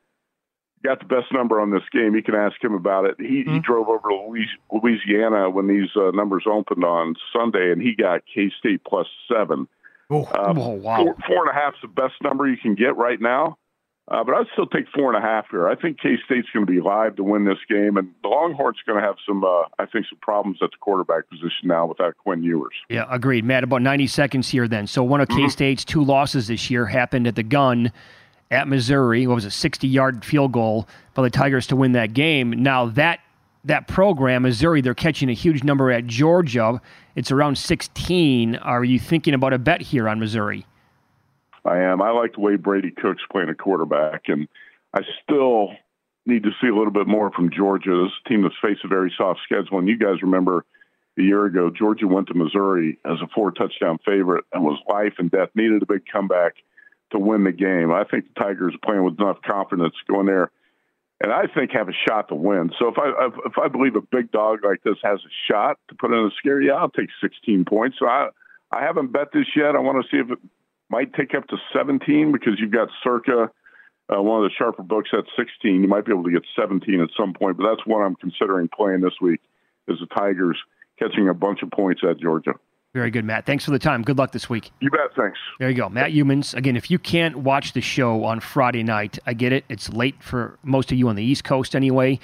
got 0.82 0.98
the 0.98 1.04
best 1.04 1.32
number 1.32 1.60
on 1.60 1.70
this 1.70 1.82
game. 1.92 2.14
You 2.14 2.22
can 2.22 2.34
ask 2.34 2.62
him 2.62 2.74
about 2.74 3.04
it. 3.04 3.16
He, 3.18 3.42
mm-hmm. 3.42 3.54
he 3.54 3.60
drove 3.60 3.88
over 3.88 4.08
to 4.08 4.46
Louisiana 4.72 5.50
when 5.50 5.66
these 5.66 5.90
uh, 5.94 6.10
numbers 6.12 6.44
opened 6.50 6.84
on 6.84 7.16
Sunday, 7.36 7.70
and 7.70 7.82
he 7.82 7.94
got 7.94 8.22
K 8.32 8.50
State 8.58 8.82
plus 8.84 9.06
seven. 9.30 9.68
Oh, 10.10 10.24
um, 10.38 10.58
oh 10.58 10.68
wow! 10.70 10.96
Four, 10.96 11.16
four 11.26 11.48
and 11.48 11.50
a 11.50 11.60
half 11.60 11.74
is 11.74 11.80
the 11.82 11.88
best 11.88 12.14
number 12.22 12.46
you 12.48 12.56
can 12.56 12.74
get 12.74 12.96
right 12.96 13.20
now. 13.20 13.58
Uh, 14.06 14.22
but 14.22 14.34
I'd 14.34 14.46
still 14.52 14.66
take 14.66 14.84
four 14.94 15.14
and 15.14 15.16
a 15.16 15.26
half 15.26 15.46
here. 15.50 15.66
I 15.66 15.74
think 15.76 15.98
K 15.98 16.16
State's 16.26 16.48
going 16.52 16.66
to 16.66 16.70
be 16.70 16.80
live 16.80 17.16
to 17.16 17.22
win 17.22 17.46
this 17.46 17.58
game, 17.70 17.96
and 17.96 18.12
the 18.22 18.28
Longhorns 18.28 18.76
going 18.86 19.00
to 19.00 19.06
have 19.06 19.16
some, 19.26 19.42
uh, 19.42 19.62
I 19.78 19.86
think, 19.86 20.04
some 20.10 20.18
problems 20.20 20.58
at 20.60 20.72
the 20.72 20.76
quarterback 20.78 21.30
position 21.30 21.68
now 21.68 21.86
without 21.86 22.14
Quinn 22.18 22.42
Ewers. 22.42 22.74
Yeah, 22.90 23.06
agreed, 23.08 23.46
Matt. 23.46 23.64
About 23.64 23.80
ninety 23.80 24.06
seconds 24.06 24.50
here, 24.50 24.68
then. 24.68 24.86
So 24.86 25.02
one 25.02 25.22
of 25.22 25.28
mm-hmm. 25.28 25.44
K 25.44 25.48
State's 25.48 25.86
two 25.86 26.04
losses 26.04 26.48
this 26.48 26.68
year 26.68 26.84
happened 26.84 27.26
at 27.26 27.34
the 27.34 27.42
gun 27.42 27.92
at 28.50 28.68
Missouri. 28.68 29.26
What 29.26 29.36
was 29.36 29.46
a 29.46 29.50
sixty-yard 29.50 30.22
field 30.22 30.52
goal 30.52 30.86
by 31.14 31.22
the 31.22 31.30
Tigers 31.30 31.66
to 31.68 31.76
win 31.76 31.92
that 31.92 32.12
game? 32.12 32.50
Now 32.50 32.84
that 32.84 33.20
that 33.64 33.88
program, 33.88 34.42
Missouri, 34.42 34.82
they're 34.82 34.92
catching 34.92 35.30
a 35.30 35.32
huge 35.32 35.64
number 35.64 35.90
at 35.90 36.06
Georgia. 36.06 36.78
It's 37.16 37.30
around 37.30 37.56
sixteen. 37.56 38.56
Are 38.56 38.84
you 38.84 38.98
thinking 38.98 39.32
about 39.32 39.54
a 39.54 39.58
bet 39.58 39.80
here 39.80 40.10
on 40.10 40.20
Missouri? 40.20 40.66
I 41.64 41.78
am. 41.78 42.02
I 42.02 42.10
like 42.10 42.34
the 42.34 42.40
way 42.40 42.56
Brady 42.56 42.90
Cook's 42.90 43.22
playing 43.30 43.48
a 43.48 43.54
quarterback, 43.54 44.24
and 44.28 44.48
I 44.92 45.00
still 45.22 45.70
need 46.26 46.42
to 46.44 46.50
see 46.60 46.68
a 46.68 46.74
little 46.74 46.92
bit 46.92 47.06
more 47.06 47.30
from 47.30 47.50
Georgia. 47.50 48.04
This 48.04 48.12
team 48.28 48.42
that's 48.42 48.54
faced 48.62 48.84
a 48.84 48.88
very 48.88 49.12
soft 49.16 49.40
schedule, 49.44 49.78
and 49.78 49.88
you 49.88 49.98
guys 49.98 50.22
remember 50.22 50.64
a 51.18 51.22
year 51.22 51.44
ago, 51.46 51.70
Georgia 51.70 52.08
went 52.08 52.28
to 52.28 52.34
Missouri 52.34 52.98
as 53.04 53.18
a 53.22 53.28
four 53.34 53.50
touchdown 53.52 53.98
favorite 54.04 54.44
and 54.52 54.64
was 54.64 54.80
life 54.88 55.14
and 55.18 55.30
death. 55.30 55.50
Needed 55.54 55.82
a 55.82 55.86
big 55.86 56.02
comeback 56.10 56.56
to 57.12 57.18
win 57.18 57.44
the 57.44 57.52
game. 57.52 57.92
I 57.92 58.04
think 58.04 58.26
the 58.26 58.40
Tigers 58.40 58.74
are 58.74 58.86
playing 58.86 59.04
with 59.04 59.20
enough 59.20 59.40
confidence 59.42 59.94
going 60.08 60.26
there, 60.26 60.50
and 61.20 61.32
I 61.32 61.46
think 61.46 61.70
have 61.72 61.88
a 61.88 61.92
shot 62.08 62.28
to 62.28 62.34
win. 62.34 62.70
So 62.78 62.88
if 62.88 62.98
I 62.98 63.28
if 63.46 63.58
I 63.62 63.68
believe 63.68 63.96
a 63.96 64.00
big 64.00 64.32
dog 64.32 64.64
like 64.64 64.82
this 64.82 64.98
has 65.02 65.20
a 65.20 65.52
shot 65.52 65.78
to 65.88 65.94
put 65.94 66.10
in 66.10 66.18
a 66.18 66.30
scare, 66.38 66.60
yeah, 66.60 66.74
I'll 66.74 66.90
take 66.90 67.10
16 67.22 67.64
points. 67.64 67.96
So 67.98 68.06
I 68.06 68.28
I 68.72 68.82
haven't 68.82 69.12
bet 69.12 69.28
this 69.32 69.46
yet. 69.54 69.76
I 69.76 69.78
want 69.78 70.04
to 70.04 70.10
see 70.10 70.20
if 70.20 70.30
it 70.30 70.38
might 70.90 71.12
take 71.14 71.34
up 71.34 71.46
to 71.48 71.56
17 71.72 72.32
because 72.32 72.54
you've 72.58 72.72
got 72.72 72.88
circa 73.02 73.50
uh, 74.12 74.20
one 74.20 74.44
of 74.44 74.50
the 74.50 74.54
sharper 74.56 74.82
books 74.82 75.10
at 75.12 75.24
16. 75.36 75.82
You 75.82 75.88
might 75.88 76.04
be 76.04 76.12
able 76.12 76.24
to 76.24 76.30
get 76.30 76.42
17 76.58 77.00
at 77.00 77.08
some 77.16 77.32
point, 77.32 77.56
but 77.56 77.64
that's 77.68 77.86
what 77.86 78.00
I'm 78.00 78.16
considering 78.16 78.68
playing 78.68 79.00
this 79.00 79.14
week 79.20 79.40
is 79.88 79.98
the 79.98 80.06
Tigers 80.06 80.58
catching 80.98 81.28
a 81.28 81.34
bunch 81.34 81.62
of 81.62 81.70
points 81.70 82.02
at 82.08 82.20
Georgia. 82.20 82.52
Very 82.92 83.10
good, 83.10 83.24
Matt. 83.24 83.44
Thanks 83.44 83.64
for 83.64 83.72
the 83.72 83.78
time. 83.78 84.02
Good 84.02 84.18
luck 84.18 84.30
this 84.30 84.48
week. 84.48 84.70
You 84.80 84.88
bet. 84.88 85.10
Thanks. 85.16 85.38
There 85.58 85.68
you 85.68 85.74
go. 85.74 85.88
Matt 85.88 86.12
Youmans. 86.12 86.54
Again, 86.54 86.76
if 86.76 86.90
you 86.92 86.98
can't 86.98 87.38
watch 87.38 87.72
the 87.72 87.80
show 87.80 88.24
on 88.24 88.38
Friday 88.38 88.84
night, 88.84 89.18
I 89.26 89.34
get 89.34 89.52
it. 89.52 89.64
It's 89.68 89.92
late 89.92 90.22
for 90.22 90.58
most 90.62 90.92
of 90.92 90.98
you 90.98 91.08
on 91.08 91.16
the 91.16 91.24
East 91.24 91.42
Coast 91.42 91.74
anyway. 91.74 92.20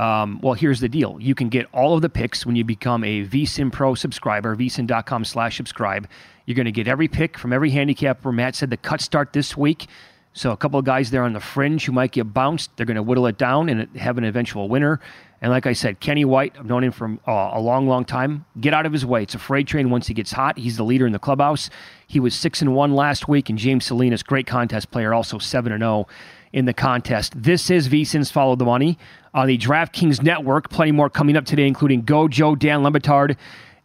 Um, 0.00 0.40
well, 0.40 0.54
here's 0.54 0.80
the 0.80 0.88
deal. 0.88 1.18
You 1.20 1.34
can 1.34 1.50
get 1.50 1.66
all 1.74 1.94
of 1.94 2.00
the 2.00 2.08
picks 2.08 2.46
when 2.46 2.56
you 2.56 2.64
become 2.64 3.04
a 3.04 3.26
VSIN 3.26 3.70
Pro 3.70 3.94
subscriber, 3.94 4.56
vsin.com 4.56 5.26
slash 5.26 5.58
subscribe. 5.58 6.08
You're 6.46 6.54
going 6.54 6.64
to 6.64 6.72
get 6.72 6.88
every 6.88 7.06
pick 7.06 7.36
from 7.36 7.52
every 7.52 7.68
handicapper. 7.68 8.32
Matt 8.32 8.54
said 8.54 8.70
the 8.70 8.78
cuts 8.78 9.04
start 9.04 9.34
this 9.34 9.58
week. 9.58 9.88
So 10.32 10.52
a 10.52 10.56
couple 10.56 10.78
of 10.78 10.86
guys 10.86 11.10
there 11.10 11.24
on 11.24 11.34
the 11.34 11.40
fringe 11.40 11.84
who 11.84 11.92
might 11.92 12.12
get 12.12 12.32
bounced, 12.32 12.74
they're 12.76 12.86
going 12.86 12.96
to 12.96 13.02
whittle 13.02 13.26
it 13.26 13.36
down 13.36 13.68
and 13.68 13.94
have 13.96 14.16
an 14.16 14.24
eventual 14.24 14.70
winner. 14.70 15.00
And 15.42 15.52
like 15.52 15.66
I 15.66 15.74
said, 15.74 16.00
Kenny 16.00 16.24
White, 16.24 16.54
I've 16.58 16.66
known 16.66 16.84
him 16.84 16.92
for 16.92 17.18
uh, 17.26 17.50
a 17.52 17.60
long, 17.60 17.86
long 17.86 18.06
time. 18.06 18.46
Get 18.58 18.72
out 18.72 18.86
of 18.86 18.92
his 18.92 19.04
way. 19.04 19.24
It's 19.24 19.34
a 19.34 19.38
freight 19.38 19.66
train 19.66 19.90
once 19.90 20.06
he 20.06 20.14
gets 20.14 20.32
hot. 20.32 20.56
He's 20.56 20.78
the 20.78 20.84
leader 20.84 21.06
in 21.06 21.12
the 21.12 21.18
clubhouse. 21.18 21.68
He 22.06 22.20
was 22.20 22.34
six 22.34 22.62
and 22.62 22.74
one 22.74 22.94
last 22.94 23.28
week, 23.28 23.50
and 23.50 23.58
James 23.58 23.84
Salinas, 23.84 24.22
great 24.22 24.46
contest 24.46 24.90
player, 24.90 25.12
also 25.12 25.38
seven 25.38 25.72
and 25.72 25.82
zero 25.82 25.90
oh 25.90 26.08
in 26.52 26.64
the 26.64 26.74
contest. 26.74 27.32
This 27.36 27.70
is 27.70 27.88
VSIN's 27.88 28.30
Follow 28.30 28.56
the 28.56 28.64
Money 28.64 28.98
on 29.32 29.46
the 29.46 29.58
DraftKings 29.58 30.22
Network. 30.22 30.70
Plenty 30.70 30.92
more 30.92 31.08
coming 31.08 31.36
up 31.36 31.44
today, 31.44 31.66
including 31.66 32.02
Gojo, 32.02 32.58
Dan 32.58 32.82
Le 32.82 33.36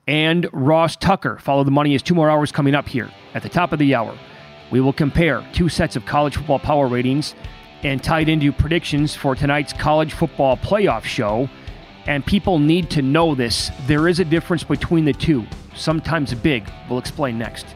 and 0.07 0.47
Ross 0.51 0.95
Tucker. 0.95 1.37
Follow 1.37 1.63
the 1.63 1.71
Money 1.71 1.95
is 1.95 2.01
two 2.01 2.15
more 2.15 2.29
hours 2.29 2.51
coming 2.51 2.75
up 2.75 2.87
here 2.87 3.09
at 3.33 3.43
the 3.43 3.49
top 3.49 3.71
of 3.71 3.79
the 3.79 3.95
hour. 3.95 4.17
We 4.71 4.81
will 4.81 4.93
compare 4.93 5.47
two 5.53 5.69
sets 5.69 5.95
of 5.95 6.05
college 6.05 6.35
football 6.35 6.59
power 6.59 6.87
ratings 6.87 7.35
and 7.83 8.03
tie 8.03 8.21
it 8.21 8.29
into 8.29 8.51
predictions 8.51 9.15
for 9.15 9.35
tonight's 9.35 9.73
college 9.73 10.13
football 10.13 10.57
playoff 10.57 11.03
show. 11.03 11.49
And 12.07 12.25
people 12.25 12.59
need 12.59 12.89
to 12.91 13.01
know 13.01 13.35
this. 13.35 13.71
There 13.87 14.07
is 14.07 14.19
a 14.19 14.25
difference 14.25 14.63
between 14.63 15.05
the 15.05 15.13
two, 15.13 15.45
sometimes 15.75 16.33
big. 16.35 16.69
We'll 16.87 16.99
explain 16.99 17.37
next. 17.37 17.75